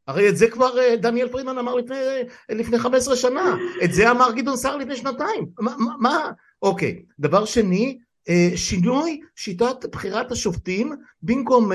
הרי 0.07 0.29
את 0.29 0.37
זה 0.37 0.51
כבר 0.51 0.79
אה, 0.79 0.97
דניאל 0.97 1.29
פרידמן 1.29 1.59
אמר 1.59 1.75
לפני, 1.75 1.97
אה, 1.97 2.23
לפני 2.49 2.79
15 2.79 3.17
שנה, 3.17 3.57
את 3.85 3.93
זה 3.93 4.11
אמר 4.11 4.33
גדעון 4.33 4.57
סער 4.57 4.77
לפני 4.77 4.97
שנתיים, 4.97 5.47
מה, 5.59 5.75
מה? 6.01 6.31
אוקיי, 6.63 7.03
דבר 7.19 7.45
שני, 7.45 7.99
אה, 8.29 8.51
שינוי 8.57 9.21
שיטת 9.37 9.87
בחירת 9.93 10.33
השופטים 10.33 10.93
במקום 11.23 11.71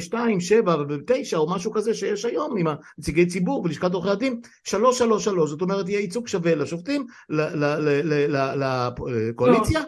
2, 0.00 0.40
7 0.40 0.76
ו-9 0.88 1.36
או 1.36 1.50
משהו 1.50 1.72
כזה 1.72 1.94
שיש 1.94 2.24
היום 2.24 2.56
עם 2.56 2.66
נציגי 2.98 3.26
ציבור 3.26 3.62
ולשכת 3.64 3.94
עורכי 3.94 4.10
הדין 4.10 4.40
3, 4.64 4.98
3, 4.98 5.24
3 5.24 5.50
זאת 5.50 5.62
אומרת 5.62 5.88
יהיה 5.88 6.00
ייצוג 6.00 6.28
שווה 6.28 6.54
לשופטים, 6.54 7.06
לקואליציה 8.90 9.82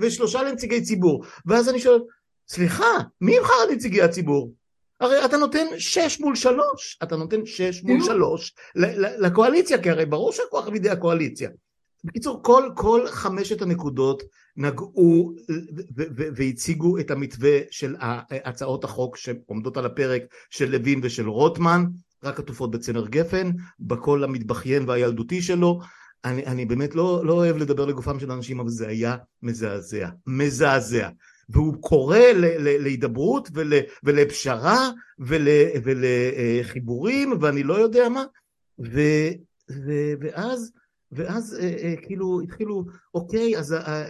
ושלושה 0.00 0.42
לנציגי 0.42 0.80
ציבור. 0.80 1.24
ואז 1.46 1.68
אני 1.68 1.80
שואל 1.80 2.00
סליחה 2.48 2.98
מי 3.20 3.36
יבחר 3.36 3.70
נציגי 3.72 4.02
הציבור? 4.02 4.52
הרי 5.00 5.24
אתה 5.24 5.36
נותן 5.36 5.66
שש 5.78 6.20
מול 6.20 6.36
שלוש, 6.36 6.98
אתה 7.02 7.16
נותן 7.16 7.46
שש 7.46 7.82
מול 7.82 8.02
שלוש 8.02 8.54
לקואליציה, 9.18 9.82
כי 9.82 9.90
הרי 9.90 10.06
ברור 10.06 10.32
שהכוח 10.32 10.68
בידי 10.68 10.90
הקואליציה. 10.90 11.50
בקיצור, 12.04 12.42
כל, 12.42 12.70
כל 12.74 13.06
חמשת 13.06 13.62
הנקודות 13.62 14.22
נגעו 14.56 15.34
והציגו 16.36 16.98
את 16.98 17.10
המתווה 17.10 17.58
של 17.70 17.96
הצעות 18.44 18.84
החוק 18.84 19.16
שעומדות 19.16 19.76
על 19.76 19.86
הפרק 19.86 20.22
של 20.50 20.70
לוין 20.70 21.00
ושל 21.02 21.28
רוטמן, 21.28 21.84
רק 22.24 22.38
עטופות 22.38 22.70
בצמר 22.70 23.06
גפן, 23.08 23.50
בקול 23.80 24.24
המתבכיין 24.24 24.88
והילדותי 24.88 25.42
שלו. 25.42 25.80
אני, 26.24 26.46
אני 26.46 26.66
באמת 26.66 26.94
לא, 26.94 27.26
לא 27.26 27.32
אוהב 27.32 27.56
לדבר 27.56 27.84
לגופם 27.84 28.20
של 28.20 28.32
אנשים, 28.32 28.60
אבל 28.60 28.68
זה 28.68 28.88
היה 28.88 29.16
מזעזע, 29.42 30.08
מזעזע. 30.26 31.08
והוא 31.48 31.82
קורא 31.82 32.18
להידברות 32.58 33.48
ול, 33.54 33.72
ולפשרה 34.02 34.90
ול, 35.18 35.48
ולחיבורים 35.84 37.32
ואני 37.40 37.62
לא 37.62 37.74
יודע 37.74 38.08
מה. 38.08 38.24
ו, 38.80 39.00
ו, 39.70 39.92
ואז 40.20 40.72
ואז 41.12 41.58
אה, 41.60 41.74
אה, 41.82 41.94
כאילו 42.02 42.40
התחילו 42.40 42.84
אוקיי 43.14 43.58
אז 43.58 43.72
אה, 43.72 44.04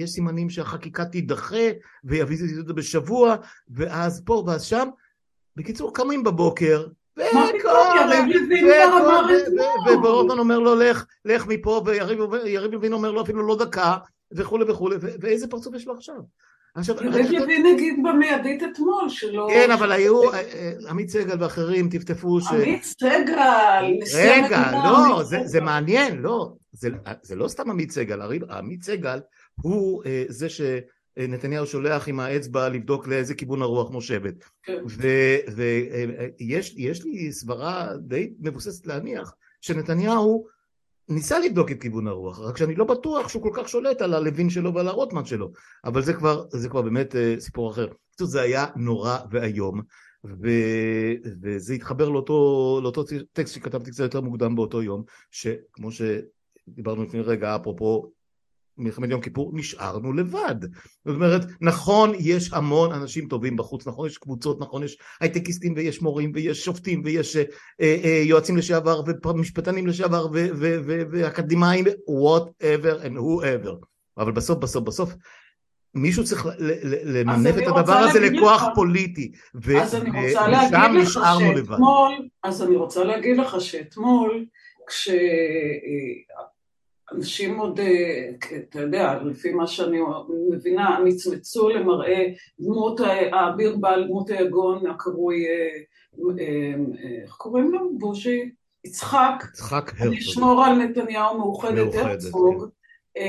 יש 0.00 0.10
סימנים 0.10 0.50
שהחקיקה 0.50 1.04
תידחה 1.04 1.70
ויביא 2.04 2.36
את 2.60 2.66
זה 2.66 2.72
בשבוע 2.72 3.36
ואז 3.68 4.22
פה 4.26 4.44
ואז 4.46 4.62
שם. 4.62 4.88
בקיצור 5.56 5.94
קמים 5.94 6.22
בבוקר 6.22 6.86
וברובן 9.86 10.38
אומר 10.38 10.58
לו 10.58 10.74
לך, 10.74 11.04
לך 11.24 11.46
מפה, 11.46 11.82
ויריב 11.86 12.72
לוין 12.72 12.92
אומר 12.92 13.10
לו 13.10 13.22
אפילו 13.22 13.46
לא 13.46 13.56
דקה, 13.56 13.96
וכולי 14.32 14.64
וכולי, 14.64 14.96
ואיזה 15.00 15.48
פרצוף 15.48 15.74
יש 15.74 15.86
לו 15.86 15.94
עכשיו? 15.94 16.16
עכשיו... 16.74 16.96
יריב 17.04 17.30
לוין 17.30 17.66
נגיד 17.66 17.94
במיידית 18.04 18.62
אתמול 18.62 19.08
שלא... 19.08 19.48
כן, 19.50 19.70
אבל 19.70 19.92
היו, 19.92 20.32
אה, 20.32 20.40
אה, 20.40 20.72
עמית 20.88 21.08
סגל 21.08 21.42
ואחרים 21.42 21.88
טפטפו 21.88 22.40
ש... 22.40 22.52
עמית 22.52 22.84
סגל, 22.84 23.84
רגע, 24.14 24.70
לא, 24.72 25.22
זה 25.44 25.60
מעניין, 25.60 26.18
לא. 26.18 26.52
זה 27.22 27.36
לא 27.36 27.48
סתם 27.48 27.70
עמית 27.70 27.90
סגל, 27.90 28.20
עמית 28.50 28.82
סגל 28.82 29.20
הוא 29.62 30.02
אה, 30.06 30.24
זה 30.28 30.46
שנתניהו 30.48 31.66
שולח 31.66 32.08
עם 32.08 32.20
האצבע 32.20 32.68
לבדוק 32.68 33.08
לאיזה 33.08 33.34
כיוון 33.34 33.62
הרוח 33.62 33.90
נושבת. 33.90 34.34
כן. 34.62 34.82
ויש 36.36 37.04
לי 37.04 37.32
סברה 37.32 37.88
די 37.98 38.32
מבוססת 38.40 38.86
להניח 38.86 39.34
שנתניהו 39.60 40.46
ניסה 41.08 41.38
לבדוק 41.38 41.70
את 41.70 41.80
כיוון 41.80 42.08
הרוח, 42.08 42.40
רק 42.40 42.56
שאני 42.56 42.74
לא 42.74 42.84
בטוח 42.84 43.28
שהוא 43.28 43.42
כל 43.42 43.50
כך 43.54 43.68
שולט 43.68 44.02
על 44.02 44.14
הלוין 44.14 44.50
שלו 44.50 44.74
ועל 44.74 44.88
הרוטמן 44.88 45.24
שלו, 45.24 45.50
אבל 45.84 46.02
זה 46.02 46.12
כבר, 46.12 46.44
זה 46.50 46.68
כבר 46.68 46.82
באמת 46.82 47.14
uh, 47.14 47.40
סיפור 47.40 47.70
אחר. 47.70 47.86
פשוט 48.16 48.28
זה 48.28 48.40
היה 48.40 48.66
נורא 48.76 49.18
ואיום, 49.30 49.82
ו... 50.24 50.48
וזה 51.42 51.74
התחבר 51.74 52.08
לאותו, 52.08 52.80
לאותו 52.82 53.04
טקסט 53.32 53.54
שכתבתי 53.54 53.90
קצת 53.90 54.04
יותר 54.04 54.20
מוקדם 54.20 54.54
באותו 54.54 54.82
יום, 54.82 55.02
שכמו 55.30 55.88
שדיברנו 55.90 57.02
לפני 57.04 57.20
רגע, 57.20 57.56
אפרופו 57.56 58.10
מלחמת 58.78 59.10
יום 59.10 59.20
כיפור, 59.20 59.52
נשארנו 59.54 60.12
לבד. 60.12 60.54
זאת 61.04 61.14
אומרת, 61.14 61.42
נכון, 61.60 62.12
יש 62.18 62.52
המון 62.52 62.92
אנשים 62.92 63.28
טובים 63.28 63.56
בחוץ, 63.56 63.86
נכון, 63.86 64.06
יש 64.06 64.18
קבוצות, 64.18 64.60
נכון, 64.60 64.82
יש 64.82 64.98
הייטקיסטים 65.20 65.74
ויש 65.76 66.02
מורים 66.02 66.32
ויש 66.34 66.64
שופטים 66.64 67.02
ויש 67.04 67.36
אה, 67.36 67.44
אה, 67.80 68.22
יועצים 68.24 68.56
לשעבר 68.56 69.02
ומשפטנים 69.24 69.86
לשעבר 69.86 70.26
ואקדמאים, 71.12 71.84
whatever 71.86 73.04
and 73.04 73.16
whoever. 73.16 73.86
אבל 74.18 74.32
בסוף, 74.32 74.58
בסוף, 74.58 74.84
בסוף, 74.84 75.14
מישהו 75.94 76.24
צריך 76.24 76.46
למנף 77.04 77.54
את 77.58 77.66
הדבר 77.66 77.92
הזה 77.92 78.20
לכוח 78.20 78.62
לך, 78.62 78.68
פוליטי, 78.74 79.32
ושם 79.54 80.96
נשארנו 81.02 81.52
לבד. 81.52 81.76
אז 82.42 82.62
אני 82.62 82.76
רוצה 82.76 83.04
להגיד 83.04 83.36
לך 83.36 83.60
שאתמול, 83.60 84.46
כש... 84.86 85.08
אנשים 87.12 87.58
עוד, 87.58 87.80
אה, 87.80 88.30
אתה 88.56 88.80
יודע, 88.80 89.22
לפי 89.24 89.52
מה 89.52 89.66
שאני 89.66 89.98
מבינה, 90.50 90.98
נצמצו 91.04 91.68
למראה 91.68 92.24
דמות 92.60 93.00
האביר 93.32 93.76
בעל 93.76 94.04
דמות 94.04 94.30
היגון 94.30 94.86
הקרוי, 94.86 95.46
אה, 95.46 95.68
אה, 96.40 96.74
איך 97.22 97.32
קוראים 97.32 97.72
לו? 97.72 97.90
בוז'י? 97.98 98.50
יצחק. 98.84 99.44
יצחק 99.52 99.92
הרצוג. 99.98 100.14
לשמור 100.14 100.64
על 100.64 100.74
נתניהו 100.74 101.38
מאוחדת 101.38 101.94
הרצוג. 101.94 102.68
כן. 103.14 103.20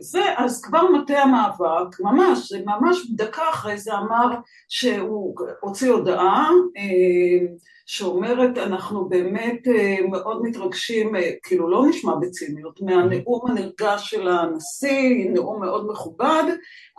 זה, 0.00 0.22
אז 0.36 0.62
כבר 0.62 0.82
מטה 0.88 1.18
המאבק, 1.18 2.00
ממש, 2.00 2.52
ממש 2.66 3.10
דקה 3.10 3.42
אחרי 3.50 3.78
זה 3.78 3.92
אמר 3.94 4.36
שהוא 4.68 5.34
הוציא 5.60 5.90
הודעה 5.90 6.50
שאומרת 7.90 8.58
אנחנו 8.58 9.08
באמת 9.08 9.68
אה, 9.68 9.96
מאוד 10.10 10.42
מתרגשים, 10.42 11.16
אה, 11.16 11.30
כאילו 11.42 11.70
לא 11.70 11.86
נשמע 11.88 12.14
בציניות, 12.14 12.80
מהנאום 12.80 13.50
הנרגש 13.50 14.10
של 14.10 14.28
הנשיא, 14.28 15.30
נאום 15.30 15.60
מאוד 15.60 15.86
מכובד, 15.90 16.42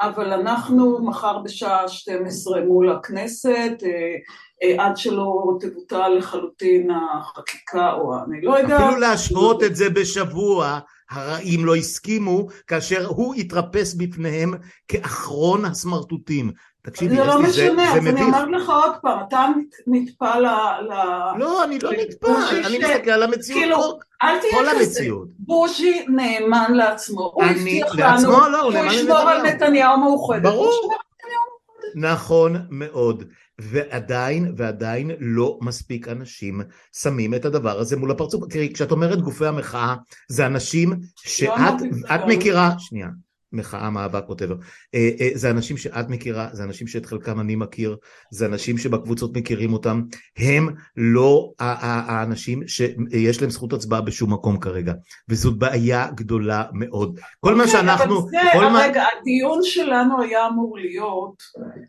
אבל 0.01 0.33
אנחנו 0.33 1.05
מחר 1.05 1.37
בשעה 1.37 1.87
12 1.87 2.61
מול 2.61 2.91
הכנסת, 2.91 3.83
אה, 3.83 4.85
עד 4.85 4.97
שלא 4.97 5.57
תבוטל 5.59 6.09
לחלוטין 6.09 6.89
החקיקה 6.91 7.93
או 7.93 8.13
אני 8.25 8.41
לא 8.41 8.59
יודעת. 8.59 8.81
אפילו 8.81 8.99
להשוות 8.99 9.63
את 9.63 9.75
זה 9.75 9.89
בשבוע, 9.89 10.79
הרעים 11.11 11.65
לא 11.65 11.75
הסכימו 11.75 12.47
כאשר 12.67 13.07
הוא 13.07 13.35
התרפס 13.35 13.93
בפניהם 13.93 14.53
כאחרון 14.87 15.65
הסמרטוטים. 15.65 16.51
תקשיבי, 16.83 17.15
זה 17.15 17.23
לא 17.23 17.41
משנה, 17.41 17.93
אז 17.93 18.07
אני 18.07 18.21
אומרת 18.21 18.47
לך 18.51 18.69
עוד 18.69 18.93
פעם, 19.01 19.19
אתה 19.27 19.47
נטפע 19.87 20.39
ל... 20.39 20.45
לא, 21.37 21.63
אני 21.63 21.79
לא 21.79 21.91
נטפע, 21.91 22.27
אני 22.65 22.79
מסתכל 22.79 23.11
על 23.11 23.23
המציאות, 23.23 23.59
כאילו, 23.61 23.99
אל 24.23 24.39
תהיה 24.39 24.81
כזה, 24.81 25.07
בוז'י 25.39 26.05
נאמן 26.07 26.73
לעצמו, 26.73 27.31
הוא 27.33 27.43
הבטיח 27.43 27.95
לנו, 27.95 28.49
לא, 28.49 28.61
הוא 28.61 28.73
ישמור 28.73 29.17
על 29.17 29.41
נתניהו 29.41 29.97
מאוחדת, 29.97 30.43
ברור, 30.43 30.93
נכון 31.95 32.55
מאוד, 32.69 33.23
ועדיין, 33.59 34.53
ועדיין 34.57 35.11
לא 35.19 35.59
מספיק 35.61 36.07
אנשים 36.07 36.61
שמים 36.95 37.33
את 37.33 37.45
הדבר 37.45 37.79
הזה 37.79 37.97
מול 37.97 38.11
הפרצוף, 38.11 38.43
תראי, 38.49 38.73
כשאת 38.73 38.91
אומרת 38.91 39.21
גופי 39.21 39.45
המחאה, 39.45 39.95
זה 40.29 40.45
אנשים 40.45 40.99
שאת 41.15 42.21
מכירה, 42.27 42.71
שנייה, 42.79 43.07
מחאה, 43.53 43.89
מאבק, 43.89 44.29
ווטאבר. 44.29 44.55
אה, 44.95 45.09
אה, 45.19 45.29
זה 45.33 45.49
אנשים 45.49 45.77
שאת 45.77 46.09
מכירה, 46.09 46.47
זה 46.51 46.63
אנשים 46.63 46.87
שאת 46.87 47.05
חלקם 47.05 47.39
אני 47.39 47.55
מכיר, 47.55 47.97
זה 48.31 48.45
אנשים 48.45 48.77
שבקבוצות 48.77 49.37
מכירים 49.37 49.73
אותם, 49.73 50.01
הם 50.37 50.69
לא 50.97 51.51
האנשים 51.59 52.67
שיש 52.67 53.41
להם 53.41 53.49
זכות 53.49 53.73
הצבעה 53.73 54.01
בשום 54.01 54.33
מקום 54.33 54.59
כרגע, 54.59 54.93
וזאת 55.29 55.57
בעיה 55.57 56.07
גדולה 56.15 56.63
מאוד. 56.73 57.19
כל 57.39 57.55
מה 57.55 57.67
שאנחנו... 57.67 58.19
אבל 58.19 58.27
זה, 58.29 58.83
רגע, 58.83 59.03
הדיון 59.21 59.59
שלנו 59.63 60.21
היה 60.21 60.47
אמור 60.47 60.77
להיות 60.77 61.43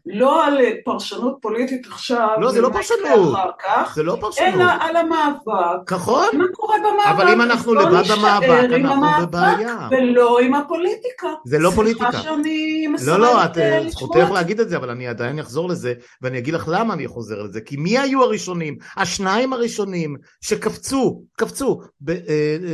לא 0.06 0.46
על 0.46 0.58
פרשנות 0.84 1.38
פוליטית 1.42 1.86
עכשיו, 1.86 2.28
לא, 2.40 2.52
זה 2.52 2.60
לא 2.60 2.70
פרשנות, 2.72 3.36
זה 3.94 4.02
לא 4.02 4.16
פרשנות, 4.20 4.54
אלא 4.54 4.64
על 4.80 4.96
המאבק. 4.96 5.92
נכון. 5.92 6.26
מה 6.32 6.44
קורה 6.52 6.76
במאבק? 6.78 7.22
אבל 7.22 7.32
אם 7.32 7.40
אנחנו 7.40 7.74
לבד 7.74 8.02
במאבק, 8.12 8.68
אנחנו 8.74 9.26
בבעיה. 9.26 9.88
ולא 9.90 10.38
עם 10.40 10.54
הפוליטיקה. 10.54 11.28
זה 11.52 11.58
לא 11.58 11.70
פוליטיקה. 11.70 12.10
סליחה 12.10 12.22
שאני 12.22 12.86
מסרבת 12.86 13.08
לא, 13.08 13.18
לא, 13.18 13.44
את 13.44 13.90
זכותך 13.90 14.30
להגיד 14.34 14.60
את 14.60 14.68
זה, 14.68 14.76
אבל 14.76 14.90
אני 14.90 15.08
עדיין 15.08 15.38
אחזור 15.38 15.68
לזה, 15.68 15.94
ואני 16.22 16.38
אגיד 16.38 16.54
לך 16.54 16.68
למה 16.72 16.94
אני 16.94 17.08
חוזר 17.08 17.42
לזה. 17.42 17.60
כי 17.60 17.76
מי 17.76 17.98
היו 17.98 18.22
הראשונים? 18.22 18.76
השניים 18.96 19.52
הראשונים 19.52 20.16
שקפצו, 20.40 21.22
קפצו, 21.36 21.80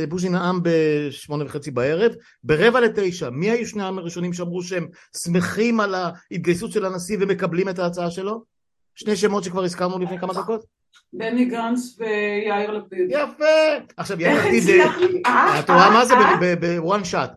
בוז'י 0.09 0.29
נאם 0.29 0.59
בשמונה 0.63 1.45
וחצי 1.45 1.71
בערב, 1.71 2.11
ברבע 2.43 2.79
לתשע, 2.79 3.29
מי 3.29 3.49
היו 3.49 3.67
שניים 3.67 3.97
הראשונים 3.97 4.33
שאמרו 4.33 4.63
שהם 4.63 4.87
שמחים 5.23 5.79
על 5.79 5.95
ההתגייסות 5.95 6.71
של 6.71 6.85
הנשיא 6.85 7.17
ומקבלים 7.19 7.69
את 7.69 7.79
ההצעה 7.79 8.11
שלו? 8.11 8.43
שני 8.95 9.15
שמות 9.15 9.43
שכבר 9.43 9.63
הזכרנו 9.63 9.99
לפני 9.99 10.19
כמה 10.19 10.33
דקות? 10.33 10.78
בני 11.13 11.45
גנץ 11.45 11.97
ויאיר 11.99 12.71
לפיד. 12.71 13.07
יפה! 13.09 13.45
עכשיו 13.97 14.21
יאיר 14.21 14.39
לפיד, 14.39 14.63
את 15.59 15.69
רואה 15.69 15.89
מה 15.89 16.05
זה 16.05 16.13
בוואן 16.59 17.03
שאט. 17.03 17.31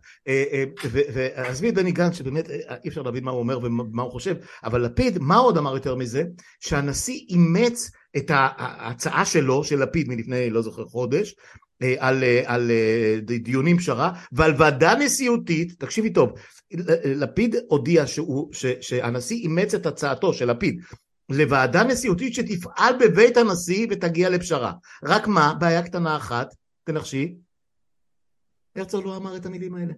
ועזבי 0.92 1.68
את 1.68 1.74
בני 1.74 1.92
גנץ 1.92 2.14
שבאמת 2.14 2.50
אי 2.84 2.88
אפשר 2.88 3.02
להבין 3.02 3.24
מה 3.24 3.30
הוא 3.30 3.40
אומר 3.40 3.58
ומה 3.58 4.02
הוא 4.02 4.12
חושב, 4.12 4.36
אבל 4.64 4.80
לפיד, 4.80 5.18
מה 5.20 5.36
עוד 5.36 5.58
אמר 5.58 5.74
יותר 5.74 5.94
מזה? 5.94 6.24
שהנשיא 6.60 7.20
אימץ 7.28 7.90
את 8.16 8.30
ההצעה 8.34 9.24
שלו, 9.24 9.64
של 9.64 9.82
לפיד 9.82 10.08
מלפני 10.08 10.50
לא 10.50 10.62
זוכר 10.62 10.84
חודש, 10.84 11.34
על, 11.98 12.24
על 12.44 12.70
דיונים 13.20 13.78
פשרה 13.78 14.12
ועל 14.32 14.54
ועדה 14.58 14.94
נשיאותית, 14.94 15.72
תקשיבי 15.78 16.10
טוב, 16.10 16.32
לפיד 17.04 17.56
הודיע 17.68 18.06
שהוא, 18.06 18.50
שהנשיא 18.80 19.36
אימץ 19.36 19.74
את 19.74 19.86
הצעתו 19.86 20.34
של 20.34 20.50
לפיד 20.50 20.80
לוועדה 21.28 21.84
נשיאותית 21.84 22.34
שתפעל 22.34 22.94
בבית 23.00 23.36
הנשיא 23.36 23.86
ותגיע 23.90 24.30
לפשרה. 24.30 24.72
רק 25.04 25.26
מה, 25.26 25.54
בעיה 25.58 25.82
קטנה 25.82 26.16
אחת, 26.16 26.54
תנחשי, 26.84 27.34
הרצוג 28.76 29.04
לא 29.04 29.16
אמר 29.16 29.36
את 29.36 29.46
המילים 29.46 29.74
האלה. 29.74 29.92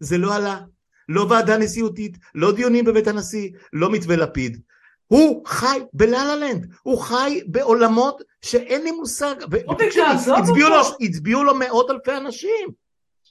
זה 0.00 0.18
לא 0.18 0.34
עלה. 0.34 0.60
לא 1.08 1.26
ועדה 1.30 1.58
נשיאותית, 1.58 2.18
לא 2.34 2.52
דיונים 2.52 2.84
בבית 2.84 3.06
הנשיא, 3.06 3.50
לא 3.72 3.90
מתווה 3.90 4.16
לפיד. 4.16 4.60
הוא 5.06 5.46
חי 5.46 5.80
בלה 5.92 6.36
לנד, 6.36 6.72
הוא 6.82 6.98
חי 6.98 7.40
בעולמות 7.46 8.22
שאין 8.42 8.84
לי 8.84 8.90
מושג. 8.90 9.34
הצביעו 11.00 11.44
לו 11.44 11.54
מאות 11.54 11.90
אלפי 11.90 12.16
אנשים. 12.16 12.68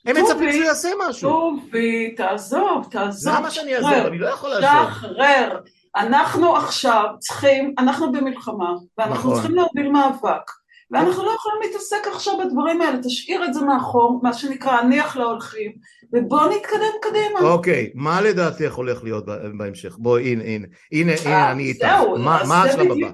הם 0.05 0.15
מצפים 0.23 0.51
שהוא 0.51 0.63
יעשה 0.63 0.89
משהו. 1.09 1.29
טובי, 1.29 2.15
תעזוב, 2.15 2.87
תעזוב. 2.91 3.33
למה 3.35 3.51
שאני 3.51 3.75
אעזוב? 3.75 3.91
אני 3.91 4.17
לא 4.17 4.27
יכול 4.27 4.49
לעזוב. 4.49 4.91
שחרר. 4.91 5.59
אנחנו 5.97 6.55
עכשיו 6.55 7.05
צריכים, 7.19 7.73
אנחנו 7.79 8.11
במלחמה, 8.11 8.73
ואנחנו 8.97 9.29
נכון. 9.29 9.33
צריכים 9.33 9.55
להוביל 9.55 9.91
מאבק, 9.91 10.51
ואנחנו 10.91 11.25
לא 11.25 11.31
יכולים 11.31 11.61
להתעסק 11.61 12.07
עכשיו 12.13 12.33
בדברים 12.37 12.81
האלה, 12.81 12.97
תשאיר 13.03 13.45
את 13.45 13.53
זה 13.53 13.61
מאחור, 13.61 14.19
מה 14.23 14.33
שנקרא 14.33 14.71
הניח 14.71 15.17
להולכים, 15.17 15.71
ובוא 16.13 16.41
נתקדם 16.41 16.93
קדימה. 17.01 17.39
אוקיי, 17.39 17.91
מה 17.95 18.21
לדעתך 18.21 18.73
הולך 18.73 19.03
להיות 19.03 19.25
בהמשך? 19.57 19.95
בואי, 19.97 20.31
הנה, 20.31 20.43
הנה, 20.43 20.67
הנה, 20.91 21.11
הנה, 21.25 21.51
אני 21.51 21.63
איתך. 21.63 21.87
מה, 22.17 22.41
מה 22.47 22.63
השלב 22.63 22.91
הבא? 22.91 23.11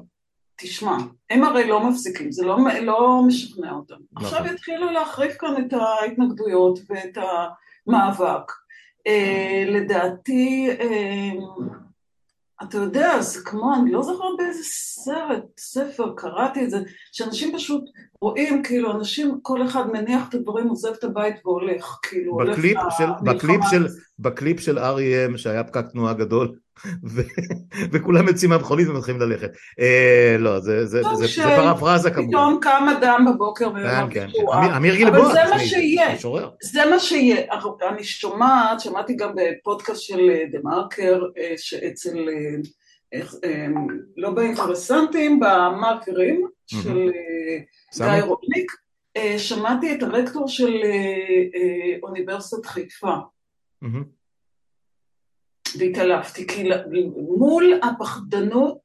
תשמע, 0.55 0.97
הם 1.29 1.43
הרי 1.43 1.67
לא 1.67 1.89
מפסיקים, 1.89 2.31
זה 2.31 2.45
לא, 2.45 2.57
לא 2.81 3.21
משכנע 3.27 3.71
אותם. 3.71 3.95
נכון. 4.11 4.27
עכשיו 4.27 4.53
יתחילו 4.53 4.91
להחריף 4.91 5.37
כאן 5.37 5.53
את 5.65 5.73
ההתנגדויות 5.73 6.79
ואת 6.89 7.17
המאבק. 7.87 8.51
אה, 9.07 9.63
לדעתי, 9.67 10.69
אה, 10.79 11.31
אתה 12.61 12.77
יודע, 12.77 13.21
זה 13.21 13.39
כמו, 13.45 13.75
אני 13.75 13.91
לא 13.91 14.03
זוכרת 14.03 14.37
באיזה 14.37 14.63
סרט, 14.63 15.43
ספר, 15.57 16.13
קראתי 16.17 16.65
את 16.65 16.69
זה, 16.69 16.77
שאנשים 17.11 17.55
פשוט 17.55 17.83
רואים, 18.23 18.63
כאילו, 18.63 18.91
אנשים, 18.91 19.39
כל 19.41 19.65
אחד 19.65 19.91
מניח 19.91 20.29
את 20.29 20.33
הדברים, 20.33 20.67
עוזב 20.67 20.89
את 20.99 21.03
הבית 21.03 21.35
והולך, 21.45 21.97
כאילו, 22.01 22.37
בקליפ 22.37 22.77
הולך 22.77 22.93
של, 22.97 23.05
בקליפ 23.23 23.61
של, 23.69 23.87
בקליפ 24.19 24.59
של 24.59 24.79
R.E.M. 24.79 25.37
שהיה 25.37 25.63
פקק 25.63 25.85
תנועה 25.91 26.13
גדול, 26.13 26.55
וכולם 27.91 28.27
יוצאים 28.27 28.49
מהמכונית 28.49 28.87
ומתחילים 28.87 29.21
ללכת. 29.21 29.51
אה, 29.79 30.35
לא, 30.39 30.59
זה, 30.59 30.85
זה, 30.85 31.01
זה, 31.15 31.25
זה 31.27 31.43
פרפרזה 31.43 32.11
כמובן. 32.11 32.29
פתאום 32.29 32.57
קם 32.61 32.85
אדם 32.97 33.25
בבוקר 33.33 33.73
כן, 33.73 34.05
כן, 34.09 34.27
כן. 34.33 34.73
אמיר 34.75 34.95
גלבוע. 34.95 35.19
אבל 35.19 35.33
זה 35.33 35.39
מה 35.49 35.59
שיהיה. 35.59 36.15
זה 36.63 36.81
מה 36.91 36.99
שיהיה. 36.99 37.41
אני 37.89 38.03
שומעת, 38.03 38.79
שמעתי 38.79 39.15
גם 39.15 39.31
בפודקאסט 39.35 40.01
של 40.01 40.29
דה 40.51 40.57
מרקר, 40.63 41.21
שאצל, 41.57 42.17
לא 44.17 44.29
באינטרסנטים, 44.29 45.39
במרקרים 45.39 46.47
של 46.81 47.09
גיא 47.97 48.23
רודניק, 48.23 48.71
שמעתי 49.37 49.95
את 49.95 50.03
הרקטור 50.03 50.47
של 50.47 50.81
אוניברסיטת 52.03 52.65
חיפה. 52.65 53.15
והתעלפתי, 55.79 56.47
כי 56.47 56.69
מול 57.37 57.79
הפחדנות 57.83 58.81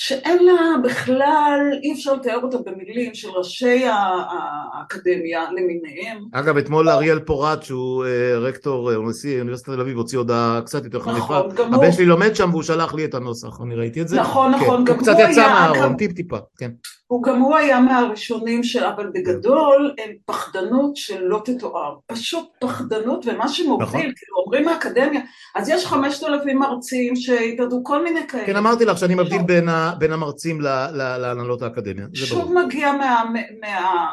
שאין 0.00 0.44
לה 0.44 0.52
בכלל, 0.84 1.60
אי 1.82 1.92
אפשר 1.92 2.14
לתאר 2.14 2.40
אותה 2.42 2.58
במילים 2.66 3.14
של 3.14 3.28
ראשי 3.28 3.84
האקדמיה 3.86 5.44
למיניהם. 5.50 6.24
אגב, 6.32 6.56
אתמול 6.56 6.88
אריאל 6.88 7.18
פורט, 7.18 7.62
שהוא 7.62 8.04
אה, 8.04 8.38
רקטור, 8.38 8.94
או 8.94 9.02
אה, 9.02 9.08
נשיא 9.08 9.38
אוניברסיטת 9.38 9.68
תל 9.68 9.80
אביב, 9.80 9.96
הוציא 9.96 10.18
הודעה 10.18 10.60
קצת 10.64 10.84
יותר 10.84 11.00
חריפה. 11.00 11.18
נכון, 11.18 11.54
גם 11.54 11.74
הוא... 11.74 11.84
הבן 11.84 11.92
שלי 11.92 12.06
לומד 12.06 12.36
שם 12.36 12.50
והוא 12.50 12.62
שלח 12.62 12.94
לי 12.94 13.04
את 13.04 13.14
הנוסח, 13.14 13.60
אני 13.62 13.74
ראיתי 13.74 14.02
את 14.02 14.08
זה. 14.08 14.20
נכון, 14.20 14.52
כן. 14.52 14.58
נכון, 14.58 14.84
גם 14.84 14.94
הוא... 14.94 15.02
הוא 15.06 15.12
קצת 15.12 15.30
יצא 15.30 15.48
מהארון, 15.48 15.96
טיפ 15.96 16.12
טיפה, 16.12 16.38
כן. 16.58 16.70
הוא 17.08 17.22
גם 17.22 17.40
הוא 17.40 17.56
היה 17.56 17.80
מהראשונים 17.80 18.62
של, 18.62 18.84
אבל 18.84 19.10
בגדול 19.14 19.94
הם 19.98 20.10
פחדנות 20.26 20.96
שלא 20.96 21.42
תתואר, 21.44 21.96
פשוט 22.06 22.48
פחדנות 22.60 23.26
ומה 23.26 23.48
שמוביל, 23.48 23.86
נכון. 23.86 24.00
כאילו 24.00 24.36
אומרים 24.44 24.64
מהאקדמיה, 24.64 25.20
אז 25.54 25.68
יש 25.68 25.86
חמשת 25.86 26.24
אלפים 26.24 26.58
מרצים 26.58 27.16
שהתאדו 27.16 27.80
כל 27.84 28.04
מיני 28.04 28.26
כאלה. 28.28 28.46
כן, 28.46 28.56
אמרתי 28.56 28.84
לך 28.84 28.98
שאני 28.98 29.14
מבדיל 29.14 29.42
בין, 29.42 29.68
ה, 29.68 29.87
בין 29.94 30.12
המרצים 30.12 30.60
להנהלות 30.60 31.62
האקדמיה. 31.62 32.06
שוב 32.14 32.54
מגיע 32.54 32.92
מה... 32.92 33.24
מה, 33.32 33.40
מה 33.60 34.08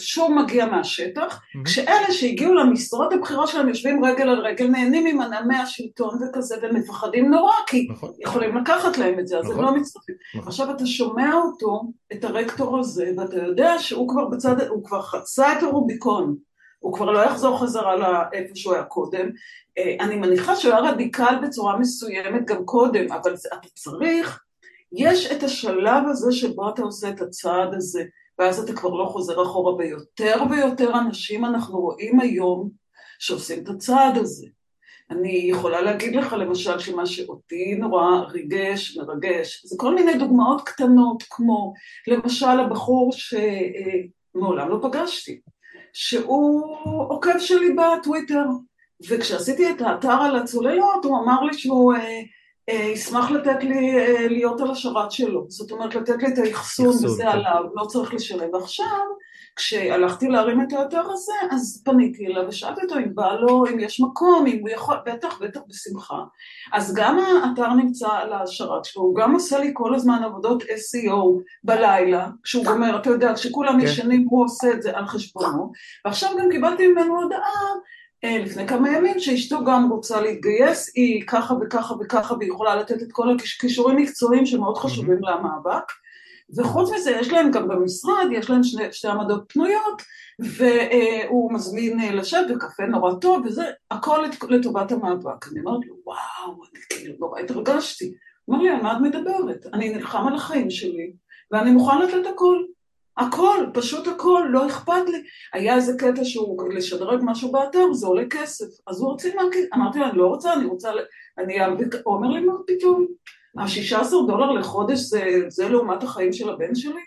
שוב 0.00 0.32
מגיע 0.42 0.66
מהשטח, 0.66 1.36
mm-hmm. 1.36 1.64
כשאלה 1.64 2.12
שהגיעו 2.12 2.54
למשרות 2.54 3.12
הבחירות 3.12 3.48
שלהם 3.48 3.68
יושבים 3.68 4.04
רגל 4.04 4.28
על 4.28 4.38
רגל, 4.38 4.66
נהנים 4.66 5.04
ממנעמי 5.04 5.56
השלטון 5.56 6.18
וכזה, 6.22 6.56
ומפחדים 6.62 7.30
נורא, 7.30 7.54
כי 7.66 7.88
נכון. 7.90 8.10
יכולים 8.20 8.56
לקחת 8.56 8.98
להם 8.98 9.18
את 9.18 9.26
זה, 9.26 9.38
אז 9.38 9.44
נכון. 9.44 9.58
הם 9.58 9.64
לא 9.64 9.76
מצטרפים. 9.76 10.14
נכון. 10.34 10.48
עכשיו 10.48 10.70
אתה 10.70 10.86
שומע 10.86 11.34
אותו, 11.34 11.82
את 12.12 12.24
הרקטור 12.24 12.78
הזה, 12.78 13.10
ואתה 13.16 13.36
יודע 13.36 13.78
שהוא 13.78 14.08
כבר 14.08 14.24
בצד, 14.24 14.60
הוא 14.68 14.84
כבר 14.84 15.02
חצה 15.02 15.52
את 15.52 15.62
הרוביקון, 15.62 16.36
הוא 16.82 16.94
כבר 16.94 17.10
לא 17.10 17.18
יחזור 17.18 17.58
חזרה 17.58 17.96
לאיפה 17.96 18.56
שהוא 18.56 18.74
היה 18.74 18.84
קודם. 18.84 19.30
אה, 19.78 19.96
אני 20.00 20.16
מניחה 20.16 20.56
שהוא 20.56 20.74
היה 20.74 20.90
רדיקל 20.90 21.34
בצורה 21.42 21.78
מסוימת 21.78 22.46
גם 22.46 22.64
קודם, 22.64 23.12
אבל 23.12 23.34
אתה 23.34 23.68
צריך, 23.74 24.42
יש 24.92 25.32
את 25.32 25.42
השלב 25.42 26.02
הזה 26.10 26.32
שבו 26.32 26.68
אתה 26.68 26.82
עושה 26.82 27.08
את 27.08 27.20
הצעד 27.20 27.74
הזה. 27.74 28.04
ואז 28.38 28.58
אתה 28.58 28.72
כבר 28.72 28.90
לא 28.90 29.04
חוזר 29.04 29.42
אחורה, 29.42 29.74
ויותר 29.74 30.42
ויותר 30.50 30.98
אנשים 30.98 31.44
אנחנו 31.44 31.80
רואים 31.80 32.20
היום 32.20 32.70
שעושים 33.18 33.62
את 33.62 33.68
הצעד 33.68 34.16
הזה. 34.16 34.46
אני 35.10 35.32
יכולה 35.44 35.80
להגיד 35.80 36.16
לך 36.16 36.32
למשל 36.32 36.78
שמה 36.78 37.06
שאותי 37.06 37.74
נורא 37.74 38.20
ריגש, 38.30 38.96
מרגש, 38.96 39.62
זה 39.66 39.76
כל 39.78 39.94
מיני 39.94 40.14
דוגמאות 40.18 40.62
קטנות 40.64 41.22
כמו 41.30 41.72
למשל 42.06 42.46
הבחור 42.46 43.10
שמעולם 43.12 44.68
לא 44.68 44.78
פגשתי, 44.82 45.40
שהוא 45.92 46.76
עוקב 47.08 47.38
שלי 47.38 47.72
בטוויטר, 47.72 48.44
וכשעשיתי 49.08 49.70
את 49.70 49.80
האתר 49.80 50.22
על 50.22 50.36
הצוללות, 50.36 51.04
הוא 51.04 51.18
אמר 51.24 51.42
לי 51.42 51.54
שהוא 51.54 51.94
אה, 51.94 52.20
ישמח 52.68 53.30
לתת 53.30 53.64
לי 53.64 53.98
אה, 53.98 54.28
להיות 54.28 54.60
על 54.60 54.70
השרת 54.70 55.12
שלו. 55.12 55.46
זאת 55.48 55.72
אומרת, 55.72 55.94
לתת 55.94 56.22
לי 56.22 56.28
את 56.28 56.38
האחסון, 56.38 56.88
וזה 56.88 57.22
כן. 57.22 57.28
עליו, 57.28 57.64
לא 57.74 57.84
צריך 57.84 58.14
לשלם. 58.14 58.54
ועכשיו, 58.54 59.00
כשהלכתי 59.56 60.28
להרים 60.28 60.60
את 60.60 60.72
האתר 60.72 61.02
הזה, 61.10 61.32
אז 61.50 61.82
פניתי 61.84 62.26
אליו 62.26 62.44
ושאלתי 62.48 62.80
אותו 62.82 62.98
אם 62.98 63.14
בא 63.14 63.32
לו, 63.32 63.66
אם 63.66 63.78
יש 63.78 64.00
מקום, 64.00 64.46
אם 64.46 64.58
הוא 64.60 64.68
יכול, 64.68 64.96
בטח, 65.06 65.38
בטח, 65.40 65.60
בשמחה. 65.68 66.18
אז 66.72 66.94
גם 66.94 67.18
האתר 67.18 67.72
נמצא 67.72 68.08
על 68.08 68.32
השרת 68.32 68.84
שלו, 68.84 69.02
הוא 69.02 69.16
גם 69.16 69.34
עושה 69.34 69.58
לי 69.58 69.70
כל 69.74 69.94
הזמן 69.94 70.22
עבודות 70.24 70.62
SEO 70.62 71.42
בלילה, 71.64 72.28
כשהוא 72.42 72.64
גומר, 72.64 72.96
אתה 72.96 73.10
יודע, 73.10 73.34
כשכולם 73.34 73.80
כן. 73.80 73.86
ישנים 73.86 74.26
הוא 74.30 74.44
עושה 74.44 74.70
את 74.72 74.82
זה 74.82 74.96
על 74.98 75.06
חשבונו, 75.06 75.72
ועכשיו 76.04 76.30
גם 76.38 76.50
קיבלתי 76.50 76.86
ממנו 76.86 77.22
הודעה 77.22 77.38
אה, 77.38 77.72
לפני 78.24 78.68
כמה 78.68 78.96
ימים 78.96 79.20
שאשתו 79.20 79.64
גם 79.64 79.90
רוצה 79.90 80.20
להתגייס, 80.20 80.92
היא 80.94 81.22
ככה 81.26 81.54
וככה 81.60 81.94
וככה 82.00 82.34
והיא 82.34 82.50
יכולה 82.50 82.76
לתת 82.76 83.02
את 83.02 83.12
כל 83.12 83.28
הכישורים 83.30 83.96
מקצועיים 83.96 84.46
שמאוד 84.46 84.78
חשובים 84.78 85.18
למאבק. 85.22 85.84
וחוץ 86.56 86.90
מזה 86.92 87.10
יש 87.10 87.28
להם 87.28 87.50
גם 87.50 87.68
במשרד, 87.68 88.26
יש 88.32 88.50
להם 88.50 88.62
שני, 88.62 88.92
שתי 88.92 89.08
עמדות 89.08 89.44
פנויות 89.48 90.02
והוא 90.38 91.52
מזמין 91.52 92.00
אה, 92.00 92.14
לשבת 92.14 92.46
וקפה 92.50 92.82
נורא 92.82 93.14
טוב 93.14 93.46
וזה 93.46 93.64
הכל 93.90 94.24
לטובת 94.50 94.92
המאבק. 94.92 95.48
אני 95.52 95.60
אומרת 95.60 95.86
לו 95.86 95.94
וואו, 96.04 96.62
אני 96.72 96.80
כאילו 96.90 97.14
נורא 97.20 97.40
התרגשתי. 97.40 98.14
הוא 98.44 98.56
אומר 98.56 98.64
לי 98.64 98.70
על 98.70 98.82
מה 98.82 98.92
את 98.92 99.00
מדברת? 99.00 99.66
אני 99.72 99.88
נלחם 99.88 100.26
על 100.26 100.34
החיים 100.34 100.70
שלי 100.70 101.12
ואני 101.50 101.70
מוכן 101.70 102.02
לתת 102.02 102.26
הכל. 102.34 102.62
הכל, 103.16 103.66
פשוט 103.74 104.08
הכל, 104.08 104.44
לא 104.50 104.66
אכפת 104.66 105.08
לי. 105.08 105.22
היה 105.52 105.76
איזה 105.76 105.92
קטע 105.98 106.24
שהוא 106.24 106.72
לשדרג 106.72 107.20
משהו 107.22 107.52
באתר, 107.52 107.92
זה 107.92 108.06
עולה 108.06 108.22
כסף. 108.30 108.66
אז 108.86 109.00
הוא 109.00 109.10
רוצה 109.10 109.28
מהכסף, 109.36 109.74
אמרתי 109.74 109.98
לו, 109.98 110.06
אני 110.06 110.18
לא 110.18 110.26
רוצה, 110.26 110.52
אני 110.52 110.64
רוצה, 110.64 110.90
אני, 111.38 111.64
הוא 112.04 112.14
אומר 112.14 112.28
לי, 112.28 112.40
מה 112.40 112.52
פתאום? 112.66 113.06
ה-16 113.58 114.10
דולר 114.26 114.52
לחודש 114.52 114.98
זה, 114.98 115.24
זה 115.48 115.68
לעומת 115.68 116.02
החיים 116.02 116.32
של 116.32 116.50
הבן 116.50 116.74
שלי? 116.74 117.00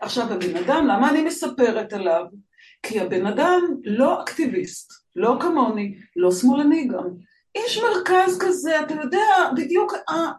עכשיו, 0.00 0.32
הבן 0.32 0.56
אדם, 0.56 0.86
למה 0.86 1.10
אני 1.10 1.22
מספרת 1.22 1.92
עליו? 1.92 2.24
כי 2.82 3.00
הבן 3.00 3.26
אדם 3.26 3.60
לא 3.84 4.22
אקטיביסט, 4.22 4.92
לא 5.16 5.36
כמוני, 5.40 5.94
לא 6.16 6.32
שמאלני 6.32 6.88
גם. 6.88 7.08
איש 7.54 7.78
מרכז 7.78 8.38
כזה, 8.40 8.80
אתה 8.80 8.94
יודע, 8.94 9.26
בדיוק, 9.56 9.94
אה, 10.08 10.30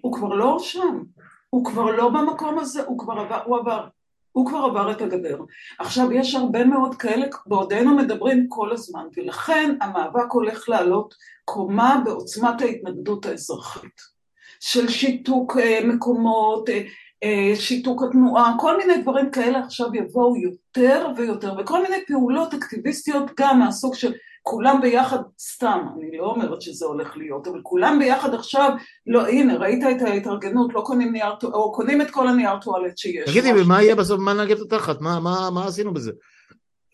הוא 0.00 0.12
כבר 0.12 0.28
לא 0.28 0.58
שם, 0.58 1.02
הוא 1.50 1.64
כבר 1.64 1.84
לא 1.84 2.08
במקום 2.08 2.58
הזה, 2.58 2.82
הוא 2.84 2.98
כבר 2.98 3.14
עבר, 3.14 3.40
הוא 3.44 3.58
עבר, 3.58 3.86
הוא 4.34 4.46
כבר 4.46 4.58
עבר 4.58 4.90
את 4.90 5.02
הגדר. 5.02 5.38
עכשיו, 5.78 6.12
יש 6.12 6.34
הרבה 6.34 6.64
מאוד 6.64 6.94
כאלה, 6.94 7.26
בעודנו 7.46 7.96
מדברים 7.96 8.46
כל 8.48 8.72
הזמן, 8.72 9.06
ולכן 9.16 9.76
המאבק 9.80 10.32
הולך 10.32 10.68
לעלות 10.68 11.14
קומה 11.44 12.02
בעוצמת 12.04 12.60
ההתנגדות 12.60 13.26
האזרחית. 13.26 14.14
של 14.60 14.88
שיתוק 14.88 15.56
אה, 15.56 15.80
מקומות, 15.84 16.68
אה, 16.68 16.82
אה, 17.24 17.56
שיתוק 17.56 18.02
התנועה, 18.02 18.54
כל 18.58 18.76
מיני 18.76 19.02
דברים 19.02 19.30
כאלה 19.30 19.58
עכשיו 19.58 19.94
יבואו 19.94 20.36
יותר 20.36 21.06
ויותר, 21.16 21.54
וכל 21.58 21.82
מיני 21.82 21.96
פעולות 22.06 22.54
אקטיביסטיות 22.54 23.30
גם 23.40 23.58
מהסוג 23.58 23.94
של 23.94 24.12
כולם 24.46 24.80
ביחד, 24.82 25.18
סתם, 25.38 25.86
אני 25.98 26.18
לא 26.18 26.24
אומרת 26.24 26.62
שזה 26.62 26.86
הולך 26.86 27.16
להיות, 27.16 27.48
אבל 27.48 27.60
כולם 27.62 27.98
ביחד 27.98 28.34
עכשיו, 28.34 28.70
לא, 29.06 29.28
הנה, 29.28 29.56
ראית 29.56 29.84
את 29.90 30.02
ההתארגנות, 30.02 30.74
לא 30.74 30.80
קונים 30.80 31.12
נייר, 31.12 31.32
או 31.42 31.72
קונים 31.72 32.00
את 32.02 32.10
כל 32.10 32.28
הנייר 32.28 32.58
טואלט 32.60 32.98
שיש. 32.98 33.30
תגידי, 33.30 33.52
ומה 33.60 33.82
יהיה 33.82 33.94
בסוף, 33.96 34.20
מה 34.20 34.34
נגב 34.34 34.56
את 34.56 34.72
התחת? 34.72 35.00
מה, 35.00 35.20
מה, 35.20 35.50
מה 35.50 35.66
עשינו 35.66 35.94
בזה? 35.94 36.12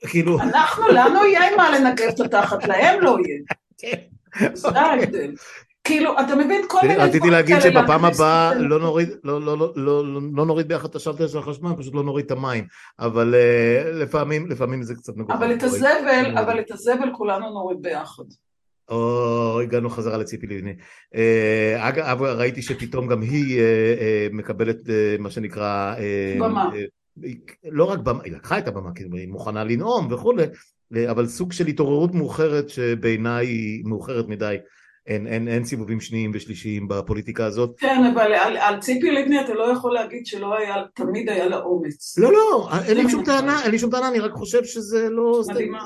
כאילו... 0.07 0.41
אנחנו, 0.41 0.89
לנו 0.89 1.25
יהיה 1.25 1.57
מה 1.57 1.79
לנגב 1.79 2.09
את 2.09 2.21
התחת, 2.21 2.65
להם 2.65 3.01
לא 3.01 3.17
יהיה. 3.25 3.43
כן. 3.81 4.55
זה 4.55 4.81
ההבדל. 4.81 5.35
כאילו, 5.85 6.21
אתה 6.21 6.37
מבין 6.37 6.63
כל 6.69 6.79
מיני... 6.83 6.97
רציתי 6.97 7.31
להגיד 7.31 7.61
שבפעם 7.61 8.05
הבאה 8.05 8.55
לא, 8.55 8.81
לא, 8.81 9.73
לא, 9.77 10.05
לא 10.33 10.47
נוריד 10.47 10.69
ביחד 10.69 10.89
את 10.89 10.95
השלטר 10.95 11.29
של 11.29 11.39
החשמל, 11.39 11.71
פשוט 11.79 11.95
לא 11.95 12.03
נוריד 12.03 12.25
את 12.25 12.31
המים, 12.31 12.65
אבל 12.99 13.35
אה, 13.35 13.93
לפעמים 14.49 14.83
זה 14.83 14.95
קצת 14.95 15.17
מגוחך. 15.17 15.35
אבל 15.35 15.55
את 15.55 15.63
הזבל, 15.63 16.39
אבל 16.39 16.61
את 16.61 16.71
הזבל 16.71 17.09
כולנו 17.13 17.51
נוריד 17.51 17.83
ביחד. 17.83 18.25
או, 18.89 19.61
הגענו 19.61 19.91
חזרה 19.91 20.19
לציפי 20.19 20.47
לבני. 20.47 20.75
אה, 21.15 21.89
אגב, 21.89 22.23
ראיתי 22.23 22.63
שפתאום 22.63 23.07
גם 23.07 23.23
היא 23.23 23.61
אה, 23.61 24.29
מקבלת 24.33 24.79
מה 25.19 25.31
שנקרא... 25.31 25.95
במה. 26.41 26.71
לא 27.65 27.85
רק 27.85 27.99
במה, 27.99 28.23
היא 28.25 28.33
לקחה 28.33 28.59
את 28.59 28.69
הבמה, 28.69 28.91
כי 28.95 29.05
היא 29.13 29.29
מוכנה 29.29 29.65
לנאום 29.65 30.13
וכולי, 30.13 30.45
אבל 31.11 31.27
סוג 31.27 31.53
של 31.53 31.67
התעוררות 31.67 32.15
מאוחרת 32.15 32.69
שבעיניי 32.69 33.47
היא 33.47 33.85
מאוחרת 33.85 34.29
מדי. 34.29 34.57
אין, 35.11 35.27
אין, 35.27 35.49
אין 35.49 35.65
סיבובים 35.65 36.01
שניים 36.01 36.31
ושלישיים 36.35 36.89
בפוליטיקה 36.89 37.45
הזאת. 37.47 37.71
כן, 37.79 38.03
אבל 38.15 38.33
על, 38.33 38.57
על 38.57 38.81
ציפי 38.81 39.11
לבני 39.11 39.41
אתה 39.41 39.55
לא 39.55 39.73
יכול 39.73 39.95
להגיד 39.95 40.27
שלא 40.27 40.55
היה, 40.59 40.75
תמיד 40.95 41.29
היה 41.29 41.49
לה 41.49 41.59
אומץ. 41.59 42.19
לא, 42.19 42.33
לא, 42.33 42.69
אין 42.85 42.97
לי 42.97 43.11
שום 43.11 43.25
טענה, 43.25 43.63
אין 43.63 43.71
לי 43.71 43.79
שום 43.79 43.91
טענה, 43.91 44.09
אני 44.09 44.19
רק 44.19 44.33
חושב 44.33 44.65
שזה 44.65 45.09
לא... 45.11 45.43
מדהימה. 45.49 45.85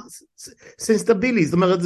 סנסטבילי, 0.81 1.45
זאת 1.45 1.55
אומרת, 1.55 1.79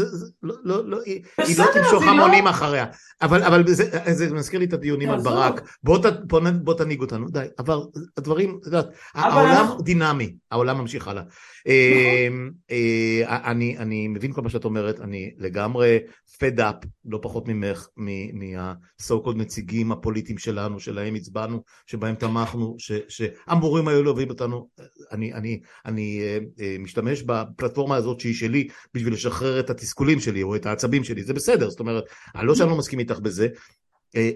לא, 0.43 0.55
לא, 0.64 0.89
לא, 0.89 0.99
היא 1.07 1.22
לא 1.59 1.64
תמשוך 1.74 2.03
לא- 2.03 2.11
המונים 2.11 2.47
אחריה. 2.47 2.86
אבל, 3.22 3.43
אבל 3.43 3.66
זה, 3.66 3.84
זה 4.12 4.34
מזכיר 4.34 4.59
לי 4.59 4.66
את 4.66 4.72
הדיונים 4.72 5.11
על 5.11 5.20
ברק. 5.20 5.68
בוא, 5.82 5.99
בוא, 6.24 6.41
בוא 6.62 6.74
תנהיג 6.74 7.01
אותנו, 7.01 7.28
די. 7.28 7.47
אבל 7.59 7.76
הדברים, 8.16 8.59
את 8.61 8.66
יודעת, 8.66 8.86
העולם 9.14 9.66
דינמי, 9.84 10.34
העולם 10.51 10.78
ממשיך 10.78 11.09
הלאה. 11.09 11.22
נכון. 11.22 11.36
אמ, 11.66 12.51
אה, 12.70 13.51
אני, 13.51 13.78
אני 13.78 14.09
מבין 14.09 14.32
כל 14.32 14.43
מה 14.43 14.51
שאת 14.51 14.64
אומרת, 14.64 15.01
אני 15.01 15.30
לגמרי 15.39 15.99
fed 16.39 16.59
up, 16.59 16.86
לא 17.05 17.18
פחות 17.22 17.28
ממך, 17.49 17.89
מה-so 17.97 19.33
נציגים 19.35 19.93
הפוליטיים 19.93 20.39
שלנו, 20.39 20.81
שלהם 20.81 21.14
הצבענו, 21.14 21.62
שבהם 21.87 22.14
תמכנו, 22.14 22.76
שאמורים 23.09 23.89
היו 23.89 24.03
להוביל 24.03 24.29
אותנו. 24.29 24.68
אני, 25.12 25.33
אני, 25.33 25.61
אני 25.87 26.20
אה, 26.22 26.39
אה, 26.61 26.76
משתמש 26.79 27.22
בפלטפורמה 27.22 27.97
הזאת 27.97 28.20
שהיא 28.20 28.35
שלי 28.35 28.68
בשביל 28.95 29.12
לשחרר 29.12 29.61
את 29.61 29.70
התסכולים 29.70 30.20
שלי 30.20 30.43
או 30.43 30.57
את 30.57 30.66
העצבים 30.66 31.05
שלי, 31.05 31.24
זה 31.24 31.35
בסדר, 31.35 31.70
זאת 31.70 31.81
אומרת, 31.81 32.05
לא 32.35 32.55
שאני 32.55 32.70
לא 32.70 32.79
מסכים 32.79 32.99
איתך 32.99 33.18
בזה, 33.18 33.49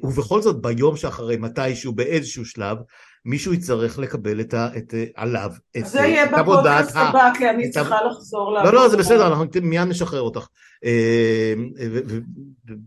ובכל 0.02 0.42
זאת 0.42 0.62
ביום 0.62 0.96
שאחרי 0.96 1.36
מתישהו 1.36 1.92
באיזשהו 1.92 2.44
שלב 2.44 2.78
מישהו 3.24 3.54
יצטרך 3.54 3.98
לקבל 3.98 4.40
את 4.40 4.54
ה, 4.54 4.68
את, 4.76 4.94
עליו 5.14 5.50
את 5.76 5.86
זה 5.86 5.98
יהיה 5.98 6.38
בפודקאסט 6.38 6.96
הבא 6.96 7.30
כי 7.38 7.50
אני 7.50 7.70
צריכה 7.70 7.96
לחזור 8.10 8.52
לא 8.52 8.72
לא 8.72 8.88
זה 8.88 8.96
בסדר 8.96 9.26
אנחנו 9.26 9.44
מיד 9.62 9.88
נשחרר 9.88 10.20
אותך. 10.20 10.46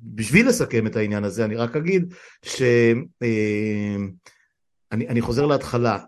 בשביל 0.04 0.48
לסכם 0.48 0.88
את 0.88 0.96
העניין 0.96 1.24
הזה 1.24 1.46
אני 1.46 1.56
רק 1.56 1.76
אגיד 1.76 2.14
שאני 2.44 3.06
חוזר 5.22 5.46
להתחלה. 5.46 6.00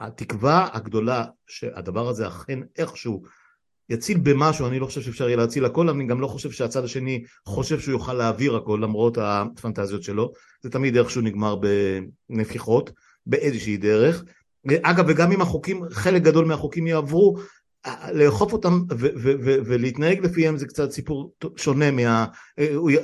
התקווה 0.00 0.68
הגדולה 0.72 1.24
שהדבר 1.46 2.08
הזה 2.08 2.28
אכן 2.28 2.58
איכשהו 2.78 3.22
יציל 3.90 4.18
במשהו, 4.18 4.66
אני 4.66 4.78
לא 4.78 4.86
חושב 4.86 5.02
שאפשר 5.02 5.26
יהיה 5.26 5.36
להציל 5.36 5.64
הכל, 5.64 5.88
אני 5.88 6.06
גם 6.06 6.20
לא 6.20 6.26
חושב 6.26 6.50
שהצד 6.50 6.84
השני 6.84 7.24
חושב 7.46 7.80
שהוא 7.80 7.92
יוכל 7.92 8.14
להעביר 8.14 8.56
הכל 8.56 8.78
למרות 8.82 9.18
הפנטזיות 9.20 10.02
שלו, 10.02 10.32
זה 10.62 10.70
תמיד 10.70 10.96
איכשהו 10.96 11.22
נגמר 11.22 11.56
בנפיחות, 12.30 12.90
באיזושהי 13.26 13.76
דרך. 13.76 14.24
אגב, 14.82 15.04
וגם 15.08 15.32
אם 15.32 15.40
החוקים, 15.40 15.82
חלק 15.90 16.22
גדול 16.22 16.44
מהחוקים 16.44 16.86
יעברו, 16.86 17.36
לאכוף 18.12 18.52
אותם 18.52 18.80
ולהתנהג 19.66 20.24
לפיהם 20.24 20.56
זה 20.56 20.66
קצת 20.66 20.90
סיפור 20.90 21.32
שונה 21.56 21.90
מה... 21.90 22.26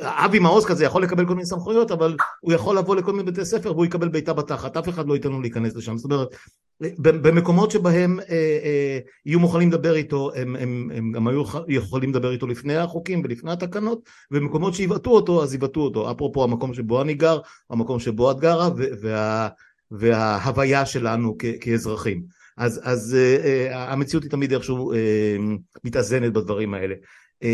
אבי 0.02 0.38
מעוז 0.38 0.64
כזה 0.64 0.84
יכול 0.84 1.02
לקבל 1.02 1.26
כל 1.26 1.34
מיני 1.34 1.46
סמכויות 1.46 1.90
אבל 1.90 2.16
הוא 2.40 2.52
יכול 2.52 2.78
לבוא 2.78 2.96
לכל 2.96 3.12
מיני 3.12 3.30
בתי 3.30 3.44
ספר 3.44 3.72
והוא 3.72 3.84
יקבל 3.84 4.08
בעיטה 4.08 4.32
בתחת. 4.32 4.76
אף 4.76 4.88
אחד 4.88 5.06
לא 5.06 5.14
ייתן 5.14 5.28
לו 5.28 5.40
להיכנס 5.40 5.76
לשם. 5.76 5.98
זאת 5.98 6.04
אומרת 6.04 6.28
במקומות 6.98 7.70
שבהם 7.70 8.20
אה, 8.20 8.24
אה, 8.64 8.98
יהיו 9.26 9.40
מוכנים 9.40 9.68
לדבר 9.68 9.94
איתו 9.94 10.30
הם, 10.34 10.56
הם, 10.56 10.90
הם 10.94 11.12
גם 11.12 11.28
היו 11.28 11.42
יכולים 11.68 12.10
לדבר 12.10 12.30
איתו 12.30 12.46
לפני 12.46 12.76
החוקים 12.76 13.22
ולפני 13.24 13.52
התקנות 13.52 14.08
ובמקומות 14.30 14.74
שיבעטו 14.74 15.10
אותו 15.10 15.42
אז 15.42 15.54
יבעטו 15.54 15.80
אותו. 15.80 16.10
אפרופו 16.10 16.44
המקום 16.44 16.74
שבו 16.74 17.02
אני 17.02 17.14
גר 17.14 17.38
המקום 17.70 18.00
שבו 18.00 18.30
את 18.30 18.40
גרה 18.40 18.70
וה, 19.02 19.48
וההוויה 19.90 20.86
שלנו 20.86 21.36
כאזרחים 21.60 22.41
אז, 22.56 22.80
אז 22.82 23.16
uh, 23.16 23.74
המציאות 23.74 24.22
היא 24.22 24.30
תמיד 24.30 24.52
איכשהו 24.52 24.92
uh, 24.92 24.96
מתאזנת 25.84 26.32
בדברים 26.32 26.74
האלה. 26.74 26.94
Uh, 27.44 27.46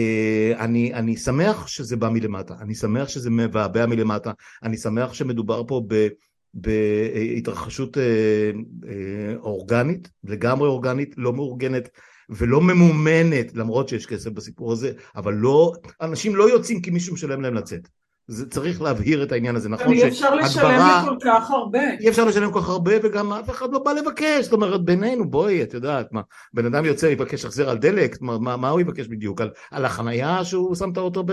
אני, 0.59 0.95
אני 0.95 1.17
שמח 1.17 1.67
שזה 1.67 1.97
בא 1.97 2.09
מלמטה, 2.09 2.55
אני 2.61 2.75
שמח 2.75 3.09
שזה 3.09 3.31
מבעבע 3.31 3.87
מלמטה, 3.87 4.33
אני 4.63 4.77
שמח 4.77 5.13
שמדובר 5.13 5.63
פה 5.67 5.83
ב... 5.89 6.09
בהתרחשות 6.55 7.97
uh, 7.97 8.01
uh, 8.01 8.89
אורגנית, 9.37 10.09
לגמרי 10.25 10.69
אורגנית, 10.69 11.15
לא 11.17 11.33
מאורגנת 11.33 11.89
ולא 12.31 12.61
ממומנת, 12.61 13.55
למרות 13.55 13.89
שיש 13.89 14.07
כסף 14.07 14.31
בסיפור 14.31 14.73
הזה, 14.73 14.93
אבל 15.17 15.35
לא, 15.35 15.73
אנשים 16.01 16.37
לא 16.37 16.51
יוצאים 16.51 16.83
כי 16.83 16.91
מישהו 16.91 17.15
משלם 17.15 17.41
להם 17.41 17.55
לצאת. 17.55 17.89
זה 18.29 18.51
צריך 18.51 18.83
להבהיר 18.83 19.22
את 19.22 19.33
העניין 19.33 19.57
הזה, 19.57 19.68
נכון 19.68 19.93
אי 19.93 20.09
אפשר 20.09 20.35
לשלם 20.35 21.05
כל 21.05 21.16
כך 21.24 21.51
הרבה. 21.51 21.91
אי 22.01 22.09
אפשר 22.09 22.24
לשלם 22.24 22.53
כל 22.53 22.61
כך 22.61 22.68
הרבה 22.68 22.93
וגם 23.03 23.33
אף 23.33 23.51
אחד 23.51 23.72
לא 23.72 23.79
בא 23.79 23.93
לבקש, 23.93 24.45
זאת 24.45 24.53
אומרת 24.53 24.85
בינינו 24.85 25.31
בואי 25.31 25.62
את 25.62 25.74
יודעת 25.74 26.12
מה, 26.12 26.20
בן 26.55 26.66
אדם 26.66 26.85
יוצא 26.85 27.07
יבקש 27.07 27.45
החזר 27.45 27.70
על 27.70 27.79
דלק, 27.79 28.20
מה, 28.20 28.39
מה, 28.39 28.57
מה 28.57 28.68
הוא 28.68 28.81
יבקש 28.81 29.07
בדיוק, 29.07 29.41
על, 29.41 29.51
על 29.70 29.85
החנייה 29.85 30.45
שהוא 30.45 30.74
שם 30.74 30.91
את 30.93 30.97
האוטו 30.97 31.24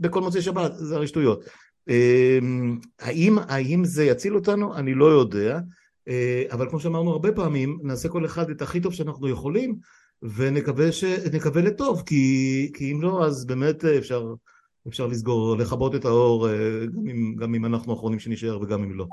בכל 0.00 0.20
מוצאי 0.20 0.42
שבת, 0.42 0.72
זה 0.74 0.96
הרי 0.96 1.06
שטויות. 1.06 1.44
אמ, 1.88 2.78
האם, 3.00 3.38
האם 3.48 3.84
זה 3.84 4.04
יציל 4.04 4.34
אותנו? 4.34 4.76
אני 4.76 4.94
לא 4.94 5.04
יודע, 5.04 5.58
אה, 6.08 6.42
אבל 6.52 6.68
כמו 6.70 6.80
שאמרנו 6.80 7.10
הרבה 7.10 7.32
פעמים, 7.32 7.78
נעשה 7.82 8.08
כל 8.08 8.24
אחד 8.24 8.50
את 8.50 8.62
הכי 8.62 8.80
טוב 8.80 8.94
שאנחנו 8.94 9.28
יכולים 9.28 9.76
ונקווה 10.22 10.92
ש... 10.92 11.04
לטוב, 11.54 12.02
כי, 12.06 12.70
כי 12.74 12.92
אם 12.92 13.02
לא 13.02 13.26
אז 13.26 13.46
באמת 13.46 13.84
אפשר 13.84 14.34
אפשר 14.88 15.06
לסגור, 15.06 15.56
לכבות 15.56 15.94
את 15.94 16.04
האור 16.04 16.48
אה, 16.48 16.54
גם 16.86 17.08
אם, 17.08 17.36
גם 17.36 17.54
אם 17.54 17.64
אנחנו 17.64 17.92
האחרונים 17.92 18.18
שנשאר 18.18 18.60
וגם 18.60 18.82
אם 18.82 18.92
לא. 18.94 19.06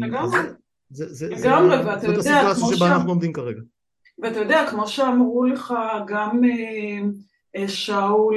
לגמרי, 0.00 0.38
לגמרי, 1.30 1.76
ואתה 1.86 2.06
יודע, 2.06 2.22
זאת 2.22 2.50
הסיטואציה 2.50 2.76
שבה 2.76 2.94
אנחנו 2.94 3.08
עומדים 3.10 3.32
כרגע. 3.32 3.60
ואתה 4.18 4.38
יודע, 4.38 4.66
כמו 4.70 4.88
שאמרו 4.88 5.44
לך 5.44 5.74
גם 6.06 6.44
אה, 6.44 7.00
אה, 7.56 7.68
שאול, 7.68 8.36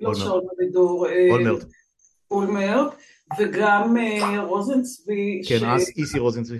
לא 0.00 0.14
שאול 0.14 0.42
מרידור, 0.58 1.06
אולמרט, 1.30 1.64
אולמרט, 2.30 2.94
וגם 3.38 3.96
רוזנצבי, 4.38 5.42
כן, 5.48 5.58
איסי 5.96 6.18
רוזנצבי. 6.18 6.58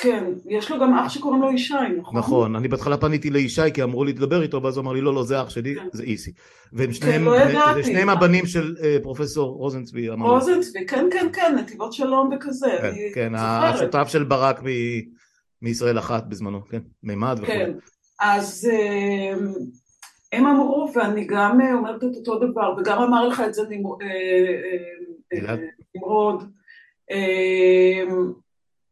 כן, 0.00 0.24
יש 0.46 0.70
לו 0.70 0.80
גם 0.80 0.94
אח 0.94 1.08
שקוראים 1.08 1.42
לו 1.42 1.52
ישי, 1.52 1.74
נכון? 1.98 2.18
נכון, 2.18 2.56
אני 2.56 2.68
בהתחלה 2.68 2.96
פניתי 2.96 3.30
לישי 3.30 3.72
כי 3.74 3.82
אמרו 3.82 4.04
לי 4.04 4.12
לדבר 4.12 4.42
איתו 4.42 4.62
ואז 4.62 4.76
הוא 4.76 4.82
אמר 4.82 4.92
לי 4.92 5.00
לא, 5.00 5.14
לא, 5.14 5.24
זה 5.24 5.42
אח 5.42 5.50
שלי, 5.50 5.74
כן. 5.74 5.86
זה 5.92 6.02
איסי. 6.02 6.32
והם 6.72 6.92
שניהם, 6.92 7.24
כן, 7.24 7.52
לא 7.52 7.82
שניהם 7.82 8.08
הבנים 8.08 8.46
של 8.46 8.74
uh, 8.78 9.02
פרופסור 9.02 9.56
רוזנצבי. 9.56 10.08
רוזנצבי, 10.08 10.86
כן, 10.86 11.06
כן, 11.10 11.26
כן, 11.32 11.56
נתיבות 11.58 11.92
שלום 11.92 12.30
וכזה. 12.36 12.78
כן, 12.80 12.94
כן 13.14 13.32
השותף 13.34 14.08
של 14.08 14.24
ברק 14.24 14.60
מישראל 15.62 15.98
אחת 15.98 16.26
בזמנו, 16.26 16.64
כן, 16.64 16.80
מימד 17.02 17.38
וכו'. 17.42 17.46
כן, 17.46 17.70
אז 18.20 18.70
uh, 18.72 19.36
הם 20.32 20.46
אמרו, 20.46 20.92
ואני 20.94 21.24
גם 21.24 21.58
אומרת 21.74 22.04
את 22.04 22.16
אותו 22.16 22.38
דבר, 22.38 22.74
וגם 22.78 23.02
אמר 23.02 23.28
לך 23.28 23.42
את 23.46 23.54
זה 23.54 23.62
נמרוד. 25.94 26.42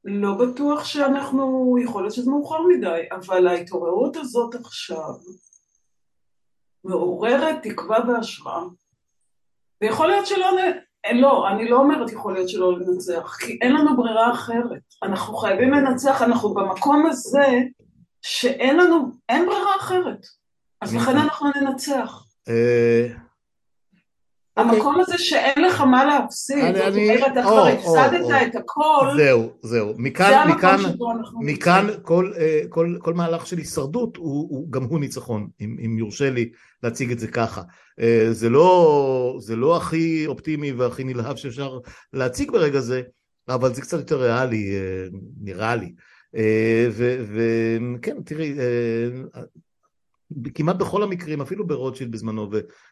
לא 0.07 0.35
בטוח 0.35 0.85
שאנחנו, 0.85 1.77
יכול 1.85 2.03
להיות 2.03 2.15
שזה 2.15 2.31
מאוחר 2.31 2.63
מדי, 2.63 3.01
אבל 3.13 3.49
ההתעוררות 3.49 4.17
הזאת 4.17 4.55
עכשיו 4.55 5.15
מעוררת 6.85 7.57
תקווה 7.63 7.99
והשראה, 8.09 8.63
ויכול 9.83 10.07
להיות 10.07 10.27
שלא, 10.27 10.51
נ... 10.53 11.21
לא, 11.21 11.49
אני 11.49 11.69
לא 11.69 11.77
אומרת 11.77 12.13
יכול 12.13 12.35
להיות 12.35 12.49
שלא 12.49 12.79
לנצח, 12.79 13.37
כי 13.41 13.59
אין 13.63 13.73
לנו 13.73 13.97
ברירה 13.97 14.33
אחרת. 14.33 14.83
אנחנו 15.03 15.37
חייבים 15.37 15.73
לנצח, 15.73 16.23
אנחנו 16.23 16.55
במקום 16.55 17.07
הזה 17.07 17.59
שאין 18.23 18.77
לנו, 18.77 19.11
אין 19.29 19.47
ברירה 19.47 19.77
אחרת. 19.77 20.27
אז 20.81 20.95
לכן 20.95 21.17
אנחנו 21.17 21.51
ננצח. 21.61 22.23
אה, 24.59 24.63
המקום 24.63 25.01
הזה 25.01 25.19
שאין 25.19 25.65
לך 25.65 25.81
מה 25.81 26.05
להפסיד, 26.05 26.77
זאת 26.77 26.95
אומרת, 26.95 27.33
אתה 27.33 27.43
כבר 27.43 27.67
הפסדת 27.67 28.27
את 28.47 28.57
הכל, 28.57 29.09
זהו, 29.17 29.53
זהו, 29.63 29.95
מכאן, 29.97 30.51
מכאן, 30.51 30.81
מכאן 31.41 31.87
כל, 32.03 32.33
אה, 32.39 32.61
כל, 32.99 33.15
מהלך 33.15 33.47
של 33.47 33.59
הישרדות 33.59 34.19
גם 34.71 34.83
הוא 34.83 35.01
ניצחון, 35.01 35.49
אם, 35.61 35.99
יורשה 35.99 36.31
לי 36.31 36.51
להציג 36.83 37.13
את 37.13 37.19
זה 37.19 37.29
ככה. 37.29 37.63
אה, 38.01 38.29
זה 38.31 38.51
לא, 38.51 39.37
זה 39.41 39.57
לא 39.57 39.77
הכי 39.77 40.27
אופטימי 40.27 40.73
והכי 40.73 41.05
נלהב 41.05 41.37
שאפשר 41.37 41.79
להציג 42.13 42.51
ברגע 42.51 42.81
זה, 42.81 43.03
אבל 43.49 43.75
זה 43.75 43.83
קצת 43.83 43.99
יותר 43.99 44.23
ריאלי, 44.23 44.77
אה, 44.77 45.09
נראה 45.41 45.77
לי. 45.77 45.93
וכן, 46.91 48.17
תראי, 48.25 48.55
כמעט 50.55 50.77
בכל 50.77 51.03
המקרים, 51.03 51.41
אפילו 51.41 51.67
ברוטשילד 51.67 52.13
בזמנו 52.13 52.51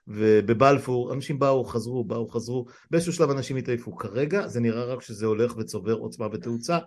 ובבלפור, 0.09 1.13
אנשים 1.13 1.39
באו, 1.39 1.65
חזרו, 1.65 2.05
באו, 2.05 2.29
חזרו, 2.29 2.67
באיזשהו 2.91 3.13
שלב 3.13 3.31
אנשים 3.31 3.57
התעייפו. 3.57 3.97
כרגע 3.97 4.49
זה 4.49 4.61
נראה 4.61 4.85
רק 4.85 5.03
שזה 5.03 5.27
הולך 5.27 5.57
וצובר 5.57 5.95
עוצמה 5.95 6.27
ותאוצה, 6.33 6.79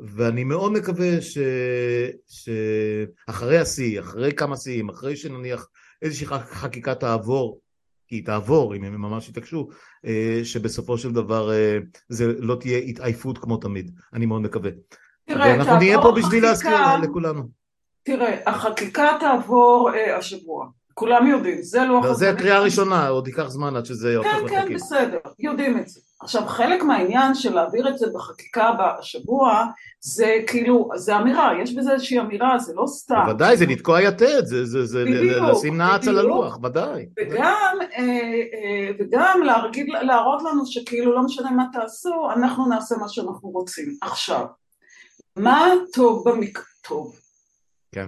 ואני 0.00 0.44
מאוד 0.44 0.72
מקווה 0.72 1.20
ש... 1.20 1.38
שאחרי 2.26 3.58
השיא, 3.58 4.00
אחרי 4.00 4.32
כמה 4.32 4.56
שיאים, 4.56 4.88
אחרי 4.88 5.16
שנניח 5.16 5.68
איזושהי 6.02 6.26
חקיקה 6.26 6.94
תעבור, 6.94 7.60
כי 8.08 8.16
היא 8.16 8.26
תעבור, 8.26 8.74
אם 8.76 8.84
הם 8.84 9.02
ממש 9.02 9.28
יתעקשו, 9.28 9.68
אה, 10.06 10.40
שבסופו 10.44 10.98
של 10.98 11.12
דבר 11.12 11.52
אה, 11.52 11.78
זה 12.08 12.32
לא 12.38 12.56
תהיה 12.60 12.78
התעייפות 12.78 13.38
כמו 13.38 13.56
תמיד. 13.56 13.90
אני 14.12 14.26
מאוד 14.26 14.42
מקווה. 14.42 14.70
תראה, 15.28 15.46
ואנחנו 15.46 15.76
נהיה 15.76 16.02
פה 16.02 16.14
בשביל 16.16 16.42
להזכיר 16.42 16.96
לכולנו. 17.02 17.65
תראה, 18.06 18.38
החקיקה 18.46 19.16
תעבור 19.20 19.90
אה, 19.94 20.16
השבוע, 20.16 20.66
כולם 20.94 21.26
יודעים, 21.26 21.62
זה 21.62 21.84
לא... 21.84 22.00
לא 22.04 22.14
זה 22.14 22.32
קריאה 22.38 22.60
ראשונה, 22.60 23.08
עוד 23.08 23.26
ייקח 23.26 23.48
זמן 23.48 23.76
עד 23.76 23.84
שזה 23.84 24.12
יהפוך 24.12 24.32
כן. 24.32 24.48
כן, 24.48 24.68
כן, 24.68 24.74
בסדר, 24.74 25.18
יודעים 25.38 25.78
את 25.78 25.88
זה. 25.88 26.00
עכשיו, 26.20 26.46
חלק 26.46 26.82
מהעניין 26.82 27.34
של 27.34 27.54
להעביר 27.54 27.88
את 27.88 27.98
זה 27.98 28.06
בחקיקה 28.14 28.70
בשבוע, 28.72 29.64
זה 30.00 30.36
כאילו, 30.46 30.88
זה 30.94 31.16
אמירה, 31.16 31.52
יש 31.62 31.74
בזה 31.74 31.92
איזושהי 31.92 32.20
אמירה, 32.20 32.58
זה 32.58 32.72
לא 32.74 32.86
סתם. 32.86 33.22
בוודאי, 33.26 33.56
זה 33.56 33.66
לתקוע 33.66 34.02
יתד, 34.02 34.44
זה, 34.44 34.64
זה, 34.64 34.86
זה 34.86 35.04
בדיוק, 35.04 35.42
לשים 35.50 35.76
נעץ 35.76 36.08
על 36.08 36.18
הלוח, 36.18 36.58
ודאי. 36.62 37.06
וגם, 37.18 37.76
אה, 37.96 38.02
אה, 38.54 38.90
וגם 38.98 39.40
להרגיל, 39.44 39.86
להראות 40.02 40.42
לנו 40.42 40.66
שכאילו 40.66 41.14
לא 41.14 41.22
משנה 41.22 41.50
מה 41.50 41.64
תעשו, 41.72 42.30
אנחנו 42.36 42.66
נעשה 42.68 42.96
מה 42.96 43.08
שאנחנו 43.08 43.48
רוצים. 43.48 43.96
עכשיו, 44.02 44.44
מה 45.36 45.68
טוב 45.92 46.28
במקרה, 46.28 46.64
טוב, 46.88 47.16
כן. 47.96 48.06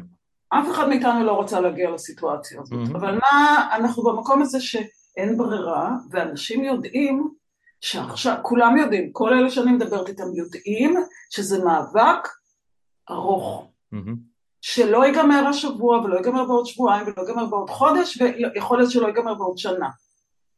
אף 0.48 0.70
אחד 0.70 0.88
מאיתנו 0.88 1.24
לא 1.24 1.32
רוצה 1.32 1.60
להגיע 1.60 1.90
לסיטואציה 1.90 2.60
הזאת, 2.60 2.88
mm-hmm. 2.88 2.96
אבל 2.96 3.18
מה, 3.18 3.68
אנחנו 3.76 4.02
במקום 4.02 4.42
הזה 4.42 4.60
שאין 4.60 5.38
ברירה, 5.38 5.90
ואנשים 6.10 6.64
יודעים 6.64 7.28
שעכשיו, 7.80 8.36
כולם 8.42 8.76
יודעים, 8.76 9.12
כל 9.12 9.34
אלה 9.34 9.50
שאני 9.50 9.72
מדברת 9.72 10.08
איתם 10.08 10.34
יודעים 10.34 10.96
שזה 11.30 11.64
מאבק 11.64 12.28
ארוך. 13.10 13.70
Mm-hmm. 13.94 14.16
שלא 14.60 15.06
ייגמר 15.06 15.46
השבוע 15.48 15.98
ולא 15.98 16.16
ייגמר 16.16 16.44
בעוד 16.44 16.66
שבועיים 16.66 17.06
ולא 17.06 17.26
ייגמר 17.28 17.46
בעוד 17.46 17.70
חודש 17.70 18.18
ויכול 18.20 18.78
להיות 18.78 18.90
שלא 18.90 19.06
ייגמר 19.06 19.34
בעוד 19.34 19.58
שנה. 19.58 19.88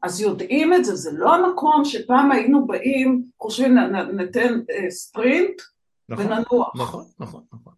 אז 0.02 0.20
יודעים 0.20 0.74
את 0.74 0.84
זה, 0.84 0.96
זה 0.96 1.10
לא 1.12 1.34
המקום 1.34 1.84
שפעם 1.84 2.32
היינו 2.32 2.66
באים, 2.66 3.24
חושבים 3.40 3.78
ניתן 4.16 4.60
אה, 4.70 4.90
ספרינט 4.90 5.60
נכון, 6.08 6.26
וננוח. 6.26 6.72
נכון, 6.76 7.04
נכון, 7.18 7.42
נכון. 7.52 7.72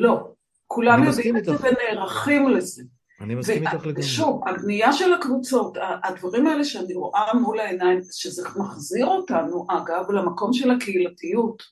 לא, 0.00 0.28
כולם 0.66 1.04
יודעים 1.04 1.36
את 1.36 1.44
זה 1.44 1.52
ונערכים 1.52 2.48
לזה. 2.48 2.82
אני 3.20 3.34
מסכים 3.34 3.66
איתך 3.66 3.86
לגמרי. 3.86 4.02
שוב, 4.02 4.48
הבנייה 4.48 4.92
של 4.92 5.12
הקבוצות, 5.12 5.78
הדברים 6.04 6.46
האלה 6.46 6.64
שאני 6.64 6.94
רואה 6.94 7.34
מול 7.34 7.60
העיניים, 7.60 8.00
שזה 8.10 8.48
מחזיר 8.56 9.06
אותנו, 9.06 9.66
אגב, 9.68 10.10
למקום 10.10 10.52
של 10.52 10.70
הקהילתיות. 10.70 11.62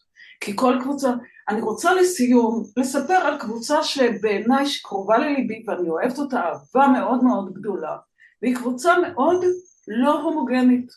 כי 0.41 0.53
כל 0.57 0.75
קבוצה, 0.83 1.13
אני 1.49 1.61
רוצה 1.61 1.95
לסיום 1.95 2.65
לספר 2.77 3.15
על 3.15 3.39
קבוצה 3.39 3.83
שבעיניי 3.83 4.65
קרובה 4.83 5.19
לליבי 5.19 5.65
ואני 5.67 5.89
אוהבת 5.89 6.19
אותה 6.19 6.41
אהבה 6.41 6.89
מאוד 6.89 7.25
מאוד 7.25 7.55
גדולה, 7.55 7.97
והיא 8.43 8.57
קבוצה 8.57 8.95
מאוד 8.99 9.45
לא 9.89 10.23
הומוגנית, 10.23 10.91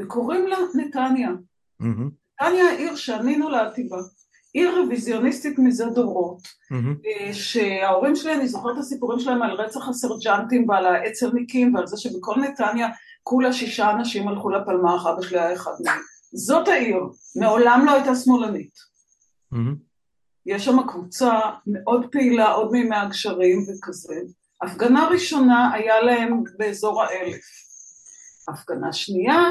וקוראים 0.00 0.46
לה 0.46 0.56
נתניה. 0.74 1.30
נתניה 2.40 2.64
העיר 2.64 2.96
שאני 2.96 3.36
נולדתי 3.36 3.88
בה. 3.88 3.96
עיר 4.56 4.80
רוויזיוניסטית 4.80 5.58
מזה 5.58 5.84
דורות, 5.86 6.42
mm-hmm. 6.42 7.32
שההורים 7.32 8.16
שלי, 8.16 8.34
אני 8.34 8.48
זוכרת 8.48 8.74
את 8.74 8.78
הסיפורים 8.78 9.18
שלהם 9.18 9.42
על 9.42 9.50
רצח 9.50 9.88
הסרג'נטים 9.88 10.68
ועל 10.68 10.86
האצ"לניקים 10.86 11.74
ועל 11.74 11.86
זה 11.86 11.96
שבכל 11.96 12.40
נתניה 12.40 12.88
כולה 13.22 13.52
שישה 13.52 13.90
אנשים 13.90 14.28
הלכו 14.28 14.50
לפלמ"ח, 14.50 15.06
אבא 15.06 15.22
שלי 15.22 15.40
היה 15.40 15.52
אחד 15.54 15.70
מהם. 15.84 16.00
זאת 16.32 16.68
העיר, 16.68 16.96
מעולם 17.36 17.82
לא 17.86 17.92
הייתה 17.92 18.14
שמאלנית. 18.14 18.74
Mm-hmm. 19.54 19.76
יש 20.46 20.64
שם 20.64 20.86
קבוצה 20.88 21.40
מאוד 21.66 22.06
פעילה, 22.12 22.52
עוד 22.52 22.72
מימי 22.72 22.96
הגשרים 22.96 23.58
וכזה. 23.62 24.20
הפגנה 24.62 25.08
ראשונה 25.08 25.72
היה 25.72 26.00
להם 26.00 26.42
באזור 26.58 27.02
האלף. 27.02 27.44
הפגנה 28.48 28.92
שנייה 28.92 29.42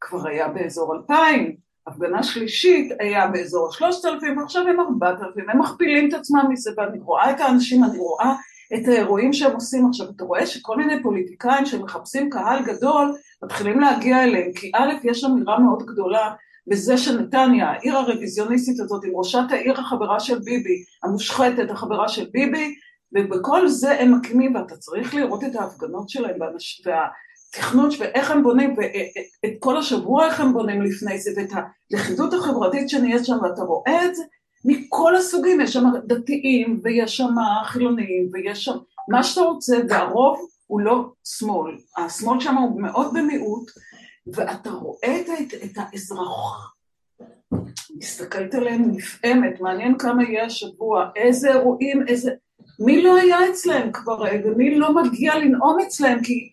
כבר 0.00 0.28
היה 0.28 0.48
באזור 0.48 0.94
אלפיים. 0.96 1.63
הפגנה 1.86 2.22
שלישית 2.22 2.92
היה 3.00 3.26
באזור 3.26 3.68
השלושת 3.68 4.04
אלפים 4.04 4.38
ועכשיו 4.38 4.68
הם 4.68 4.80
ארבעת 4.80 5.22
אלפים, 5.22 5.50
הם 5.50 5.58
מכפילים 5.58 6.08
את 6.08 6.14
עצמם 6.14 6.44
מזה 6.48 6.70
ואני 6.76 6.98
רואה 6.98 7.30
את 7.30 7.40
האנשים, 7.40 7.84
אני 7.84 7.98
רואה 7.98 8.34
את 8.74 8.88
האירועים 8.88 9.32
שהם 9.32 9.52
עושים 9.52 9.86
עכשיו, 9.86 10.06
אתה 10.16 10.24
רואה 10.24 10.46
שכל 10.46 10.76
מיני 10.76 11.02
פוליטיקאים 11.02 11.66
שמחפשים 11.66 12.30
קהל 12.30 12.64
גדול 12.64 13.14
מתחילים 13.44 13.80
להגיע 13.80 14.24
אליהם 14.24 14.52
כי 14.52 14.70
א' 14.74 14.92
יש 15.04 15.24
אמירה 15.24 15.58
מאוד 15.58 15.82
גדולה 15.82 16.34
בזה 16.66 16.98
שנתניה, 16.98 17.70
העיר 17.70 17.96
הרוויזיוניסטית 17.96 18.80
הזאת 18.80 19.04
עם 19.04 19.10
ראשת 19.14 19.44
העיר 19.50 19.80
החברה 19.80 20.20
של 20.20 20.38
ביבי, 20.38 20.84
המושחתת 21.02 21.70
החברה 21.70 22.08
של 22.08 22.26
ביבי 22.32 22.74
ובכל 23.12 23.68
זה 23.68 24.00
הם 24.00 24.14
מקימים 24.14 24.54
ואתה 24.54 24.76
צריך 24.76 25.14
לראות 25.14 25.44
את 25.44 25.56
ההפגנות 25.56 26.08
שלהם. 26.08 26.38
התכנון 27.54 27.88
ואיך 27.98 28.30
הם 28.30 28.42
בונים, 28.42 28.76
ואת 28.76 29.52
כל 29.58 29.76
השבוע 29.76 30.26
איך 30.26 30.40
הם 30.40 30.52
בונים 30.52 30.82
לפני 30.82 31.18
זה, 31.18 31.30
ואת 31.36 31.50
הלכידות 31.92 32.34
החברתית 32.34 32.88
שנהיית 32.88 33.24
שם, 33.24 33.36
ואתה 33.42 33.62
רואה 33.62 34.06
את 34.06 34.14
זה? 34.14 34.22
מכל 34.64 35.16
הסוגים, 35.16 35.60
יש 35.60 35.72
שם 35.72 35.84
דתיים, 36.06 36.80
ויש 36.82 37.16
שם 37.16 37.34
חילונים, 37.64 38.28
ויש 38.32 38.64
שם 38.64 38.76
מה 39.08 39.22
שאתה 39.22 39.40
רוצה, 39.40 39.76
והרוב 39.88 40.48
הוא 40.66 40.80
לא 40.80 41.04
שמאל, 41.24 41.76
השמאל 41.96 42.40
שם 42.40 42.54
הוא 42.54 42.82
מאוד 42.82 43.14
במיעוט, 43.14 43.70
ואתה 44.26 44.70
רואה 44.70 45.20
את, 45.20 45.54
את 45.64 45.70
האזרח, 45.76 46.74
מסתכלת 47.96 48.54
עליהם 48.54 48.90
נפעמת, 48.90 49.60
מעניין 49.60 49.98
כמה 49.98 50.24
יהיה 50.24 50.44
השבוע, 50.44 51.08
איזה 51.16 51.52
אירועים, 51.52 52.04
איזה... 52.08 52.30
מי 52.80 53.02
לא 53.02 53.16
היה 53.16 53.50
אצלהם 53.50 53.92
כבר, 53.92 54.24
ומי 54.44 54.74
לא 54.74 54.94
מגיע 54.94 55.38
לנאום 55.38 55.78
אצלהם, 55.86 56.22
כי 56.22 56.50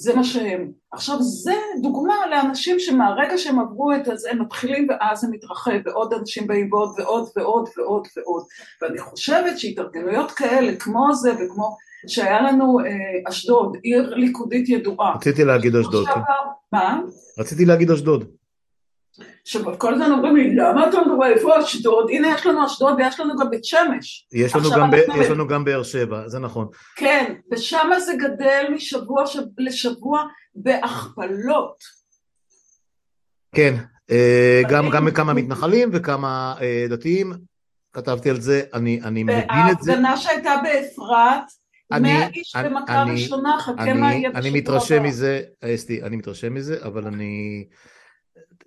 זה 0.00 0.14
מה 0.14 0.24
שהם. 0.24 0.70
עכשיו 0.92 1.22
זה 1.22 1.54
דוגמה 1.82 2.14
לאנשים 2.30 2.78
שמהרגע 2.78 3.38
שהם 3.38 3.58
עברו 3.58 3.92
את 3.92 4.04
זה 4.14 4.30
הם 4.30 4.42
מתחילים 4.42 4.86
ואז 4.90 5.20
זה 5.20 5.28
מתרחב 5.30 5.78
ועוד 5.84 6.12
אנשים 6.12 6.46
באים 6.46 6.72
ועוד 6.72 6.90
ועוד 6.98 7.28
ועוד 7.36 7.68
ועוד 7.76 8.06
ועוד 8.16 8.42
ואני 8.82 8.98
חושבת 8.98 9.58
שהתארגנויות 9.58 10.30
כאלה 10.30 10.76
כמו 10.76 11.14
זה 11.14 11.32
וכמו 11.40 11.76
שהיה 12.06 12.42
לנו 12.42 12.80
אה, 12.80 12.84
אשדוד, 13.28 13.76
עיר 13.82 14.14
ליכודית 14.14 14.68
ידועה. 14.68 15.14
רציתי 15.16 15.44
להגיד 15.44 15.76
אשדוד. 15.76 16.06
כן. 16.06 16.20
מה? 16.72 17.00
רציתי 17.38 17.64
להגיד 17.64 17.90
אשדוד. 17.90 18.39
עכשיו 19.42 19.78
כל 19.78 19.94
הזמן 19.94 20.10
אומרים 20.10 20.36
לי 20.36 20.54
למה 20.56 20.88
אתה 20.88 20.98
מדבר 21.00 21.26
איפה 21.26 21.60
אשדוד? 21.60 22.10
הנה 22.10 22.28
יש 22.34 22.46
לנו 22.46 22.66
אשדוד 22.66 22.94
ויש 22.98 23.20
לנו 23.20 23.36
גם 23.36 23.50
בית 23.50 23.64
שמש. 23.64 24.28
יש 24.32 24.56
לנו, 24.56 24.70
גם, 24.70 24.90
ב... 24.90 24.94
יש 24.94 25.30
לנו 25.30 25.46
גם 25.46 25.64
באר 25.64 25.82
שבע, 25.82 26.28
זה 26.28 26.38
נכון. 26.38 26.68
כן, 26.96 27.34
ושם 27.52 27.90
זה 27.98 28.12
גדל 28.16 28.64
משבוע 28.74 29.24
לשבוע 29.58 30.24
בהכפלות. 30.54 32.00
כן, 33.54 33.74
אה, 34.10 34.62
גם, 34.68 34.90
גם 34.90 35.10
כמה 35.10 35.32
מתנחלים 35.32 35.90
וכמה 35.92 36.54
אה, 36.60 36.86
דתיים, 36.88 37.32
כתבתי 37.92 38.30
על 38.30 38.40
זה, 38.40 38.62
אני, 38.74 39.00
אני 39.04 39.22
מבין 39.22 39.38
את 39.38 39.82
זה. 39.82 39.92
ההפגנה 39.92 40.16
שהייתה 40.16 40.54
באפרת, 40.62 41.44
מאה 42.00 42.28
איש 42.34 42.56
במכה 42.64 43.02
ראשונה, 43.02 43.56
חכה 43.60 43.94
מה 43.94 44.14
יהיה 44.14 44.28
בשבוע 44.28 44.28
הבא. 44.28 44.38
אני 44.38 44.50
מתרשם 44.50 45.02
מזה, 45.02 45.42
אסתי, 45.64 46.02
אני 46.02 46.16
מתרשם 46.16 46.54
מזה, 46.54 46.76
אבל 46.82 47.06
אני... 47.06 47.64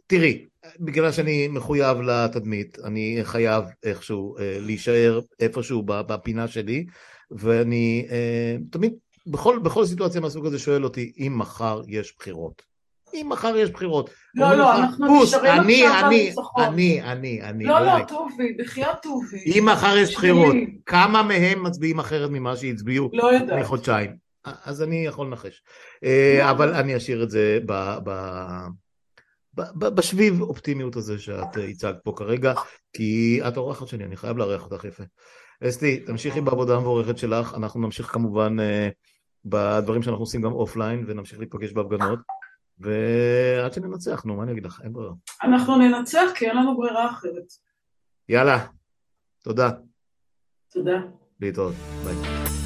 תראי, 0.07 0.45
בגלל 0.79 1.11
שאני 1.11 1.47
מחויב 1.47 2.01
לתדמית, 2.01 2.77
אני 2.83 3.19
חייב 3.23 3.63
איכשהו 3.83 4.37
אה, 4.37 4.57
להישאר 4.59 5.19
איפשהו 5.39 5.83
בפינה 5.85 6.47
שלי, 6.47 6.85
ואני 7.31 8.07
אה, 8.11 8.55
תמיד, 8.71 8.93
בכל, 9.27 9.59
בכל 9.59 9.85
סיטואציה 9.85 10.21
מהסוג 10.21 10.45
הזה 10.45 10.59
שואל 10.59 10.83
אותי, 10.83 11.11
אם 11.19 11.33
מחר 11.37 11.81
יש 11.87 12.15
בחירות. 12.19 12.73
אם 13.13 13.29
מחר 13.29 13.57
יש 13.57 13.69
בחירות. 13.69 14.09
לא, 14.35 14.53
לא, 14.53 14.75
אנחנו 14.75 15.23
נשארים 15.23 15.61
עכשיו 15.61 16.09
בניצחון. 16.09 16.63
אני, 16.63 17.01
אני, 17.01 17.41
אני. 17.41 17.65
לא, 17.65 17.79
לא, 17.79 18.03
טובי, 18.07 18.53
בחייאת 18.59 19.01
טובי. 19.01 19.37
אם 19.45 19.65
מחר 19.65 19.97
יש 19.97 20.15
בחירות, 20.15 20.55
כמה 20.85 21.23
מהם 21.23 21.63
מצביעים 21.63 21.99
אחרת 21.99 22.29
ממה 22.29 22.55
שהצביעו 22.55 23.09
לא 23.13 23.31
לפני 23.31 23.63
חודשיים? 23.63 24.15
אז 24.65 24.81
אני 24.81 25.05
יכול 25.05 25.27
לנחש. 25.27 25.63
אה, 26.03 26.35
לא. 26.39 26.51
אבל 26.51 26.73
אני 26.73 26.97
אשאיר 26.97 27.23
את 27.23 27.29
זה 27.29 27.59
ב... 27.65 28.09
בשביב 29.77 30.41
אופטימיות 30.41 30.95
הזה 30.95 31.19
שאת 31.19 31.57
הצגת 31.69 31.95
פה 32.03 32.13
כרגע, 32.15 32.53
כי 32.93 33.39
את 33.47 33.57
האורחת 33.57 33.87
שלי, 33.87 34.03
אני 34.03 34.17
חייב 34.17 34.37
לארח 34.37 34.71
אותך 34.71 34.85
יפה. 34.85 35.03
אסתי, 35.63 35.99
תמשיכי 35.99 36.41
בעבודה 36.41 36.75
המבורכת 36.75 37.17
שלך, 37.17 37.53
אנחנו 37.53 37.79
נמשיך 37.79 38.05
כמובן 38.05 38.59
uh, 38.59 38.63
בדברים 39.45 40.03
שאנחנו 40.03 40.23
עושים 40.23 40.41
גם 40.41 40.51
offline, 40.51 41.05
ונמשיך 41.07 41.39
להיפגש 41.39 41.71
בהפגנות, 41.71 42.19
ועד 42.79 43.73
שננצח, 43.73 44.25
נו, 44.25 44.35
מה 44.35 44.43
אני 44.43 44.51
אגיד 44.51 44.65
לך, 44.65 44.81
אין 44.83 44.93
ברירה. 44.93 45.13
אנחנו 45.43 45.77
ננצח 45.77 46.31
כי 46.35 46.45
אין 46.45 46.57
לנו 46.57 46.77
ברירה 46.77 47.11
אחרת. 47.11 47.45
יאללה, 48.29 48.65
תודה. 49.43 49.69
תודה. 50.71 50.97
להתראות, 51.39 51.73
ביי. 52.05 52.62